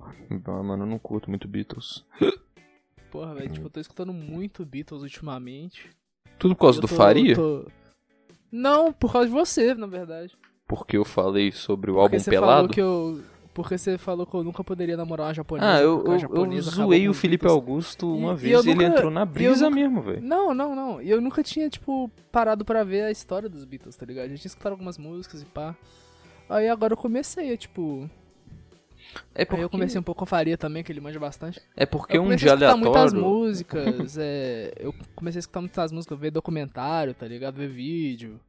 Ah, 0.00 0.62
mano, 0.62 0.82
eu 0.84 0.88
não 0.88 0.98
curto 0.98 1.30
muito 1.30 1.46
Beatles. 1.46 2.04
Porra, 3.10 3.34
velho, 3.34 3.52
tipo, 3.52 3.66
eu 3.66 3.70
tô 3.70 3.78
escutando 3.78 4.12
muito 4.12 4.64
Beatles 4.64 5.02
ultimamente. 5.02 5.90
Tudo 6.38 6.54
por 6.56 6.62
causa 6.62 6.80
do 6.80 6.88
tô, 6.88 6.94
Faria? 6.94 7.36
Tô... 7.36 7.70
Não, 8.50 8.92
por 8.92 9.12
causa 9.12 9.28
de 9.28 9.34
você, 9.34 9.74
na 9.74 9.86
verdade. 9.86 10.36
Porque 10.66 10.96
eu 10.96 11.04
falei 11.04 11.52
sobre 11.52 11.90
o 11.90 11.94
Porque 11.94 12.16
álbum 12.16 12.24
pelado? 12.24 12.52
Falou 12.52 12.68
que 12.68 12.80
eu 12.80 13.22
porque 13.54 13.76
você 13.76 13.98
falou 13.98 14.26
que 14.26 14.34
eu 14.34 14.42
nunca 14.42 14.64
poderia 14.64 14.96
namorar 14.96 15.26
uma 15.26 15.34
japonesa. 15.34 15.74
Ah, 15.74 15.80
eu, 15.80 16.04
eu, 16.06 16.54
eu 16.54 16.62
zoei 16.62 17.08
o 17.08 17.14
Felipe 17.14 17.46
Augusto 17.46 18.14
uma 18.14 18.32
e, 18.32 18.36
vez 18.36 18.64
e, 18.64 18.70
ele 18.70 18.74
nunca, 18.74 18.96
entrou 18.96 19.10
na 19.10 19.24
brisa 19.24 19.68
nunca, 19.68 19.74
mesmo, 19.76 20.02
velho. 20.02 20.22
Não, 20.22 20.54
não, 20.54 20.74
não. 20.74 21.02
E 21.02 21.10
eu 21.10 21.20
nunca 21.20 21.42
tinha, 21.42 21.68
tipo, 21.68 22.10
parado 22.30 22.64
para 22.64 22.82
ver 22.82 23.02
a 23.02 23.10
história 23.10 23.48
dos 23.48 23.64
Beatles, 23.64 23.94
tá 23.94 24.06
ligado? 24.06 24.30
Eu 24.30 24.36
tinha 24.36 24.46
escutado 24.46 24.72
algumas 24.72 24.96
músicas 24.96 25.42
e 25.42 25.44
pá. 25.44 25.76
Aí 26.48 26.68
agora 26.68 26.94
eu 26.94 26.96
comecei 26.96 27.52
a, 27.52 27.56
tipo. 27.56 28.08
É 29.34 29.44
porque... 29.44 29.60
Aí 29.60 29.62
eu 29.62 29.70
comecei 29.70 30.00
um 30.00 30.02
pouco 30.02 30.20
com 30.20 30.24
a 30.24 30.26
Faria 30.26 30.56
também, 30.56 30.82
que 30.82 30.90
ele 30.90 31.00
manja 31.00 31.20
bastante. 31.20 31.60
É 31.76 31.84
porque 31.84 32.18
um 32.18 32.34
dia 32.34 32.52
aleatório... 32.52 32.86
Eu 32.86 32.92
comecei 32.92 33.10
a 33.10 33.14
escutar 33.14 33.86
muitas 33.86 33.92
músicas, 33.92 34.16
é... 34.18 34.72
Eu 34.78 34.94
comecei 35.14 35.38
a 35.38 35.40
escutar 35.40 35.60
muitas 35.60 35.92
músicas, 35.92 36.18
ver 36.18 36.30
documentário, 36.30 37.12
tá 37.12 37.26
ligado? 37.26 37.56
Ver 37.56 37.68
vídeo. 37.68 38.40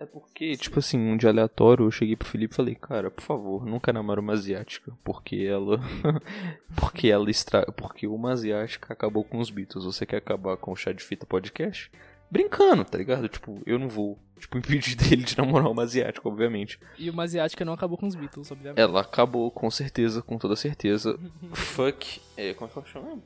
É 0.00 0.06
porque, 0.06 0.56
tipo 0.56 0.78
assim, 0.78 0.96
um 0.96 1.16
dia 1.16 1.28
aleatório 1.28 1.84
eu 1.84 1.90
cheguei 1.90 2.14
pro 2.14 2.28
Felipe 2.28 2.54
e 2.54 2.56
falei, 2.56 2.74
cara, 2.76 3.10
por 3.10 3.22
favor, 3.22 3.66
nunca 3.66 3.92
namora 3.92 4.20
uma 4.20 4.32
asiática, 4.32 4.92
porque 5.02 5.36
ela. 5.36 5.80
porque 6.76 7.08
ela 7.08 7.28
extra. 7.28 7.66
Porque 7.72 8.06
uma 8.06 8.30
asiática 8.32 8.92
acabou 8.92 9.24
com 9.24 9.38
os 9.38 9.50
Beatles. 9.50 9.84
Você 9.84 10.06
quer 10.06 10.18
acabar 10.18 10.56
com 10.56 10.70
o 10.70 10.76
chá 10.76 10.92
de 10.92 11.02
fita 11.02 11.26
podcast? 11.26 11.90
Brincando, 12.30 12.84
tá 12.84 12.96
ligado? 12.96 13.28
Tipo, 13.28 13.60
eu 13.66 13.76
não 13.76 13.88
vou, 13.88 14.16
tipo, 14.38 14.56
impedir 14.58 14.94
dele 14.94 15.24
de 15.24 15.36
namorar 15.36 15.68
uma 15.68 15.82
asiática, 15.82 16.28
obviamente. 16.28 16.78
E 16.96 17.10
uma 17.10 17.24
asiática 17.24 17.64
não 17.64 17.72
acabou 17.72 17.98
com 17.98 18.06
os 18.06 18.14
Beatles, 18.14 18.52
obviamente. 18.52 18.78
Ela 18.78 19.00
acabou, 19.00 19.50
com 19.50 19.68
certeza, 19.68 20.22
com 20.22 20.38
toda 20.38 20.54
certeza. 20.54 21.18
Fuck. 21.52 22.20
É, 22.36 22.54
como 22.54 22.70
é 22.70 22.72
que 22.72 22.78
ela 22.78 22.86
chama? 22.86 23.18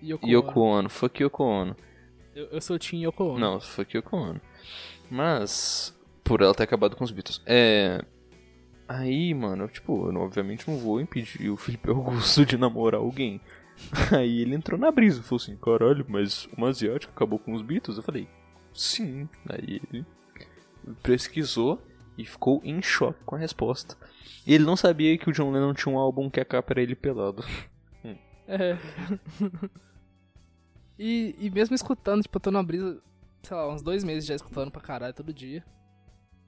Yoko, 0.00 0.28
Yoko 0.28 0.60
Ono. 0.60 0.88
Fuck 0.88 1.24
Yoko 1.24 1.42
Ono. 1.42 1.76
Eu, 2.36 2.46
eu 2.52 2.60
sou 2.60 2.78
Tim 2.78 3.02
Yoko 3.02 3.24
Ono. 3.24 3.38
Não, 3.40 3.60
fuck 3.60 3.96
Yoko 3.96 4.16
Ono. 4.16 4.40
Mas, 5.10 5.96
por 6.24 6.42
ela 6.42 6.54
ter 6.54 6.64
acabado 6.64 6.96
com 6.96 7.04
os 7.04 7.10
Beatles. 7.10 7.40
É. 7.46 8.04
Aí, 8.86 9.34
mano, 9.34 9.68
tipo, 9.68 10.10
eu 10.10 10.20
obviamente 10.20 10.68
não 10.68 10.78
vou 10.78 11.00
impedir 11.00 11.50
o 11.50 11.56
Felipe 11.56 11.88
Augusto 11.90 12.44
de 12.44 12.56
namorar 12.56 13.00
alguém. 13.00 13.40
Aí 14.16 14.42
ele 14.42 14.54
entrou 14.54 14.78
na 14.78 14.90
brisa, 14.90 15.22
falou 15.22 15.40
assim: 15.40 15.56
caralho, 15.56 16.04
mas 16.08 16.48
uma 16.56 16.68
asiática 16.68 17.12
acabou 17.12 17.38
com 17.38 17.52
os 17.52 17.62
Beatles? 17.62 17.96
Eu 17.96 18.02
falei: 18.02 18.28
sim. 18.72 19.28
Aí 19.48 19.80
ele 19.92 20.06
pesquisou 21.02 21.80
e 22.16 22.24
ficou 22.24 22.60
em 22.64 22.82
choque 22.82 23.22
com 23.24 23.36
a 23.36 23.38
resposta. 23.38 23.96
E 24.46 24.54
ele 24.54 24.64
não 24.64 24.76
sabia 24.76 25.16
que 25.18 25.28
o 25.28 25.32
John 25.32 25.50
Lennon 25.50 25.74
tinha 25.74 25.94
um 25.94 25.98
álbum 25.98 26.30
que 26.30 26.40
a 26.40 26.44
capa 26.44 26.72
era 26.72 26.82
ele 26.82 26.94
pelado. 26.94 27.44
É. 28.50 28.78
e, 30.98 31.36
e 31.38 31.50
mesmo 31.50 31.74
escutando, 31.74 32.22
tipo, 32.22 32.38
eu 32.38 32.40
tô 32.40 32.50
na 32.50 32.62
brisa 32.62 32.98
sei 33.42 33.56
lá, 33.56 33.72
uns 33.72 33.82
dois 33.82 34.04
meses 34.04 34.26
já 34.26 34.34
escutando 34.34 34.70
pra 34.70 34.80
caralho 34.80 35.14
todo 35.14 35.32
dia. 35.32 35.64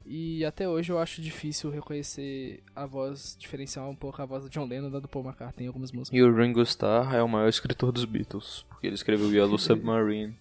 E 0.04 0.44
até 0.44 0.68
hoje 0.68 0.90
eu 0.90 0.98
acho 0.98 1.20
difícil 1.20 1.70
reconhecer 1.70 2.64
a 2.74 2.86
voz, 2.86 3.36
diferenciar 3.38 3.88
um 3.88 3.94
pouco 3.94 4.20
a 4.20 4.24
voz 4.24 4.44
do 4.44 4.50
John 4.50 4.66
Lennon 4.66 4.90
da 4.90 4.98
do 4.98 5.08
Paul 5.08 5.24
McCartney 5.24 5.64
em 5.64 5.68
algumas 5.68 5.92
músicas. 5.92 6.18
E 6.18 6.22
o 6.22 6.34
Ringo 6.34 6.62
Starr 6.62 7.14
é 7.14 7.22
o 7.22 7.28
maior 7.28 7.48
escritor 7.48 7.92
dos 7.92 8.04
Beatles, 8.04 8.64
porque 8.68 8.86
ele 8.86 8.94
escreveu 8.94 9.32
Yellow 9.32 9.56
Submarine. 9.58 10.36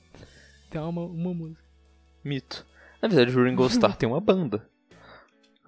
Tem 0.70 0.82
uma, 0.82 1.04
uma 1.04 1.34
música. 1.34 1.64
Mito. 2.24 2.66
Na 3.02 3.08
verdade, 3.08 3.38
o 3.38 3.44
Ringo 3.44 3.66
Starr 3.68 3.96
tem 3.96 4.08
uma 4.08 4.20
banda. 4.20 4.68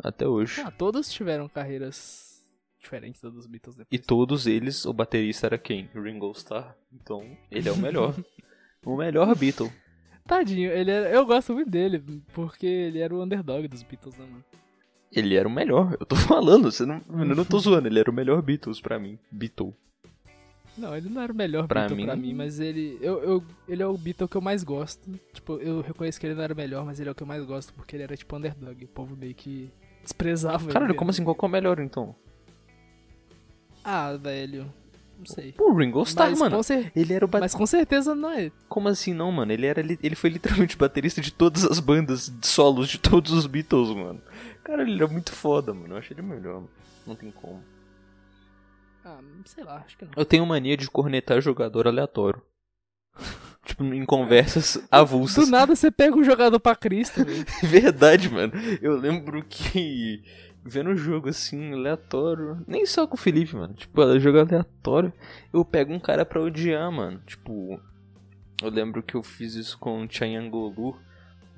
Até 0.04 0.28
hoje. 0.28 0.62
Ah, 0.62 0.72
todos 0.72 1.12
tiveram 1.12 1.48
carreiras 1.48 2.44
diferentes 2.80 3.22
da 3.22 3.30
dos 3.30 3.46
Beatles 3.46 3.76
depois. 3.76 3.88
E 3.92 4.04
todos 4.04 4.48
eles, 4.48 4.86
o 4.86 4.94
baterista 4.94 5.48
era 5.48 5.58
quem? 5.58 5.90
Ringo 5.94 6.32
Starr. 6.32 6.76
Então, 6.92 7.38
ele 7.52 7.70
é 7.70 7.72
o 7.72 7.78
melhor. 7.78 8.16
o 8.84 8.98
melhor 8.98 9.36
Beatle. 9.36 9.72
Tadinho, 10.26 10.72
ele 10.72 10.92
era, 10.92 11.10
eu 11.10 11.26
gosto 11.26 11.54
muito 11.54 11.70
dele, 11.70 12.02
porque 12.34 12.66
ele 12.66 13.00
era 13.00 13.14
o 13.14 13.22
underdog 13.24 13.68
dos 13.68 13.84
Beatles, 13.84 14.18
né, 14.18 14.26
mano? 14.30 14.44
Ele 15.12 15.36
era 15.36 15.48
o 15.48 15.52
melhor, 15.52 15.98
eu 16.00 16.06
tô 16.06 16.16
falando, 16.16 16.72
você 16.72 16.86
não, 16.86 17.02
eu 17.10 17.36
não 17.36 17.44
tô 17.46 17.60
zoando, 17.60 17.88
ele 17.88 18.00
era 18.00 18.10
o 18.10 18.14
melhor 18.14 18.42
Beatles 18.42 18.80
pra 18.80 18.98
mim. 19.00 19.18
Beatle. 19.32 19.74
Não, 20.78 20.96
ele 20.96 21.10
não 21.10 21.22
era 21.22 21.34
o 21.34 21.36
melhor 21.36 21.68
Pra 21.68 21.82
Beatle 21.82 21.98
mim- 21.98 22.06
pra 22.06 22.16
mim, 22.16 22.34
mas 22.34 22.58
ele. 22.62 22.98
Eu, 23.02 23.22
eu, 23.22 23.44
ele 23.68 23.84
é 23.84 23.86
o 23.86 23.98
Beatle 23.98 24.26
que 24.30 24.38
eu 24.38 24.42
mais 24.42 24.64
gosto. 24.64 25.02
Tipo, 25.34 25.58
eu 25.58 25.82
reconheço 25.82 26.18
que 26.18 26.26
ele 26.26 26.34
não 26.34 26.44
era 26.44 26.54
o 26.54 26.56
melhor, 26.56 26.86
mas 26.86 26.98
ele 26.98 27.10
é 27.10 27.12
o 27.12 27.16
que 27.16 27.22
eu 27.24 27.28
mais 27.28 27.44
gosto, 27.44 27.74
porque 27.74 27.94
ele 27.94 28.04
era 28.04 28.16
tipo 28.16 28.38
underdog. 28.38 28.86
O 28.86 28.88
povo 28.88 29.14
meio 29.18 29.36
que 29.36 29.70
desprezava 30.02 30.64
ele. 30.64 30.72
Caralho, 30.72 30.96
como 30.96 31.12
assim? 31.12 31.26
Qual 31.26 31.36
que 31.36 31.44
é 31.44 31.48
o 31.48 31.52
melhor 31.52 31.78
então? 31.82 32.16
Ah, 33.84 34.14
velho. 34.16 34.72
Não 35.22 35.26
sei. 35.28 35.54
O 35.60 35.72
Ringo 35.74 36.02
Starr, 36.02 36.36
mano. 36.36 36.64
cer- 36.64 36.92
Ele 36.96 37.14
era 37.14 37.24
o 37.24 37.28
bat... 37.28 37.42
mas 37.42 37.54
com 37.54 37.66
certeza 37.68 38.16
não 38.16 38.32
é. 38.32 38.52
Como 38.68 38.88
assim 38.90 39.14
não, 39.14 39.32
mano? 39.32 39.52
Ele 39.52 39.68
era 39.68 39.80
ele 39.80 40.16
foi 40.16 40.32
literalmente 40.32 40.76
baterista 40.76 41.22
de 41.22 41.32
todas 41.32 41.64
as 41.64 41.80
bandas 41.80 42.28
de 42.28 42.48
solos 42.48 42.90
de 42.90 42.98
todos 42.98 43.32
os 43.32 43.46
Beatles, 43.46 43.90
mano. 43.96 44.20
Cara, 44.64 44.82
ele 44.82 44.96
era 44.96 45.08
muito 45.08 45.32
foda, 45.32 45.74
mano. 45.76 45.94
Eu 45.94 45.98
achei 46.00 46.16
ele 46.16 46.24
melhor, 46.26 46.56
mano. 46.56 46.70
Não 47.06 47.16
tem 47.16 47.30
como. 47.30 47.62
Ah, 49.06 49.20
sei 49.46 49.64
lá, 49.64 49.84
acho 49.86 49.96
que 49.98 50.06
não. 50.06 50.12
Eu 50.16 50.26
tenho 50.26 50.46
mania 50.46 50.76
de 50.76 50.90
cornetar 50.90 51.40
jogador 51.40 51.88
aleatório. 51.88 52.42
tipo, 53.66 53.84
em 53.84 54.06
conversas 54.06 54.78
avulsas. 54.90 55.46
Do 55.46 55.52
nada 55.52 55.76
você 55.76 55.92
pega 55.92 56.16
um 56.18 56.24
jogador 56.24 56.60
pra 56.60 56.76
Cristo. 56.76 57.22
Verdade, 57.64 58.28
mano. 58.30 58.54
Eu 58.82 58.96
lembro 58.98 59.44
que 59.48 60.24
vendo 60.64 60.92
o 60.92 60.96
jogo 60.96 61.30
assim, 61.30 61.74
aleatório, 61.74 62.64
nem 62.68 62.86
só 62.86 63.08
com 63.08 63.16
o 63.16 63.20
Felipe, 63.20 63.56
mano. 63.56 63.74
Tipo, 63.74 64.20
jogo 64.20 64.40
aleatório, 64.40 65.12
eu 65.54 65.66
pego 65.66 65.94
um 65.94 66.00
cara 66.00 66.26
pra 66.26 66.42
odiar, 66.42 66.92
mano. 66.92 67.20
Tipo, 67.26 67.80
eu 68.62 68.70
lembro 68.70 69.02
que 69.02 69.16
eu 69.16 69.24
fiz 69.24 69.56
isso 69.56 69.78
com 69.78 70.04
o 70.04 70.08
Chayangolu 70.10 70.98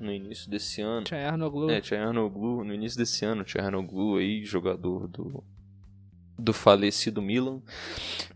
no 0.00 0.12
início 0.12 0.50
desse 0.50 0.80
ano. 0.80 1.06
Chayarnoglu. 1.06 1.70
É, 1.70 1.82
Chayarnoglu, 1.82 2.64
no 2.64 2.74
início 2.74 2.98
desse 2.98 3.24
ano, 3.24 3.46
Chayarnoglu 3.46 4.16
aí, 4.16 4.44
jogador 4.44 5.06
do 5.08 5.42
do 6.36 6.52
falecido 6.52 7.22
Milan. 7.22 7.60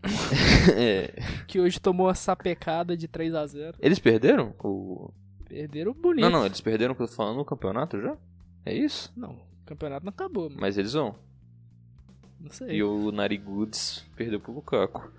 É, 0.75 1.13
Que 1.47 1.59
hoje 1.59 1.79
tomou 1.79 2.07
uma 2.07 2.15
sapecada 2.15 2.95
de 2.95 3.07
3 3.07 3.33
a 3.35 3.45
0 3.45 3.77
eles 3.79 3.99
perderam? 3.99 4.53
O... 4.63 5.11
Perderam 5.47 5.93
bonito. 5.93 6.23
Não, 6.23 6.29
não, 6.29 6.45
eles 6.45 6.61
perderam 6.61 6.93
que 6.95 7.01
eu 7.01 7.07
tô 7.07 7.13
falando 7.13 7.37
no 7.37 7.45
campeonato 7.45 7.99
já? 7.99 8.15
É 8.65 8.73
isso? 8.73 9.11
Não, 9.17 9.31
o 9.31 9.48
campeonato 9.69 10.05
não 10.05 10.09
acabou, 10.09 10.49
mano. 10.49 10.59
Mas 10.59 10.77
eles 10.77 10.93
vão. 10.93 11.15
Não 12.39 12.49
sei. 12.49 12.77
E 12.77 12.83
o 12.83 13.11
Narigudes 13.11 14.05
perdeu 14.15 14.39
pro 14.39 14.53
Lukaku. 14.53 15.11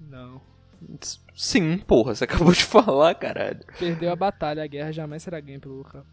Não. 0.00 0.40
Sim, 1.34 1.78
porra, 1.78 2.14
você 2.14 2.24
acabou 2.24 2.52
de 2.52 2.64
falar, 2.64 3.14
caralho. 3.14 3.60
Perdeu 3.78 4.10
a 4.10 4.16
batalha, 4.16 4.62
a 4.62 4.66
guerra 4.66 4.92
jamais 4.92 5.22
será 5.22 5.40
ganha 5.40 5.60
pelo 5.60 5.76
Lukaku. 5.76 6.06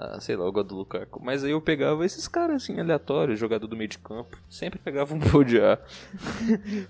Ah, 0.00 0.20
sei 0.20 0.36
lá, 0.36 0.44
eu 0.44 0.52
gosto 0.52 0.68
do 0.68 0.76
Lukaku. 0.76 1.20
Mas 1.24 1.42
aí 1.42 1.50
eu 1.50 1.60
pegava 1.60 2.06
esses 2.06 2.28
caras 2.28 2.62
assim, 2.62 2.78
aleatórios, 2.78 3.36
jogador 3.38 3.66
do 3.66 3.76
meio 3.76 3.88
de 3.88 3.98
campo. 3.98 4.38
Sempre 4.48 4.78
pegava 4.78 5.12
um 5.12 5.18
odiar. 5.36 5.80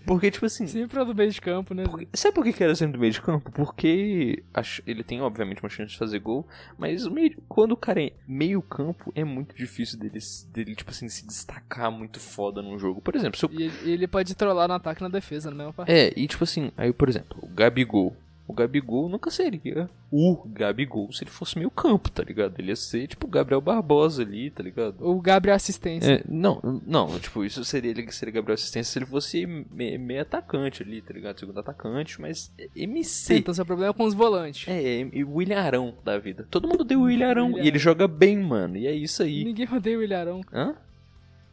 Porque, 0.04 0.30
tipo 0.30 0.44
assim. 0.44 0.66
Sempre 0.66 1.00
é 1.00 1.04
do 1.04 1.14
meio 1.14 1.30
de 1.30 1.40
campo, 1.40 1.72
né? 1.72 1.84
Zé? 1.84 2.06
Sabe 2.12 2.34
por 2.34 2.44
que 2.44 2.52
que 2.52 2.62
era 2.62 2.74
sempre 2.74 2.92
do 2.92 3.00
meio 3.00 3.12
de 3.12 3.22
campo? 3.22 3.50
Porque 3.50 4.42
ele 4.86 5.02
tem, 5.02 5.22
obviamente, 5.22 5.62
uma 5.62 5.70
chance 5.70 5.92
de 5.92 5.98
fazer 5.98 6.18
gol, 6.18 6.46
mas 6.76 7.06
o 7.06 7.10
meio- 7.10 7.40
quando 7.48 7.72
o 7.72 7.76
cara 7.76 8.02
é 8.02 8.12
meio 8.26 8.60
campo, 8.60 9.10
é 9.14 9.24
muito 9.24 9.54
difícil 9.56 9.98
dele, 9.98 10.18
dele, 10.52 10.74
tipo 10.74 10.90
assim, 10.90 11.08
se 11.08 11.26
destacar 11.26 11.90
muito 11.90 12.20
foda 12.20 12.60
num 12.60 12.78
jogo. 12.78 13.00
Por 13.00 13.16
exemplo, 13.16 13.38
se 13.38 13.44
eu 13.46 13.50
E 13.52 13.72
ele, 13.90 14.06
pode 14.06 14.34
trollar 14.34 14.68
no 14.68 14.74
ataque 14.74 15.00
e 15.00 15.04
na 15.04 15.08
defesa, 15.08 15.50
na 15.50 15.64
mesma. 15.64 15.84
É, 15.86 16.12
e 16.14 16.26
tipo 16.26 16.44
assim, 16.44 16.70
aí 16.76 16.92
por 16.92 17.08
exemplo, 17.08 17.38
o 17.42 17.48
Gabigol. 17.48 18.14
O 18.48 18.54
Gabigol 18.54 19.08
nunca 19.10 19.30
seria 19.30 19.90
o 20.10 20.42
Gabigol 20.48 21.12
se 21.12 21.22
ele 21.22 21.30
fosse 21.30 21.58
meio 21.58 21.70
campo, 21.70 22.10
tá 22.10 22.22
ligado? 22.22 22.58
Ele 22.58 22.70
ia 22.70 22.76
ser 22.76 23.06
tipo 23.06 23.26
o 23.26 23.30
Gabriel 23.30 23.60
Barbosa 23.60 24.22
ali, 24.22 24.50
tá 24.50 24.62
ligado? 24.62 24.96
O 25.06 25.20
Gabriel 25.20 25.54
assistência. 25.54 26.14
É, 26.14 26.22
não, 26.26 26.80
não, 26.86 27.18
tipo, 27.20 27.44
isso 27.44 27.62
seria 27.62 27.90
ele 27.90 28.02
que 28.04 28.14
seria 28.14 28.32
Gabriel 28.32 28.54
Assistência 28.54 28.90
se 28.90 28.98
ele 28.98 29.04
fosse 29.04 29.44
me- 29.46 29.98
meio 29.98 30.22
atacante 30.22 30.82
ali, 30.82 31.02
tá 31.02 31.12
ligado? 31.12 31.38
Segundo 31.38 31.60
atacante, 31.60 32.18
mas 32.20 32.50
é 32.58 32.68
MC. 32.74 33.36
Então 33.36 33.52
seu 33.52 33.66
problema 33.66 33.90
é 33.90 33.94
com 33.94 34.04
os 34.04 34.14
volantes. 34.14 34.66
É, 34.66 35.02
é, 35.02 35.22
o 35.24 35.34
William 35.36 35.60
Arão 35.60 35.94
da 36.02 36.18
vida. 36.18 36.46
Todo 36.50 36.66
mundo 36.66 36.84
deu 36.84 37.00
o 37.00 37.02
William 37.02 37.28
Arão. 37.28 37.46
William 37.48 37.64
E 37.64 37.68
ele 37.68 37.78
joga 37.78 38.08
bem, 38.08 38.38
mano. 38.38 38.78
E 38.78 38.86
é 38.86 38.92
isso 38.92 39.22
aí. 39.22 39.44
Ninguém 39.44 39.68
odeia 39.70 39.98
o 39.98 40.02
Ilharão. 40.02 40.40
Hã? 40.50 40.74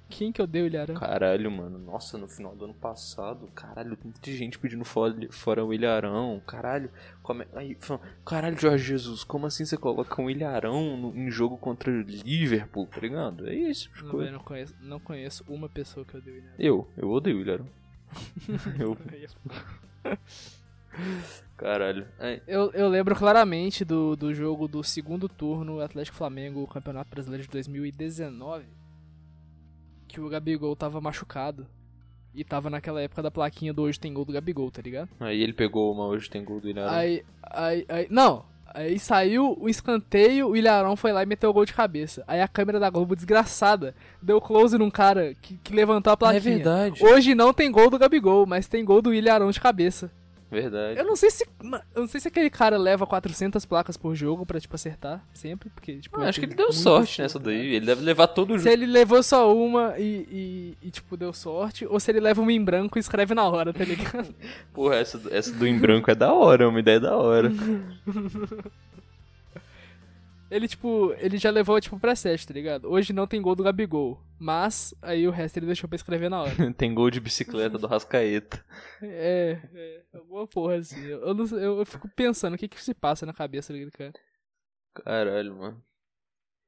Quem 0.09 0.31
que 0.31 0.41
odeia 0.41 0.63
o 0.63 0.67
Ilharão? 0.67 0.95
Caralho, 0.95 1.49
mano. 1.51 1.77
Nossa, 1.79 2.17
no 2.17 2.27
final 2.27 2.55
do 2.55 2.65
ano 2.65 2.73
passado, 2.73 3.47
caralho, 3.55 3.97
muita 4.03 4.31
gente 4.31 4.57
pedindo 4.59 4.85
fora, 4.85 5.15
fora 5.31 5.65
o 5.65 5.73
Ilharão. 5.73 6.41
Caralho, 6.45 6.89
como 7.23 7.41
é... 7.41 7.47
Aí, 7.55 7.75
falando, 7.79 8.03
caralho, 8.25 8.57
Jorge 8.59 8.83
Jesus, 8.85 9.23
como 9.23 9.45
assim 9.47 9.65
você 9.65 9.75
coloca 9.77 10.21
um 10.21 10.29
Ilharão 10.29 10.95
no- 10.95 11.15
em 11.17 11.29
jogo 11.31 11.57
contra 11.57 11.91
o 11.91 12.01
Liverpool, 12.01 12.85
tá 12.87 12.99
ligado? 13.01 13.47
É 13.47 13.53
isso, 13.55 13.89
tipo 13.89 14.03
Não, 14.05 14.11
coisa. 14.11 14.31
não, 14.31 14.39
conheço, 14.39 14.75
não 14.79 14.99
conheço 14.99 15.43
uma 15.47 15.67
pessoa 15.67 16.05
que 16.05 16.15
odeia 16.15 16.35
o 16.35 16.39
Ilharão. 16.39 16.55
Eu, 16.59 16.87
eu 16.97 17.09
odeio 17.09 17.37
o 17.37 17.41
Ilharão. 17.41 17.67
eu, 18.79 18.97
caralho. 21.57 22.07
É, 22.19 22.41
Eu, 22.47 22.71
eu 22.73 22.87
lembro 22.87 23.15
claramente 23.15 23.83
do, 23.83 24.15
do 24.15 24.33
jogo 24.33 24.67
do 24.67 24.83
segundo 24.83 25.27
turno 25.27 25.79
Atlético 25.81 26.15
Flamengo, 26.17 26.65
Campeonato 26.67 27.09
Brasileiro 27.09 27.43
de 27.43 27.49
2019. 27.49 28.65
Que 30.07 30.19
o 30.19 30.29
Gabigol 30.29 30.75
tava 30.75 31.01
machucado. 31.01 31.67
E 32.33 32.43
tava 32.43 32.69
naquela 32.69 33.01
época 33.01 33.21
da 33.21 33.31
plaquinha 33.31 33.73
do 33.73 33.83
Hoje 33.83 33.99
Tem 33.99 34.13
Gol 34.13 34.25
do 34.25 34.33
Gabigol, 34.33 34.69
tá 34.69 34.81
ligado? 34.81 35.09
aí 35.21 35.41
ele 35.41 35.53
pegou 35.53 35.91
uma 35.93 36.05
hoje 36.05 36.29
tem 36.29 36.43
gol 36.43 36.59
do 36.59 36.69
Ilharão. 36.69 36.93
Aí, 36.93 37.23
aí, 37.41 37.85
aí. 37.87 38.07
Não! 38.09 38.43
Aí 38.75 38.99
saiu 38.99 39.57
o 39.57 39.69
escanteio, 39.69 40.49
o 40.49 40.57
Ilharão 40.57 40.97
foi 40.97 41.13
lá 41.13 41.23
e 41.23 41.25
meteu 41.25 41.49
o 41.49 41.53
gol 41.53 41.65
de 41.65 41.73
cabeça. 41.73 42.25
Aí 42.27 42.41
a 42.41 42.47
câmera 42.47 42.77
da 42.77 42.89
Globo, 42.89 43.15
desgraçada, 43.15 43.95
deu 44.21 44.41
close 44.41 44.77
num 44.77 44.91
cara 44.91 45.33
que, 45.41 45.55
que 45.55 45.73
levantou 45.73 46.11
a 46.11 46.13
é 46.13 46.17
plaquinha. 46.17 46.41
verdade. 46.41 47.01
Hoje 47.01 47.33
não 47.33 47.53
tem 47.53 47.71
gol 47.71 47.89
do 47.89 47.97
Gabigol, 47.97 48.45
mas 48.45 48.67
tem 48.67 48.83
gol 48.83 49.01
do 49.01 49.13
Ilharão 49.13 49.49
de 49.49 49.61
cabeça. 49.61 50.11
Verdade. 50.55 50.97
Eu 50.99 51.05
não 51.05 51.15
sei 51.17 51.29
se. 51.29 51.45
Eu 51.93 52.01
não 52.01 52.07
sei 52.07 52.21
se 52.21 52.27
aquele 52.29 52.49
cara 52.49 52.77
leva 52.77 53.05
400 53.05 53.65
placas 53.65 53.97
por 53.97 54.15
jogo 54.15 54.45
pra, 54.45 54.59
tipo, 54.59 54.73
acertar 54.73 55.21
sempre, 55.33 55.69
porque, 55.69 55.97
tipo. 55.97 56.19
Ah, 56.21 56.29
acho 56.29 56.39
que 56.39 56.45
ele 56.45 56.55
deu 56.55 56.71
sorte 56.71 57.21
nessa 57.21 57.37
né? 57.39 57.45
daí. 57.45 57.75
Ele 57.75 57.85
deve 57.85 58.01
levar 58.01 58.27
todo 58.27 58.53
o 58.53 58.57
Se 58.57 58.63
jogo. 58.63 58.73
ele 58.73 58.85
levou 58.85 59.21
só 59.21 59.53
uma 59.53 59.95
e, 59.97 60.75
e, 60.81 60.87
e, 60.87 60.91
tipo, 60.91 61.17
deu 61.17 61.33
sorte, 61.33 61.85
ou 61.85 61.99
se 61.99 62.09
ele 62.11 62.21
leva 62.21 62.41
uma 62.41 62.53
em 62.53 62.63
branco 62.63 62.97
e 62.97 63.01
escreve 63.01 63.33
na 63.33 63.43
hora, 63.43 63.73
tá 63.73 63.83
ligado? 63.83 64.33
Porra, 64.73 64.95
essa, 64.95 65.21
essa 65.31 65.51
do 65.51 65.67
em 65.67 65.77
branco 65.77 66.09
é 66.09 66.15
da 66.15 66.31
hora, 66.33 66.63
é 66.63 66.67
uma 66.67 66.79
ideia 66.79 66.99
da 66.99 67.17
hora. 67.17 67.51
Ele, 70.49 70.67
tipo, 70.67 71.13
ele 71.17 71.37
já 71.37 71.49
levou, 71.49 71.79
tipo, 71.81 71.99
pra 71.99 72.15
set, 72.15 72.47
tá 72.47 72.53
ligado? 72.53 72.89
Hoje 72.89 73.11
não 73.11 73.25
tem 73.25 73.41
gol 73.41 73.55
do 73.55 73.63
Gabigol, 73.63 74.21
mas 74.39 74.93
aí 75.01 75.27
o 75.27 75.31
resto 75.31 75.57
ele 75.57 75.65
deixou 75.65 75.89
pra 75.89 75.95
escrever 75.95 76.29
na 76.29 76.43
hora. 76.43 76.53
Tem 76.73 76.93
gol 76.93 77.09
de 77.09 77.19
bicicleta 77.19 77.77
do 77.77 77.87
Rascaeta. 77.87 78.63
É, 79.01 79.59
é, 79.73 80.01
alguma 80.13 80.45
porra 80.45 80.75
assim. 80.75 81.03
Eu, 81.03 81.21
eu, 81.21 81.33
não 81.33 81.45
eu, 81.57 81.79
eu 81.79 81.85
fico 81.85 82.07
pensando 82.09 82.53
o 82.53 82.57
que 82.57 82.67
que 82.67 82.81
se 82.81 82.93
passa 82.93 83.25
na 83.25 83.33
cabeça 83.33 83.73
daquele 83.73 83.91
cara. 83.91 84.13
Caralho, 84.93 85.55
mano. 85.55 85.83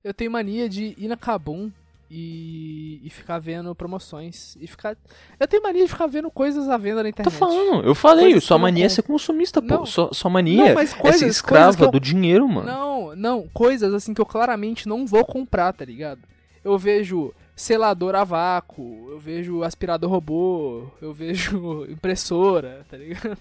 Eu 0.04 0.14
tenho 0.14 0.32
mania 0.32 0.68
de 0.68 0.96
ir 0.98 1.08
na 1.08 1.18
Kabum 1.18 1.72
e, 2.10 3.02
e 3.04 3.10
ficar 3.10 3.40
vendo 3.40 3.74
promoções. 3.76 4.56
E 4.60 4.68
ficar. 4.68 4.96
Eu 5.40 5.48
tenho 5.48 5.62
mania 5.64 5.84
de 5.84 5.90
ficar 5.92 6.08
vendo 6.08 6.30
coisas 6.32 6.68
à 6.70 6.78
venda 6.78 6.98
na 6.98 7.04
Tô 7.04 7.10
internet. 7.10 7.36
falando, 7.38 7.84
eu 7.86 7.94
falei, 7.96 8.26
Coisas 8.26 8.44
sua 8.44 8.58
mania 8.58 8.86
é 8.86 8.88
compro. 8.88 8.96
ser 8.96 9.02
consumista, 9.04 9.62
pô. 9.62 9.68
Não. 9.68 9.86
Sua, 9.86 10.14
sua 10.14 10.30
mania 10.32 10.66
Não, 10.70 10.74
mas 10.76 10.94
é 10.94 10.96
coisas- 10.96 11.20
ser 11.20 11.20
coisas 11.20 11.36
escrava 11.36 11.86
eu- 11.86 11.92
do 11.92 12.00
dinheiro, 12.00 12.48
mano. 12.48 12.66
Não, 12.68 13.16
não, 13.16 13.48
coisas 13.54 13.94
assim 13.94 14.14
que 14.14 14.22
eu 14.22 14.26
claramente 14.26 14.88
não 14.88 15.06
vou 15.06 15.26
comprar, 15.26 15.74
tá 15.74 15.84
ligado? 15.86 16.22
Eu 16.64 16.78
vejo 16.78 17.34
selador 17.56 18.14
a 18.16 18.24
vácuo, 18.24 19.08
eu 19.12 19.20
vejo 19.20 19.64
aspirador 19.64 20.10
robô, 20.10 20.84
eu 21.02 21.14
vejo 21.14 21.86
impressora, 21.90 22.86
tá 22.90 22.98
ligado? 22.98 23.38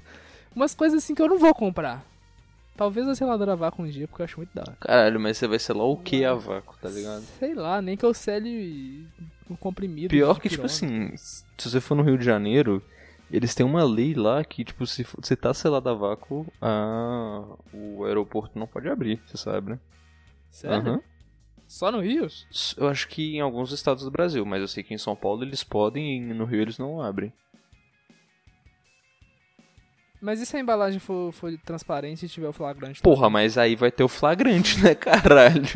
Umas 0.54 0.74
coisas 0.74 1.02
assim 1.02 1.14
que 1.14 1.20
eu 1.22 1.28
não 1.28 1.38
vou 1.38 1.54
comprar. 1.54 2.04
Talvez 2.77 3.09
a 3.09 3.14
seladora 3.14 3.53
a 3.53 3.57
vácuo 3.57 3.83
um 3.83 3.89
dia, 3.89 4.07
porque 4.07 4.22
eu 4.22 4.24
acho 4.24 4.37
muito 4.39 4.55
da 4.55 4.62
hora. 4.62 4.77
Caralho, 4.81 5.18
mas 5.18 5.39
você 5.39 5.47
vai 5.49 5.59
lá 5.77 5.85
o 5.85 5.97
que 5.97 6.24
a 6.24 6.35
vácuo, 6.35 6.77
tá 6.81 6.89
ligado? 6.89 7.22
Sei 7.39 7.55
lá, 7.55 7.81
nem 7.81 7.97
que 7.97 8.05
eu 8.05 8.12
cele 8.12 9.07
um 9.51 9.57
comprimido. 9.57 10.11
Pior 10.11 10.39
que, 10.39 10.49
tipo 10.49 10.66
assim, 10.66 11.16
se 11.16 11.45
você 11.59 11.81
for 11.81 11.95
no 11.95 12.03
Rio 12.03 12.18
de 12.18 12.24
Janeiro, 12.24 12.83
eles 13.31 13.55
têm 13.55 13.64
uma 13.64 13.85
lei 13.85 14.14
lá 14.14 14.45
que, 14.45 14.64
tipo, 14.64 14.87
se 14.87 15.07
você 15.16 15.35
tá 15.35 15.55
selado 15.55 15.89
a 15.89 15.95
vácuo, 15.95 16.47
a... 16.61 17.45
o 17.72 18.05
aeroporto 18.05 18.59
não 18.59 18.66
pode 18.66 18.89
abrir, 18.89 19.22
você 19.27 19.37
sabe, 19.37 19.70
né? 19.70 19.79
Sério? 20.51 20.77
Aham. 20.79 21.01
Só 21.66 21.91
no 21.91 22.01
Rio? 22.01 22.29
Eu 22.77 22.89
acho 22.89 23.09
que 23.09 23.37
em 23.37 23.41
alguns 23.41 23.72
estados 23.72 24.05
do 24.05 24.11
Brasil, 24.11 24.45
mas 24.47 24.61
eu 24.61 24.68
sei 24.68 24.85
que 24.85 24.95
em 24.95 24.99
São 24.99 25.16
Paulo 25.16 25.43
eles 25.43 25.64
podem 25.64 26.18
e 26.18 26.35
no 26.35 26.45
Rio 26.45 26.62
eles 26.62 26.79
não 26.79 27.03
abrem. 27.03 27.33
Mas 30.27 30.41
e 30.41 30.47
se 30.47 30.57
a 30.57 30.61
embalagem 30.61 30.99
for, 30.99 31.31
for 31.31 31.57
transparente 31.59 32.27
e 32.27 32.29
tiver 32.29 32.49
o 32.49 32.53
flagrante? 32.53 33.01
Porra, 33.01 33.31
mas 33.31 33.57
aí 33.57 33.77
vai 33.77 33.93
ter 33.93 34.03
o 34.03 34.09
flagrante, 34.09 34.83
né, 34.83 34.93
caralho? 34.93 35.62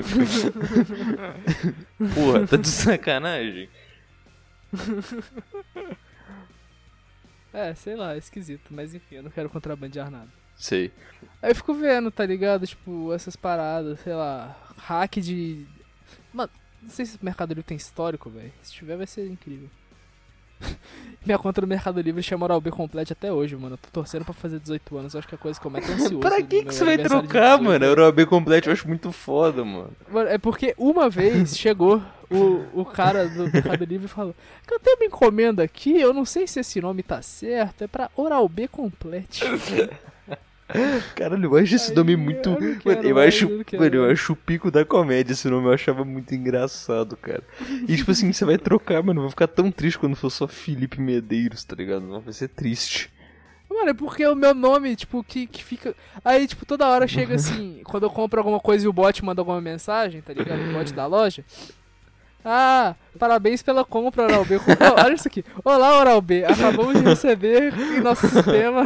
Porra, 2.13 2.49
tá 2.49 2.57
de 2.57 2.67
sacanagem? 2.67 3.69
É, 7.53 7.73
sei 7.77 7.95
lá, 7.95 8.17
é 8.17 8.19
esquisito. 8.19 8.75
Mas 8.75 8.93
enfim, 8.93 9.17
eu 9.17 9.23
não 9.23 9.31
quero 9.31 9.49
contrabandear 9.49 10.11
nada. 10.11 10.29
Sei. 10.57 10.91
Aí 11.41 11.53
eu 11.53 11.55
fico 11.55 11.73
vendo, 11.73 12.11
tá 12.11 12.27
ligado? 12.27 12.67
Tipo, 12.67 13.13
essas 13.13 13.37
paradas, 13.37 14.01
sei 14.01 14.15
lá, 14.15 14.57
hack 14.79 15.19
de. 15.19 15.65
Mano, 16.33 16.51
não 16.83 16.91
sei 16.91 17.07
se 17.07 17.15
o 17.15 17.25
Mercado 17.25 17.51
Livre 17.51 17.63
tem 17.63 17.77
histórico, 17.77 18.29
velho. 18.29 18.53
Se 18.63 18.73
tiver, 18.73 18.97
vai 18.97 19.07
ser 19.07 19.29
incrível. 19.29 19.71
Minha 21.25 21.39
conta 21.39 21.61
no 21.61 21.67
Mercado 21.67 22.01
Livre 22.01 22.23
chama 22.23 22.45
Oral 22.45 22.61
B 22.63 22.71
Complete 22.71 23.13
até 23.13 23.31
hoje, 23.31 23.55
mano. 23.55 23.75
Eu 23.75 23.79
tô 23.79 23.89
torcendo 23.93 24.25
pra 24.25 24.33
fazer 24.33 24.59
18 24.59 24.97
anos. 24.97 25.15
Eu 25.15 25.19
acho 25.19 25.29
que 25.29 25.35
é 25.35 25.37
a 25.37 25.39
coisa 25.39 25.61
que 25.61 25.67
eu 25.67 25.71
mais 25.71 25.87
tô 25.87 25.93
ansioso. 25.93 26.19
pra 26.19 26.43
que, 26.43 26.65
que 26.65 26.75
você 26.75 26.85
vai 26.85 26.97
trocar, 26.97 27.59
18 27.59 27.63
mano? 27.63 27.85
Euro 27.85 28.11
B 28.11 28.25
completo 28.25 28.71
eu 28.71 28.73
acho 28.73 28.89
muito 28.89 29.13
foda, 29.13 29.63
mano. 29.63 29.91
Mano, 30.11 30.31
é 30.31 30.39
porque 30.39 30.75
uma 30.79 31.11
vez 31.11 31.59
chegou 31.59 32.03
o, 32.31 32.65
o 32.73 32.85
cara 32.87 33.29
do 33.29 33.53
Mercado 33.53 33.85
Livre 33.85 34.07
e 34.07 34.09
falou: 34.09 34.35
eu 34.71 34.81
tenho 34.81 34.97
uma 34.97 35.05
encomenda 35.05 35.63
aqui, 35.63 36.01
eu 36.01 36.15
não 36.15 36.25
sei 36.25 36.47
se 36.47 36.61
esse 36.61 36.81
nome 36.81 37.03
tá 37.03 37.21
certo, 37.21 37.85
é 37.85 37.87
pra 37.87 38.11
Oral 38.17 38.49
B 38.49 38.67
Complete. 38.67 39.45
Caralho, 41.15 41.45
eu 41.45 41.57
acho 41.57 41.75
esse 41.75 41.91
Aí, 41.91 41.97
nome 41.97 42.17
muito. 42.17 42.49
eu 42.51 42.61
mano, 42.85 43.03
eu 43.03 43.15
mais, 43.15 43.35
acho. 43.35 43.49
eu 43.73 43.81
mano, 43.81 43.95
eu 43.97 44.11
acho 44.11 44.33
o 44.33 44.37
pico 44.37 44.71
da 44.71 44.85
comédia 44.85 45.33
esse 45.33 45.49
nome, 45.49 45.67
eu 45.67 45.73
achava 45.73 46.05
muito 46.05 46.35
engraçado, 46.35 47.17
cara. 47.17 47.43
E 47.89 47.97
tipo 47.97 48.11
assim, 48.11 48.33
você 48.33 48.45
vai 48.45 48.59
trocar, 48.59 49.03
mano. 49.03 49.19
Eu 49.21 49.23
vou 49.23 49.31
ficar 49.31 49.49
tão 49.49 49.71
triste 49.71 49.99
quando 49.99 50.17
for 50.17 50.31
só 50.31 50.47
Felipe 50.47 51.01
Medeiros, 51.01 51.65
tá 51.65 51.75
ligado? 51.77 52.03
Não, 52.03 52.21
vai 52.21 52.33
ser 52.33 52.49
triste. 52.49 53.11
Mano, 53.69 53.91
é 53.91 53.95
porque 53.95 54.27
o 54.27 54.35
meu 54.35 54.53
nome, 54.53 54.97
tipo, 54.97 55.23
que, 55.23 55.47
que 55.47 55.63
fica. 55.63 55.95
Aí, 56.25 56.47
tipo, 56.47 56.67
toda 56.67 56.89
hora 56.89 57.07
chega 57.07 57.37
assim, 57.37 57.83
quando 57.85 58.03
eu 58.03 58.11
compro 58.11 58.41
alguma 58.41 58.59
coisa 58.59 58.85
e 58.85 58.89
o 58.89 58.93
bot 58.93 59.25
manda 59.25 59.41
alguma 59.41 59.61
mensagem, 59.61 60.21
tá 60.21 60.33
ligado? 60.33 60.61
O 60.61 60.73
bot 60.73 60.93
da 60.93 61.07
loja. 61.07 61.45
Ah, 62.45 62.95
parabéns 63.19 63.63
pela 63.63 63.85
compra, 63.85 64.25
Oral 64.25 64.45
B. 64.45 64.57
Olha 65.05 65.15
isso 65.15 65.29
aqui. 65.29 65.45
Olá, 65.65 65.99
Oral 65.99 66.21
B. 66.23 66.45
Acabamos 66.45 66.95
de 66.99 67.05
receber 67.05 67.73
em 67.79 68.01
nosso 68.01 68.27
sistema. 68.31 68.83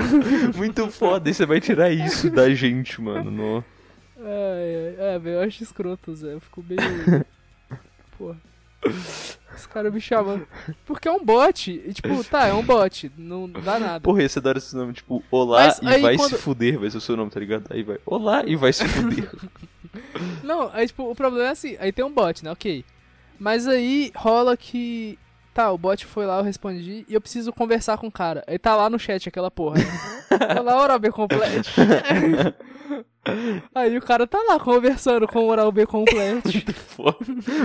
Muito 0.57 0.91
foda, 0.91 1.33
você 1.33 1.47
vai 1.47 1.61
tirar 1.61 1.91
isso 1.91 2.31
da 2.31 2.53
gente, 2.53 3.01
mano. 3.01 3.31
No... 3.31 3.65
É, 4.27 4.95
é, 4.99 5.21
é, 5.29 5.35
eu 5.35 5.41
acho 5.43 5.63
escroto, 5.63 6.15
Zé. 6.17 6.33
Eu 6.33 6.41
fico 6.41 6.65
meio. 6.69 6.81
Porra. 8.19 8.37
Os 9.57 9.67
caras 9.67 9.93
me 9.95 10.01
chamando. 10.01 10.47
Porque 10.85 11.07
é 11.09 11.13
um 11.13 11.25
bot. 11.25 11.71
E, 11.71 11.93
tipo, 11.95 12.23
tá, 12.25 12.47
é 12.47 12.53
um 12.53 12.63
bot. 12.63 13.11
Não 13.17 13.49
dá 13.49 13.79
nada. 13.79 14.01
Porra, 14.01 14.23
ia 14.23 14.29
ser 14.29 14.41
da 14.41 14.51
hora 14.51 14.59
esse 14.59 14.75
nome, 14.77 14.93
tipo, 14.93 15.23
olá 15.31 15.67
Mas 15.67 15.79
e 15.79 16.01
vai 16.03 16.17
quando- 16.17 16.31
se 16.31 16.39
fuder, 16.39 16.79
vai 16.79 16.91
ser 16.91 16.97
o 16.97 17.01
seu 17.01 17.17
nome, 17.17 17.31
tá 17.31 17.39
ligado? 17.41 17.67
Aí 17.71 17.83
vai, 17.83 17.99
olá 18.05 18.43
e 18.45 18.57
vai 18.57 18.73
se 18.73 18.87
fuder. 18.89 19.31
Não, 20.43 20.71
aí, 20.73 20.87
tipo, 20.87 21.09
o 21.09 21.15
problema 21.15 21.47
é 21.49 21.51
assim. 21.53 21.77
Aí 21.79 21.93
tem 21.93 22.05
um 22.05 22.11
bot, 22.13 22.45
né? 22.45 22.51
Ok. 22.51 22.85
Mas 23.39 23.67
aí 23.69 24.13
rola 24.15 24.57
que. 24.57 25.19
Tá, 25.53 25.71
o 25.71 25.79
bot 25.79 26.05
foi 26.05 26.27
lá, 26.27 26.39
eu 26.39 26.43
respondi, 26.43 27.05
e 27.09 27.15
eu 27.15 27.21
preciso 27.21 27.53
conversar 27.53 27.97
com 27.97 28.09
o 28.09 28.13
cara. 28.13 28.43
Aí 28.45 28.59
tá 28.59 28.75
lá 28.75 28.91
no 28.91 28.99
chat 28.99 29.29
aquela 29.29 29.53
porra. 29.53 29.77
Olá, 30.61 30.83
Oral 30.83 30.99
B 30.99 31.13
Complete. 31.13 31.71
Aí 33.75 33.97
o 33.97 34.03
cara 34.03 34.27
tá 34.27 34.37
lá 34.49 34.59
conversando 34.61 35.27
com 35.29 35.39
o 35.39 35.47
Oral 35.49 35.71
B 35.73 35.87
Complete. 35.87 36.45
Muito 36.65 36.75
foda. 36.75 37.17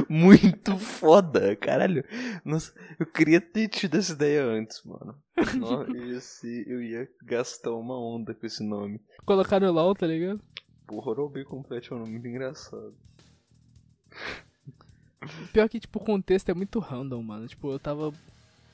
Muito 0.08 0.78
foda, 0.78 1.56
caralho. 1.56 2.04
Nossa, 2.46 2.72
eu 3.00 3.06
queria 3.08 3.42
ter 3.42 3.68
tido 3.68 3.98
essa 3.98 4.14
ideia 4.14 4.44
antes, 4.46 4.82
mano. 4.86 5.16
Nossa, 5.58 5.90
eu 5.92 6.06
ia, 6.14 6.22
ser- 6.22 6.68
eu 6.68 6.82
ia 6.84 7.10
gastar 7.24 7.72
uma 7.72 8.00
onda 8.00 8.34
com 8.36 8.46
esse 8.46 8.64
nome. 8.64 9.02
Colocar 9.26 9.60
no 9.60 9.72
LOL, 9.72 9.96
tá 9.96 10.06
ligado? 10.08 10.40
Porra, 10.88 11.10
Oral 11.12 11.28
B 11.30 11.44
Complete 11.44 11.92
é 11.92 11.96
um 11.96 12.00
nome 12.00 12.12
muito 12.12 12.28
engraçado. 12.28 12.94
Pior 15.52 15.68
que, 15.68 15.80
tipo, 15.80 16.00
o 16.00 16.04
contexto 16.04 16.50
é 16.50 16.54
muito 16.54 16.80
random, 16.80 17.22
mano. 17.24 17.48
Tipo, 17.48 17.72
eu 17.72 17.80
tava. 17.80 18.14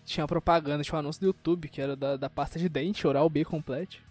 Tinha 0.06 0.28
propaganda, 0.28 0.84
tinha 0.84 0.96
um 0.96 1.00
anúncio 1.00 1.20
do 1.22 1.28
YouTube 1.28 1.68
que 1.68 1.82
era 1.82 1.96
da, 1.96 2.16
da 2.16 2.30
pasta 2.30 2.60
de 2.60 2.70
dente, 2.70 3.08
Oral 3.08 3.28
B 3.30 3.43
Complete. 3.43 4.02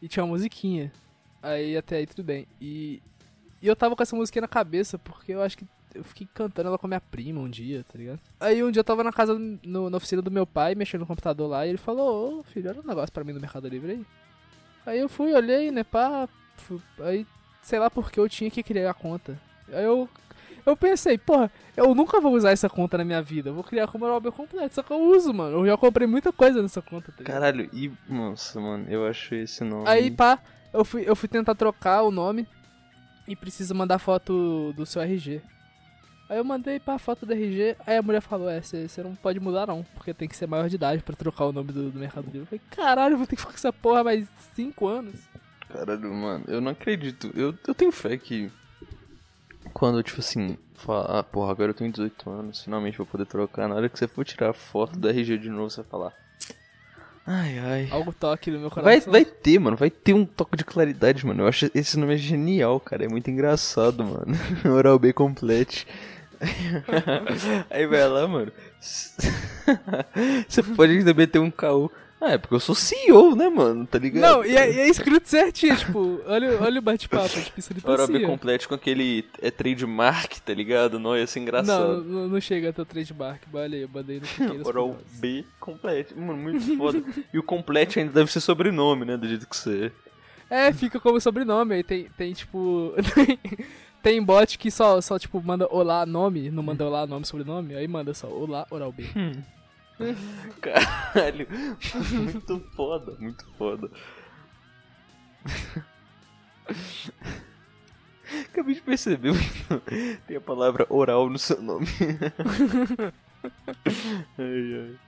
E 0.00 0.08
tinha 0.08 0.24
uma 0.24 0.30
musiquinha. 0.32 0.92
Aí 1.40 1.76
até 1.76 1.96
aí 1.98 2.06
tudo 2.06 2.24
bem. 2.24 2.46
E, 2.60 3.00
e 3.60 3.66
eu 3.68 3.76
tava 3.76 3.94
com 3.94 4.02
essa 4.02 4.16
musiquinha 4.16 4.42
na 4.42 4.48
cabeça, 4.48 4.98
porque 4.98 5.32
eu 5.32 5.40
acho 5.42 5.56
que 5.56 5.64
eu 5.94 6.02
fiquei 6.02 6.26
cantando 6.34 6.68
ela 6.68 6.78
com 6.78 6.86
a 6.86 6.88
minha 6.88 7.00
prima 7.00 7.38
um 7.40 7.48
dia, 7.48 7.84
tá 7.84 7.96
ligado? 7.98 8.18
Aí 8.40 8.64
um 8.64 8.70
dia 8.72 8.80
eu 8.80 8.84
tava 8.84 9.04
na 9.04 9.12
casa, 9.12 9.38
no- 9.38 9.90
na 9.90 9.96
oficina 9.98 10.22
do 10.22 10.30
meu 10.30 10.46
pai, 10.46 10.74
mexendo 10.74 11.02
no 11.02 11.06
computador 11.06 11.48
lá, 11.48 11.64
e 11.66 11.68
ele 11.68 11.78
falou, 11.78 12.38
ô 12.38 12.42
filho, 12.42 12.70
olha 12.70 12.80
um 12.80 12.86
negócio 12.86 13.12
pra 13.12 13.22
mim 13.22 13.32
do 13.34 13.40
Mercado 13.40 13.68
Livre 13.68 13.92
aí. 13.92 14.06
Aí 14.86 14.98
eu 14.98 15.08
fui, 15.08 15.32
olhei, 15.34 15.70
né, 15.70 15.84
pá, 15.84 16.28
fu- 16.56 16.82
aí 17.00 17.24
sei 17.62 17.78
lá 17.78 17.88
porque 17.90 18.18
eu 18.18 18.28
tinha 18.28 18.50
que 18.50 18.62
criar 18.62 18.90
a 18.90 18.94
conta. 18.94 19.38
Aí 19.68 19.84
eu, 19.84 20.08
eu 20.64 20.76
pensei, 20.76 21.18
porra, 21.18 21.50
eu 21.76 21.94
nunca 21.94 22.20
vou 22.20 22.34
usar 22.34 22.50
essa 22.50 22.68
conta 22.68 22.98
na 22.98 23.04
minha 23.04 23.22
vida, 23.22 23.50
eu 23.50 23.54
vou 23.54 23.64
criar 23.64 23.88
como 23.88 24.20
B 24.20 24.30
completo, 24.30 24.74
só 24.74 24.82
que 24.82 24.92
eu 24.92 25.00
uso, 25.00 25.32
mano, 25.32 25.58
eu 25.58 25.66
já 25.66 25.76
comprei 25.76 26.06
muita 26.06 26.32
coisa 26.32 26.62
nessa 26.62 26.80
conta, 26.80 27.12
tá? 27.12 27.24
Caralho, 27.24 27.68
e. 27.72 27.90
Nossa, 28.08 28.60
mano, 28.60 28.86
eu 28.88 29.06
acho 29.06 29.34
esse 29.34 29.64
nome. 29.64 29.88
Aí, 29.88 30.10
pá, 30.10 30.38
eu 30.72 30.84
fui, 30.84 31.02
eu 31.06 31.16
fui 31.16 31.28
tentar 31.28 31.54
trocar 31.54 32.02
o 32.02 32.10
nome 32.10 32.46
e 33.26 33.34
precisa 33.34 33.74
mandar 33.74 33.98
foto 33.98 34.72
do 34.74 34.86
seu 34.86 35.02
RG. 35.02 35.42
Aí 36.28 36.38
eu 36.38 36.44
mandei 36.44 36.80
pá, 36.80 36.98
foto 36.98 37.26
do 37.26 37.32
RG, 37.32 37.76
aí 37.86 37.96
a 37.96 38.02
mulher 38.02 38.22
falou, 38.22 38.48
é, 38.48 38.62
você 38.62 39.02
não 39.02 39.14
pode 39.14 39.38
mudar 39.38 39.66
não, 39.66 39.84
porque 39.94 40.14
tem 40.14 40.28
que 40.28 40.36
ser 40.36 40.46
maior 40.46 40.68
de 40.68 40.76
idade 40.76 41.02
pra 41.02 41.14
trocar 41.14 41.46
o 41.46 41.52
nome 41.52 41.72
do, 41.72 41.90
do 41.90 41.98
Mercado 41.98 42.24
Livre. 42.24 42.40
Eu 42.40 42.46
falei, 42.46 42.62
caralho, 42.70 43.14
eu 43.14 43.18
vou 43.18 43.26
ter 43.26 43.36
que 43.36 43.42
ficar 43.42 43.52
com 43.52 43.58
essa 43.58 43.72
porra 43.72 44.02
mais 44.02 44.26
5 44.54 44.86
anos. 44.86 45.14
Caralho, 45.68 46.12
mano, 46.12 46.44
eu 46.48 46.60
não 46.60 46.72
acredito. 46.72 47.30
Eu, 47.34 47.54
eu 47.66 47.74
tenho 47.74 47.92
fé 47.92 48.16
que. 48.16 48.50
Quando, 49.72 50.02
tipo 50.02 50.20
assim, 50.20 50.56
fala, 50.74 51.20
ah, 51.20 51.22
porra, 51.22 51.52
agora 51.52 51.70
eu 51.70 51.74
tenho 51.74 51.90
18 51.90 52.30
anos, 52.30 52.62
finalmente 52.64 52.98
vou 52.98 53.06
poder 53.06 53.26
trocar. 53.26 53.68
Na 53.68 53.74
hora 53.74 53.88
que 53.88 53.98
você 53.98 54.06
for 54.06 54.24
tirar 54.24 54.50
a 54.50 54.54
foto 54.54 54.98
do 54.98 55.08
RG 55.08 55.38
de 55.38 55.48
novo, 55.48 55.70
você 55.70 55.82
vai 55.82 55.90
falar. 55.90 56.12
Ai, 57.24 57.58
ai. 57.58 57.88
Algo 57.90 58.12
toque 58.12 58.50
no 58.50 58.58
meu 58.58 58.68
Vai, 58.68 58.82
coração. 58.82 59.12
vai 59.12 59.24
ter, 59.24 59.58
mano, 59.58 59.76
vai 59.76 59.90
ter 59.90 60.12
um 60.12 60.24
toque 60.26 60.56
de 60.56 60.64
claridade, 60.64 61.24
mano. 61.24 61.44
Eu 61.44 61.46
acho 61.48 61.70
esse 61.72 61.96
nome 61.98 62.14
é 62.14 62.16
genial, 62.16 62.80
cara. 62.80 63.04
É 63.04 63.08
muito 63.08 63.30
engraçado, 63.30 64.04
mano. 64.04 64.34
Oral 64.76 64.98
B 64.98 65.12
complete. 65.12 65.86
Aí 67.70 67.86
vai 67.86 68.08
lá, 68.08 68.26
mano. 68.26 68.50
Você 70.48 70.62
pode 70.62 70.92
ainda 70.98 71.14
meter 71.14 71.38
um 71.38 71.50
caô. 71.50 71.90
É 72.22 72.38
porque 72.38 72.54
eu 72.54 72.60
sou 72.60 72.74
CEO, 72.74 73.34
né, 73.34 73.48
mano? 73.48 73.86
Tá 73.86 73.98
ligado? 73.98 74.22
Não, 74.22 74.44
e 74.44 74.56
é, 74.56 74.72
e 74.72 74.78
é 74.78 74.88
escrito 74.88 75.28
certinho, 75.28 75.76
tipo, 75.76 76.20
olha, 76.26 76.62
olha 76.62 76.78
o 76.78 76.82
bate-papo, 76.82 77.28
tipo, 77.28 77.58
isso 77.58 77.72
ali 77.72 77.82
Oral 77.84 78.06
B 78.06 78.20
complete 78.20 78.68
com 78.68 78.74
aquele 78.74 79.24
é 79.40 79.50
trademark, 79.50 80.38
tá 80.40 80.54
ligado? 80.54 80.98
Não, 80.98 81.16
ia 81.16 81.26
ser 81.26 81.40
engraçado. 81.40 82.04
não, 82.04 82.28
não 82.28 82.40
chega 82.40 82.70
até 82.70 82.80
o 82.80 82.84
trademark, 82.84 83.42
olha 83.52 83.76
aí, 83.76 83.82
eu 83.82 83.88
mandei 83.92 84.20
no 84.20 84.66
Oral. 84.66 84.96
B 85.14 85.44
complete. 85.58 86.14
Mano, 86.14 86.36
muito 86.36 86.76
foda. 86.76 87.02
e 87.32 87.38
o 87.38 87.42
complete 87.42 87.98
ainda 87.98 88.12
deve 88.12 88.30
ser 88.30 88.40
sobrenome, 88.40 89.04
né? 89.04 89.16
Do 89.16 89.26
jeito 89.26 89.46
que 89.46 89.56
você 89.56 89.92
é. 90.48 90.68
É, 90.68 90.72
fica 90.72 91.00
como 91.00 91.18
sobrenome. 91.18 91.74
Aí 91.74 91.82
tem, 91.82 92.08
tem 92.16 92.32
tipo. 92.32 92.94
Tem, 94.02 94.20
bot 94.20 94.58
que 94.58 94.68
só, 94.68 95.00
só, 95.00 95.16
tipo, 95.16 95.40
manda 95.40 95.64
olá 95.70 96.04
nome, 96.04 96.50
não 96.50 96.60
manda 96.60 96.84
olá 96.84 97.06
nome 97.06 97.24
sobrenome, 97.24 97.76
aí 97.76 97.86
manda 97.86 98.12
só 98.12 98.26
olá 98.26 98.66
oral 98.68 98.90
B. 98.90 99.04
Caralho, 100.60 101.46
muito 102.12 102.60
foda, 102.74 103.16
muito 103.18 103.44
foda. 103.56 103.90
Acabei 108.50 108.74
de 108.74 108.80
perceber, 108.80 109.32
tem 110.26 110.36
a 110.36 110.40
palavra 110.40 110.86
oral 110.88 111.28
no 111.28 111.38
seu 111.38 111.60
nome. 111.60 111.86
ai, 114.38 114.74
ai. 114.74 114.98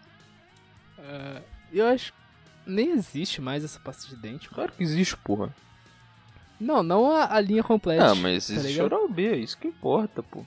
É, 0.98 1.42
eu 1.72 1.86
acho. 1.86 2.12
Nem 2.66 2.90
existe 2.90 3.40
mais 3.40 3.62
essa 3.64 3.78
pasta 3.78 4.08
de 4.08 4.16
dente. 4.16 4.48
Claro 4.48 4.72
que 4.72 4.82
existe, 4.82 5.16
porra. 5.18 5.54
Não, 6.58 6.82
não 6.82 7.10
a, 7.10 7.34
a 7.34 7.40
linha 7.40 7.62
completa. 7.62 8.10
Ah, 8.10 8.14
mas 8.14 8.46
tá 8.46 8.54
existe 8.54 8.72
ligado? 8.72 8.86
oral 8.86 9.08
B, 9.08 9.26
é 9.26 9.36
isso 9.36 9.58
que 9.58 9.68
importa, 9.68 10.22
pô. 10.22 10.44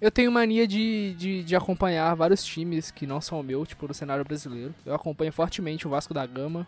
Eu 0.00 0.10
tenho 0.10 0.30
mania 0.30 0.66
de, 0.66 1.14
de, 1.14 1.42
de 1.42 1.56
acompanhar 1.56 2.14
vários 2.14 2.44
times 2.44 2.90
que 2.90 3.06
não 3.06 3.20
são 3.20 3.40
o 3.40 3.42
meu, 3.42 3.66
tipo, 3.66 3.88
no 3.88 3.94
cenário 3.94 4.24
brasileiro. 4.24 4.74
Eu 4.86 4.94
acompanho 4.94 5.32
fortemente 5.32 5.86
o 5.86 5.90
Vasco 5.90 6.14
da 6.14 6.24
Gama. 6.24 6.66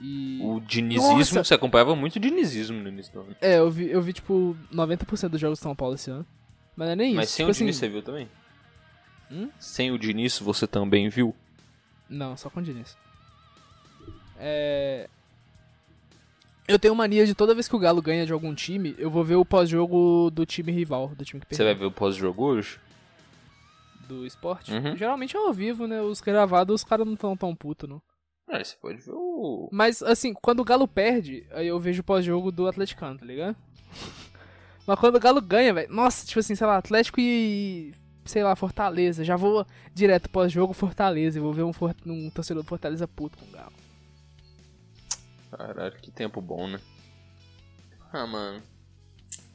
E. 0.00 0.38
O 0.42 0.60
dinizismo, 0.60 1.18
Nossa! 1.18 1.44
você 1.44 1.54
acompanhava 1.54 1.96
muito 1.96 2.16
o 2.16 2.20
dinizismo 2.20 2.78
no 2.78 2.88
início 2.88 3.12
do 3.12 3.20
ano. 3.20 3.36
É, 3.40 3.58
eu 3.58 3.70
vi, 3.70 3.90
eu 3.90 4.00
vi, 4.00 4.12
tipo, 4.12 4.56
90% 4.72 5.28
dos 5.30 5.40
jogos 5.40 5.58
de 5.58 5.62
São 5.62 5.74
Paulo 5.74 5.94
esse 5.96 6.10
ano. 6.10 6.24
Mas 6.76 6.86
não 6.86 6.92
é 6.92 6.96
nem 6.96 7.14
Mas 7.14 7.28
isso. 7.28 7.36
sem 7.36 7.46
tipo 7.46 7.50
o 7.50 7.58
Diniz 7.58 7.76
assim, 7.76 7.86
você 7.86 7.88
viu 7.88 8.02
também? 8.02 8.28
Hum? 9.30 9.50
Sem 9.58 9.90
o 9.90 9.98
Diniz 9.98 10.38
você 10.38 10.66
também 10.66 11.08
viu? 11.08 11.34
Não, 12.08 12.36
só 12.36 12.48
com 12.50 12.60
o 12.60 12.62
Diniz. 12.62 12.96
É. 14.38 15.08
Eu 16.68 16.78
tenho 16.78 16.94
mania 16.94 17.24
de 17.24 17.34
toda 17.34 17.54
vez 17.54 17.68
que 17.68 17.76
o 17.76 17.78
Galo 17.78 18.02
ganha 18.02 18.26
de 18.26 18.32
algum 18.32 18.54
time, 18.54 18.94
eu 18.98 19.08
vou 19.08 19.22
ver 19.22 19.36
o 19.36 19.44
pós-jogo 19.44 20.30
do 20.32 20.44
time 20.44 20.72
rival, 20.72 21.08
do 21.08 21.24
time 21.24 21.40
que 21.40 21.46
Você 21.46 21.62
perdeu. 21.62 21.66
vai 21.66 21.74
ver 21.80 21.86
o 21.86 21.92
pós-jogo 21.92 22.42
hoje? 22.44 22.80
Do 24.08 24.26
esporte. 24.26 24.72
Uhum. 24.72 24.96
Geralmente 24.96 25.36
é 25.36 25.38
ao 25.38 25.52
vivo, 25.52 25.86
né? 25.86 26.02
Os 26.02 26.20
gravados, 26.20 26.74
os 26.74 26.84
caras 26.84 27.06
não 27.06 27.14
tão 27.16 27.36
tão 27.36 27.54
puto, 27.54 27.86
não. 27.86 28.02
Ah, 28.48 28.62
você 28.62 28.76
pode 28.80 29.00
ver 29.00 29.12
o. 29.12 29.68
Mas, 29.72 30.02
assim, 30.02 30.32
quando 30.32 30.60
o 30.60 30.64
Galo 30.64 30.86
perde, 30.86 31.46
aí 31.52 31.66
eu 31.66 31.78
vejo 31.80 32.00
o 32.00 32.04
pós-jogo 32.04 32.50
do 32.52 32.66
Atleticano, 32.66 33.18
tá 33.18 33.26
ligado? 33.26 33.56
Mas 34.86 34.98
quando 35.00 35.16
o 35.16 35.20
Galo 35.20 35.40
ganha, 35.40 35.74
velho, 35.74 35.92
nossa, 35.92 36.24
tipo 36.26 36.38
assim, 36.38 36.54
sei 36.54 36.66
lá, 36.66 36.76
Atlético 36.76 37.20
e, 37.20 37.92
sei 38.24 38.44
lá, 38.44 38.54
Fortaleza. 38.54 39.24
Já 39.24 39.34
vou 39.36 39.66
direto 39.92 40.30
pós-jogo 40.30 40.72
Fortaleza 40.72 41.38
e 41.38 41.42
vou 41.42 41.52
ver 41.52 41.64
um, 41.64 41.72
um 42.06 42.30
torcedor 42.30 42.62
do 42.62 42.68
Fortaleza 42.68 43.08
puto 43.08 43.36
com 43.38 43.44
o 43.46 43.50
Galo. 43.50 43.72
Caralho, 45.56 45.96
que 46.02 46.10
tempo 46.10 46.40
bom, 46.40 46.68
né? 46.68 46.78
Ah, 48.12 48.26
mano. 48.26 48.62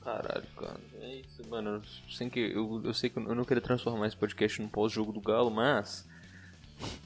Caralho, 0.01 0.47
cara. 0.57 0.79
É 0.99 1.15
isso, 1.17 1.47
mano. 1.47 1.81
Sem 2.09 2.27
que, 2.27 2.39
eu, 2.39 2.81
eu 2.83 2.93
sei 2.93 3.09
que 3.09 3.17
eu 3.17 3.35
não 3.35 3.45
queria 3.45 3.61
transformar 3.61 4.07
esse 4.07 4.17
podcast 4.17 4.59
num 4.59 4.67
pós-jogo 4.67 5.11
do 5.11 5.21
Galo, 5.21 5.51
mas. 5.51 6.07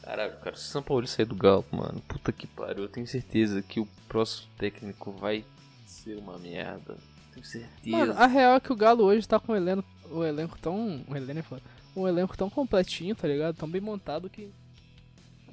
Caralho, 0.01 0.37
cara, 0.39 0.55
se 0.55 0.63
o 0.63 0.71
São 0.71 0.81
Paulo 0.81 1.05
sair 1.05 1.25
do 1.25 1.35
Galo, 1.35 1.65
mano, 1.71 2.01
puta 2.07 2.31
que 2.31 2.47
pariu, 2.47 2.83
eu 2.83 2.89
tenho 2.89 3.05
certeza 3.05 3.61
que 3.61 3.81
o 3.81 3.87
próximo 4.07 4.47
técnico 4.57 5.11
vai 5.11 5.43
ser 5.85 6.17
uma 6.17 6.37
merda. 6.37 6.97
Tenho 7.33 7.45
certeza. 7.45 7.97
Mano, 7.97 8.13
a 8.13 8.25
real 8.25 8.55
é 8.55 8.59
que 8.61 8.71
o 8.71 8.77
Galo 8.77 9.03
hoje 9.03 9.27
tá 9.27 9.37
com 9.41 9.51
o 9.51 9.55
elenco, 9.57 9.85
o 10.09 10.23
elenco 10.23 10.57
tão. 10.57 11.03
O 11.05 11.15
elenco. 11.17 11.61
Um 11.93 12.07
elenco 12.07 12.37
tão 12.37 12.49
completinho, 12.49 13.15
tá 13.15 13.27
ligado? 13.27 13.57
Tão 13.57 13.69
bem 13.69 13.81
montado 13.81 14.29
que. 14.29 14.53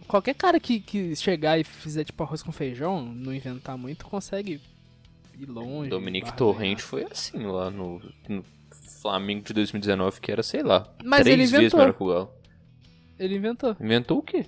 Qualquer 0.07 0.35
cara 0.35 0.59
que, 0.61 0.81
que 0.81 1.15
chegar 1.17 1.59
e 1.59 1.65
fizer 1.65 2.05
tipo 2.05 2.23
arroz 2.23 2.43
com 2.43 2.53
feijão, 2.53 3.05
não 3.05 3.33
inventar 3.35 3.77
muito, 3.79 4.05
consegue 4.07 4.61
ir 5.39 5.47
longe. 5.47 5.91
Dominique 5.91 6.37
Torrente 6.37 6.83
foi 6.83 7.05
assim 7.11 7.39
lá 7.47 7.71
no, 7.71 8.01
no 8.29 8.45
Flamengo 9.01 9.43
de 9.45 9.53
2019, 9.55 10.21
que 10.21 10.31
era, 10.31 10.43
sei 10.43 10.63
lá, 10.63 10.87
Mas 11.05 11.23
três 11.23 11.35
ele 11.35 11.43
vezes 11.43 11.55
inventou. 11.59 11.81
melhor 11.81 11.95
que 11.95 12.03
o 12.03 12.07
Galo. 12.07 12.31
Ele 13.19 13.37
inventou. 13.37 13.77
Inventou 13.81 14.19
o 14.19 14.23
quê? 14.23 14.45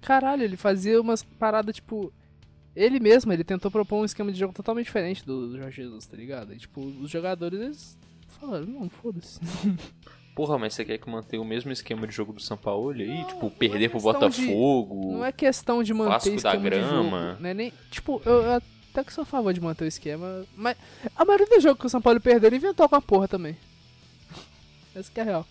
Caralho, 0.00 0.42
ele 0.42 0.56
fazia 0.56 1.00
umas 1.00 1.22
paradas 1.22 1.74
tipo. 1.74 2.12
Ele 2.74 3.00
mesmo, 3.00 3.32
ele 3.32 3.42
tentou 3.44 3.70
propor 3.70 4.00
um 4.00 4.04
esquema 4.04 4.30
de 4.32 4.38
jogo 4.38 4.54
totalmente 4.54 4.86
diferente 4.86 5.26
do 5.26 5.56
Jorge 5.58 5.82
Jesus, 5.82 6.06
tá 6.06 6.16
ligado? 6.16 6.54
E 6.54 6.56
tipo, 6.56 6.80
os 6.80 7.10
jogadores 7.10 7.60
eles 7.60 7.98
falaram, 8.38 8.66
não, 8.66 8.88
foda-se. 8.88 9.40
Porra, 10.40 10.56
mas 10.56 10.72
você 10.72 10.86
quer 10.86 10.96
que 10.96 11.06
mantenha 11.10 11.42
o 11.42 11.44
mesmo 11.44 11.70
esquema 11.70 12.06
de 12.06 12.14
jogo 12.14 12.32
do 12.32 12.40
São 12.40 12.56
Paulo 12.56 12.88
aí? 12.92 13.06
Não, 13.06 13.26
tipo, 13.26 13.42
não 13.42 13.50
perder 13.50 13.84
é 13.84 13.88
pro 13.90 14.00
questão 14.00 14.30
de- 14.30 14.40
Botafogo? 14.46 15.12
Não 15.12 15.22
é 15.22 15.30
questão 15.32 15.82
de 15.82 15.92
manter 15.92 16.08
Vasco 16.12 16.30
da 16.30 16.34
esquema 16.36 16.56
de 16.56 16.60
Grama. 16.70 17.20
jogo. 17.28 17.42
Não 17.42 17.50
é 17.50 17.52
nem. 17.52 17.72
Tipo, 17.90 18.22
eu, 18.24 18.42
eu 18.42 18.52
até 18.90 19.04
que 19.04 19.12
sou 19.12 19.20
a 19.20 19.26
favor 19.26 19.52
de 19.52 19.60
manter 19.60 19.84
o 19.84 19.86
esquema. 19.86 20.46
Mas 20.56 20.78
a 21.14 21.26
maioria 21.26 21.46
dos 21.46 21.62
jogos 21.62 21.78
que 21.78 21.86
o 21.86 21.90
São 21.90 22.00
Paulo 22.00 22.18
perdeu, 22.22 22.48
ele 22.48 22.56
inventou 22.56 22.88
com 22.88 22.96
a 22.96 23.02
porra 23.02 23.28
também. 23.28 23.54
Essa 24.96 25.12
que 25.12 25.20
é 25.20 25.24
real. 25.24 25.46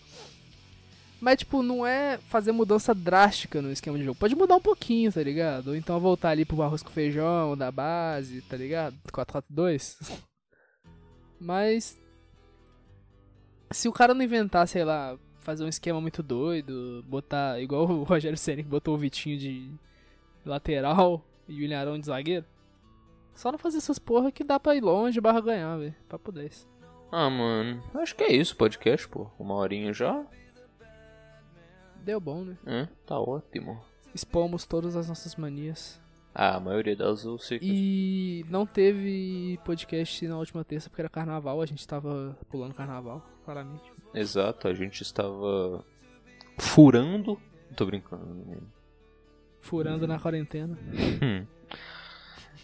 Mas, 1.20 1.38
tipo, 1.38 1.62
não 1.62 1.86
é 1.86 2.18
fazer 2.28 2.50
mudança 2.50 2.92
drástica 2.92 3.62
no 3.62 3.70
esquema 3.70 3.96
de 3.96 4.02
jogo. 4.04 4.18
Pode 4.18 4.34
mudar 4.34 4.56
um 4.56 4.60
pouquinho, 4.60 5.12
tá 5.12 5.22
ligado? 5.22 5.68
Ou 5.68 5.76
então 5.76 6.00
voltar 6.00 6.30
ali 6.30 6.44
pro 6.44 6.62
arroz 6.62 6.82
com 6.82 6.90
feijão, 6.90 7.56
da 7.56 7.70
base, 7.70 8.40
tá 8.42 8.56
ligado? 8.56 8.96
4-4-2. 9.12 9.98
Mas. 11.40 11.96
Se 13.72 13.88
o 13.88 13.92
cara 13.92 14.14
não 14.14 14.22
inventar, 14.22 14.66
sei 14.66 14.84
lá, 14.84 15.16
fazer 15.40 15.64
um 15.64 15.68
esquema 15.68 16.00
muito 16.00 16.22
doido, 16.22 17.04
botar. 17.06 17.60
Igual 17.60 17.88
o 17.88 18.02
Rogério 18.04 18.38
que 18.38 18.62
botou 18.62 18.94
o 18.94 18.98
Vitinho 18.98 19.38
de 19.38 19.70
lateral 20.44 21.24
e 21.48 21.54
o 21.54 21.58
William 21.58 21.80
Arão 21.80 21.98
de 21.98 22.06
zagueiro. 22.06 22.44
Só 23.34 23.50
não 23.50 23.58
fazer 23.58 23.78
essas 23.78 23.98
porra 23.98 24.30
que 24.30 24.44
dá 24.44 24.58
pra 24.60 24.74
ir 24.74 24.82
longe 24.82 25.20
barra 25.20 25.40
ganhar, 25.40 25.76
velho. 25.76 25.94
Papo 26.08 26.32
10. 26.32 26.68
Ah, 27.12 27.28
mano, 27.28 27.82
acho 27.94 28.14
que 28.14 28.22
é 28.22 28.32
isso 28.32 28.54
o 28.54 28.56
podcast, 28.56 29.08
pô. 29.08 29.28
Uma 29.38 29.54
horinha 29.54 29.92
já. 29.92 30.24
Deu 31.96 32.20
bom, 32.20 32.44
né? 32.44 32.56
É, 32.66 32.88
tá 33.06 33.18
ótimo. 33.18 33.80
Expomos 34.14 34.64
todas 34.64 34.96
as 34.96 35.08
nossas 35.08 35.36
manias. 35.36 35.99
Ah, 36.34 36.56
a 36.56 36.60
maioria 36.60 36.94
delas 36.94 37.24
eu 37.24 37.38
sei 37.38 37.58
que... 37.58 37.66
E 37.66 38.46
não 38.48 38.64
teve 38.64 39.58
podcast 39.64 40.26
na 40.28 40.38
última 40.38 40.64
terça 40.64 40.88
porque 40.88 41.02
era 41.02 41.08
carnaval, 41.08 41.60
a 41.60 41.66
gente 41.66 41.86
tava 41.86 42.38
pulando 42.48 42.74
carnaval, 42.74 43.24
claramente. 43.44 43.92
Exato, 44.14 44.68
a 44.68 44.74
gente 44.74 45.02
estava 45.02 45.84
furando... 46.58 47.40
Tô 47.76 47.86
brincando. 47.86 48.26
menino. 48.26 48.72
Furando 49.60 50.06
na 50.06 50.18
quarentena. 50.18 50.78
Hum. 51.22 51.46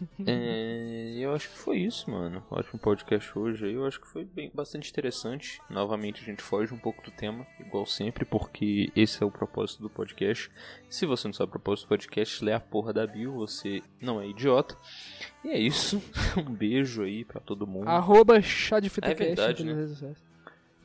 É, 0.26 1.14
eu 1.18 1.34
acho 1.34 1.48
que 1.48 1.56
foi 1.56 1.78
isso, 1.78 2.10
mano. 2.10 2.42
Ótimo 2.50 2.78
podcast 2.78 3.38
hoje 3.38 3.66
aí. 3.66 3.74
Eu 3.74 3.86
acho 3.86 4.00
que 4.00 4.06
foi 4.06 4.24
bem, 4.24 4.50
bastante 4.52 4.90
interessante. 4.90 5.60
Novamente, 5.70 6.20
a 6.22 6.24
gente 6.24 6.42
foge 6.42 6.72
um 6.74 6.78
pouco 6.78 7.02
do 7.02 7.10
tema, 7.10 7.46
igual 7.60 7.86
sempre, 7.86 8.24
porque 8.24 8.90
esse 8.96 9.22
é 9.22 9.26
o 9.26 9.30
propósito 9.30 9.82
do 9.82 9.90
podcast. 9.90 10.50
Se 10.88 11.06
você 11.06 11.28
não 11.28 11.32
sabe 11.32 11.48
o 11.48 11.52
propósito 11.52 11.86
do 11.86 11.88
podcast, 11.88 12.44
lê 12.44 12.52
a 12.52 12.60
porra 12.60 12.92
da 12.92 13.06
bio, 13.06 13.32
você 13.34 13.82
não 14.00 14.20
é 14.20 14.28
idiota. 14.28 14.76
E 15.44 15.50
é 15.50 15.58
isso. 15.58 16.02
Um 16.36 16.52
beijo 16.52 17.02
aí 17.02 17.24
pra 17.24 17.40
todo 17.40 17.66
mundo. 17.66 17.88
Arroba 17.88 18.40
chá 18.42 18.80
de 18.80 18.88
fita 18.88 19.08
É 19.08 19.14
verdade, 19.14 19.64
né? 19.64 19.72
as 19.72 19.78
redes 19.78 19.92
sociais. 19.92 20.24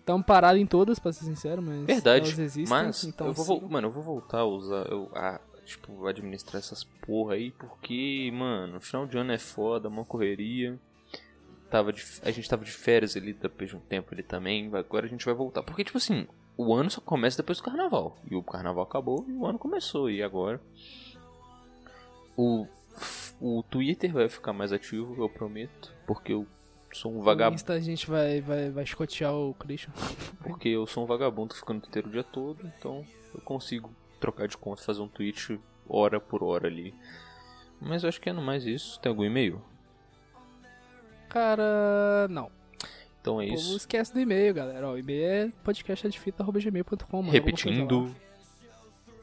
Tamo 0.05 0.23
parado 0.23 0.57
em 0.57 0.65
todas, 0.65 0.97
pra 0.97 1.13
ser 1.13 1.25
sincero, 1.25 1.61
mas 1.61 1.85
Verdade, 1.85 2.25
elas 2.27 2.39
existem, 2.39 2.67
mas 2.67 3.03
então 3.03 3.27
eu 3.27 3.33
vou, 3.33 3.61
mano, 3.69 3.87
eu 3.87 3.91
vou 3.91 4.01
voltar 4.01 4.39
a 4.39 4.45
usar, 4.45 4.87
eu, 4.89 5.09
a, 5.13 5.39
tipo, 5.71 6.05
administrar 6.07 6.59
essas 6.59 6.83
porra 6.83 7.33
aí, 7.35 7.51
porque, 7.51 8.29
mano, 8.33 8.79
final 8.79 9.05
de 9.05 9.17
ano 9.17 9.31
é 9.31 9.37
foda, 9.37 9.87
uma 9.89 10.05
correria. 10.05 10.79
Tava 11.69 11.91
de- 11.93 12.03
a 12.23 12.31
gente 12.31 12.49
tava 12.49 12.63
de 12.65 12.71
férias 12.71 13.15
ali 13.15 13.33
depois 13.33 13.69
de 13.69 13.75
um 13.75 13.79
tempo 13.79 14.13
ali 14.13 14.23
também, 14.23 14.69
agora 14.75 15.05
a 15.05 15.09
gente 15.09 15.25
vai 15.25 15.33
voltar. 15.33 15.63
Porque, 15.63 15.83
tipo 15.83 15.97
assim, 15.97 16.27
o 16.57 16.73
ano 16.73 16.89
só 16.89 16.99
começa 17.01 17.37
depois 17.37 17.57
do 17.59 17.63
carnaval. 17.63 18.17
E 18.29 18.35
o 18.35 18.43
carnaval 18.43 18.83
acabou 18.83 19.25
e 19.27 19.31
o 19.31 19.45
ano 19.45 19.57
começou. 19.57 20.09
E 20.09 20.21
agora? 20.21 20.59
O, 22.35 22.67
o 23.39 23.63
Twitter 23.63 24.11
vai 24.11 24.27
ficar 24.29 24.53
mais 24.53 24.71
ativo, 24.73 25.15
eu 25.21 25.29
prometo, 25.29 25.93
porque 26.07 26.33
eu 26.33 26.45
sou 26.91 27.13
um 27.13 27.21
vagabundo. 27.21 27.55
Insta 27.55 27.73
a 27.73 27.79
gente 27.79 28.05
vai, 28.09 28.41
vai, 28.41 28.69
vai 28.69 28.83
escotear 28.83 29.33
o 29.33 29.53
Christian. 29.53 29.93
Porque 30.43 30.69
eu 30.69 30.85
sou 30.85 31.03
um 31.03 31.07
vagabundo 31.07 31.53
ficando 31.55 31.77
no 31.77 31.81
Twitter 31.83 32.05
o 32.07 32.11
dia 32.11 32.23
todo, 32.23 32.65
então 32.77 33.05
eu 33.33 33.41
consigo 33.41 33.89
trocar 34.21 34.47
de 34.47 34.57
conta, 34.57 34.81
fazer 34.81 35.01
um 35.01 35.07
tweet 35.07 35.59
hora 35.89 36.19
por 36.19 36.43
hora 36.43 36.67
ali. 36.67 36.93
Mas 37.81 38.03
eu 38.03 38.09
acho 38.09 38.21
que 38.21 38.29
é 38.29 38.33
no 38.33 38.41
mais 38.41 38.65
isso. 38.65 38.99
Tem 39.01 39.09
algum 39.09 39.23
e-mail? 39.23 39.61
Cara, 41.27 42.27
não. 42.29 42.51
Então 43.19 43.41
é 43.41 43.45
isso. 43.45 43.75
esquece 43.75 44.13
do 44.13 44.19
e-mail, 44.19 44.53
galera. 44.53 44.87
Ó, 44.87 44.93
o 44.93 44.97
e-mail 44.97 45.23
é 45.23 45.51
podcastadfita.gmail.com. 45.63 47.21
Repetindo. 47.29 48.15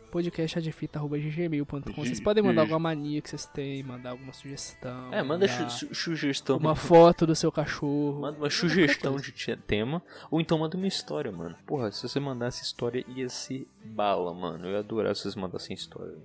podcastadfita.gmail.com. 0.08 1.92
Vocês 2.04 2.20
podem 2.20 2.42
mandar 2.42 2.62
alguma 2.62 2.78
mania 2.78 3.20
que 3.20 3.28
vocês 3.30 3.46
têm, 3.46 3.82
mandar 3.82 4.10
alguma 4.10 4.32
sugestão. 4.32 5.12
É, 5.12 5.22
manda 5.22 5.46
su- 5.68 5.94
sugestão. 5.94 6.56
uma 6.58 6.74
foto 6.74 7.26
do 7.26 7.34
seu 7.34 7.50
cachorro. 7.52 8.20
Manda 8.20 8.38
uma 8.38 8.50
sugestão 8.50 9.16
de 9.16 9.32
te- 9.32 9.56
tema. 9.56 10.02
Ou 10.30 10.40
então 10.40 10.58
manda 10.58 10.76
uma 10.76 10.86
história, 10.86 11.30
mano. 11.32 11.56
Porra, 11.66 11.90
se 11.92 12.06
você 12.08 12.18
mandasse 12.20 12.62
história, 12.62 13.04
ia 13.08 13.28
ser 13.28 13.66
bala, 13.84 14.32
mano. 14.34 14.66
Eu 14.66 14.72
ia 14.72 14.78
adorar 14.80 15.14
se 15.14 15.22
vocês 15.22 15.34
mandassem 15.36 15.74
história. 15.74 16.16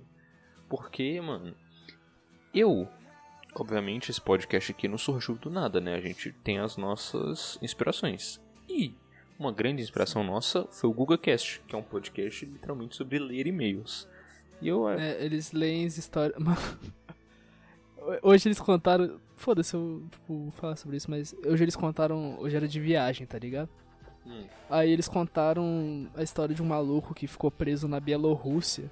Porque, 0.68 1.20
mano, 1.20 1.54
eu. 2.52 2.88
Obviamente, 3.56 4.10
esse 4.10 4.20
podcast 4.20 4.72
aqui 4.72 4.88
não 4.88 4.98
surgiu 4.98 5.36
do 5.36 5.48
nada, 5.48 5.80
né? 5.80 5.94
A 5.94 6.00
gente 6.00 6.32
tem 6.42 6.58
as 6.58 6.76
nossas 6.76 7.56
inspirações. 7.62 8.40
E 8.68 8.92
uma 9.38 9.52
grande 9.52 9.82
inspiração 9.82 10.22
nossa 10.22 10.66
foi 10.70 10.88
o 10.88 10.92
GugaCast, 10.92 11.62
que 11.66 11.74
é 11.74 11.78
um 11.78 11.82
podcast 11.82 12.44
literalmente 12.44 12.96
sobre 12.96 13.18
ler 13.18 13.46
e-mails. 13.46 14.08
E 14.60 14.68
eu. 14.68 14.88
É, 14.88 15.22
eles 15.24 15.52
leem 15.52 15.86
as 15.86 15.98
histórias. 15.98 16.36
Hoje 18.22 18.48
eles 18.48 18.60
contaram. 18.60 19.18
Foda-se, 19.36 19.74
eu 19.74 20.02
vou 20.28 20.50
falar 20.52 20.76
sobre 20.76 20.96
isso, 20.96 21.10
mas 21.10 21.34
hoje 21.44 21.64
eles 21.64 21.74
contaram. 21.74 22.38
Hoje 22.38 22.54
era 22.54 22.68
de 22.68 22.78
viagem, 22.78 23.26
tá 23.26 23.38
ligado? 23.38 23.68
Hum. 24.26 24.44
Aí 24.70 24.90
eles 24.90 25.08
contaram 25.08 26.08
a 26.14 26.22
história 26.22 26.54
de 26.54 26.62
um 26.62 26.66
maluco 26.66 27.14
que 27.14 27.26
ficou 27.26 27.50
preso 27.50 27.88
na 27.88 27.98
Bielorrússia. 27.98 28.90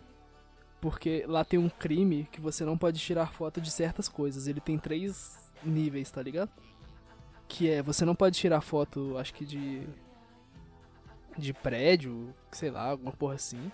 Porque 0.80 1.24
lá 1.28 1.44
tem 1.44 1.58
um 1.58 1.68
crime 1.68 2.26
que 2.32 2.40
você 2.40 2.64
não 2.64 2.76
pode 2.76 2.98
tirar 2.98 3.32
foto 3.32 3.60
de 3.60 3.70
certas 3.70 4.08
coisas. 4.08 4.46
Ele 4.46 4.60
tem 4.60 4.78
três 4.78 5.52
níveis, 5.62 6.10
tá 6.10 6.20
ligado? 6.20 6.50
Que 7.46 7.70
é, 7.70 7.82
você 7.82 8.04
não 8.04 8.14
pode 8.14 8.36
tirar 8.36 8.60
foto, 8.60 9.16
acho 9.18 9.32
que 9.32 9.44
de. 9.44 9.86
De 11.36 11.52
prédio, 11.52 12.34
sei 12.50 12.70
lá, 12.70 12.90
alguma 12.90 13.12
porra 13.12 13.34
assim. 13.34 13.70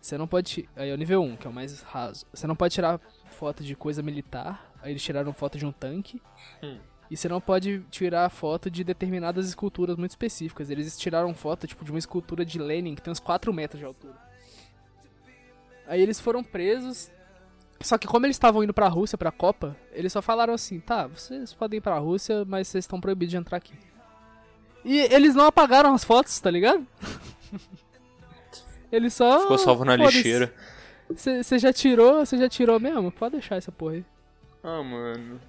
Você 0.00 0.18
não 0.18 0.26
pode. 0.26 0.68
Aí 0.76 0.90
é 0.90 0.94
o 0.94 0.98
nível 0.98 1.22
1, 1.22 1.36
que 1.36 1.46
é 1.46 1.50
o 1.50 1.52
mais 1.52 1.80
raso. 1.82 2.26
Você 2.32 2.46
não 2.46 2.54
pode 2.54 2.74
tirar 2.74 3.00
foto 3.30 3.64
de 3.64 3.74
coisa 3.74 4.02
militar. 4.02 4.70
Aí 4.82 4.92
eles 4.92 5.02
tiraram 5.02 5.32
foto 5.32 5.56
de 5.56 5.64
um 5.64 5.72
tanque. 5.72 6.20
Hum. 6.62 6.78
E 7.10 7.16
você 7.16 7.28
não 7.28 7.40
pode 7.40 7.80
tirar 7.90 8.28
foto 8.30 8.70
de 8.70 8.82
determinadas 8.82 9.46
esculturas 9.48 9.96
muito 9.96 10.10
específicas. 10.10 10.70
Eles 10.70 10.98
tiraram 10.98 11.34
foto, 11.34 11.66
tipo, 11.66 11.84
de 11.84 11.90
uma 11.90 11.98
escultura 11.98 12.44
de 12.44 12.58
Lenin 12.58 12.94
que 12.94 13.02
tem 13.02 13.12
uns 13.12 13.20
4 13.20 13.52
metros 13.52 13.78
de 13.78 13.86
altura. 13.86 14.16
Aí 15.86 16.00
eles 16.00 16.20
foram 16.20 16.42
presos. 16.42 17.10
Só 17.80 17.98
que 17.98 18.06
como 18.06 18.24
eles 18.26 18.36
estavam 18.36 18.62
indo 18.62 18.72
pra 18.72 18.88
Rússia, 18.88 19.18
pra 19.18 19.30
Copa, 19.30 19.76
eles 19.92 20.12
só 20.12 20.22
falaram 20.22 20.54
assim, 20.54 20.80
tá, 20.80 21.06
vocês 21.06 21.52
podem 21.52 21.78
ir 21.78 21.80
pra 21.80 21.98
Rússia, 21.98 22.44
mas 22.46 22.68
vocês 22.68 22.84
estão 22.84 23.00
proibidos 23.00 23.30
de 23.30 23.36
entrar 23.36 23.58
aqui. 23.58 23.74
E 24.84 24.98
eles 24.98 25.34
não 25.34 25.46
apagaram 25.46 25.94
as 25.94 26.04
fotos, 26.04 26.38
tá 26.38 26.50
ligado? 26.50 26.86
Eles 28.92 29.14
só. 29.14 29.40
Ficou 29.40 29.58
salvo 29.58 29.84
na 29.84 29.96
lixeira. 29.96 30.54
Você 31.10 31.58
já 31.58 31.72
tirou? 31.72 32.24
Você 32.24 32.38
já 32.38 32.48
tirou 32.48 32.78
mesmo? 32.78 33.10
Pode 33.10 33.32
deixar 33.32 33.56
essa 33.56 33.72
porra 33.72 33.94
aí. 33.94 34.04
Ah, 34.62 34.82
mano. 34.82 35.40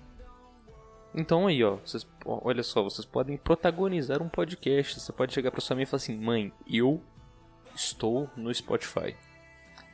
Então 1.13 1.47
aí, 1.47 1.63
ó, 1.63 1.77
vocês, 1.77 2.05
ó, 2.25 2.39
olha 2.43 2.63
só, 2.63 2.83
vocês 2.83 3.05
podem 3.05 3.37
protagonizar 3.37 4.21
um 4.21 4.27
podcast. 4.27 4.99
Você 4.99 5.13
pode 5.13 5.33
chegar 5.33 5.51
pra 5.51 5.61
sua 5.61 5.75
mãe 5.75 5.83
e 5.83 5.85
falar 5.85 5.97
assim: 5.97 6.17
"Mãe, 6.17 6.51
eu 6.67 7.01
estou 7.73 8.29
no 8.35 8.53
Spotify". 8.53 9.15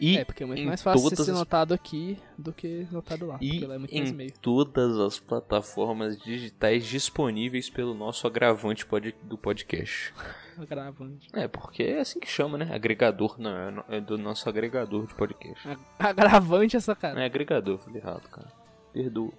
E 0.02 0.18
é, 0.18 0.26
porque 0.26 0.42
é 0.42 0.46
muito 0.48 0.64
mais 0.64 0.82
fácil 0.82 1.10
ser 1.16 1.22
as- 1.22 1.28
notado 1.38 1.74
aqui 1.76 2.18
do 2.38 2.52
que 2.52 2.88
notado 2.92 3.28
lá. 3.28 3.38
E 3.40 3.50
porque 3.52 3.66
lá 3.68 3.76
é 3.76 3.78
muito 3.78 3.94
mais 3.94 4.12
em 4.12 4.30
todas 4.42 4.98
as 4.98 5.20
plataformas 5.20 6.18
digitais 6.18 6.86
disponíveis 6.88 7.70
pelo 7.70 7.94
nosso 7.94 8.26
agravante 8.26 8.84
pod- 8.86 9.16
do 9.22 9.38
podcast. 9.38 10.12
Agravante. 10.58 11.28
É, 11.34 11.48
porque 11.48 11.82
é 11.84 12.00
assim 12.02 12.20
que 12.20 12.28
chama, 12.28 12.58
né? 12.58 12.70
Agregador, 12.74 13.40
não, 13.40 13.52
é 13.90 13.98
é 13.98 14.02
do 14.02 14.18
nosso 14.18 14.48
agregador 14.50 15.08
de 15.08 15.14
podcast. 15.16 15.66
Agravante 15.98 16.76
essa 16.76 16.92
Não 16.94 17.00
cara. 17.00 17.22
é 17.22 17.26
agregador, 17.26 17.78
falei 17.80 18.02
errado, 18.02 18.28
cara. 18.30 18.48
Perdoa. 18.92 19.32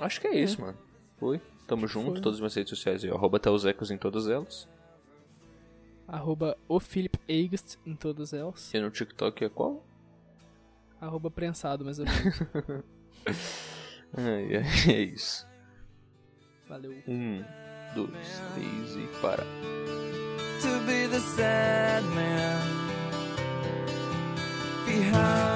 Acho 0.00 0.20
que 0.20 0.26
é 0.28 0.40
isso, 0.40 0.60
mano. 0.60 0.76
Foi. 1.18 1.40
Tamo 1.66 1.86
junto, 1.86 2.12
Foi. 2.12 2.20
todas 2.20 2.36
as 2.36 2.40
minhas 2.40 2.54
redes 2.54 2.70
sociais 2.70 3.04
aí, 3.04 3.10
arroba 3.10 3.38
Teusecos 3.38 3.90
em 3.90 3.98
todas 3.98 4.28
elas. 4.28 4.66
Arroba 6.08 6.56
o 6.66 6.80
Philip 6.80 7.18
Eigst 7.28 7.76
em 7.84 7.94
todas 7.94 8.32
elas. 8.32 8.72
E 8.72 8.80
no 8.80 8.90
TikTok 8.90 9.44
é 9.44 9.48
qual? 9.50 9.84
Arroba 11.00 11.30
prensado, 11.30 11.84
mais 11.84 11.98
ou 11.98 12.06
menos. 12.06 12.82
Ai, 14.16 14.56
ai, 14.56 14.90
é 14.90 15.02
isso. 15.02 15.46
Valeu. 16.66 16.92
Um, 17.06 17.44
dois, 17.94 18.10
três 18.54 18.96
e 18.96 19.20
para. 19.20 19.44
to 20.62 20.80
be 20.86 21.06
the 21.06 21.20
sad 21.20 22.02
man 22.14 22.66
behind 24.86 25.48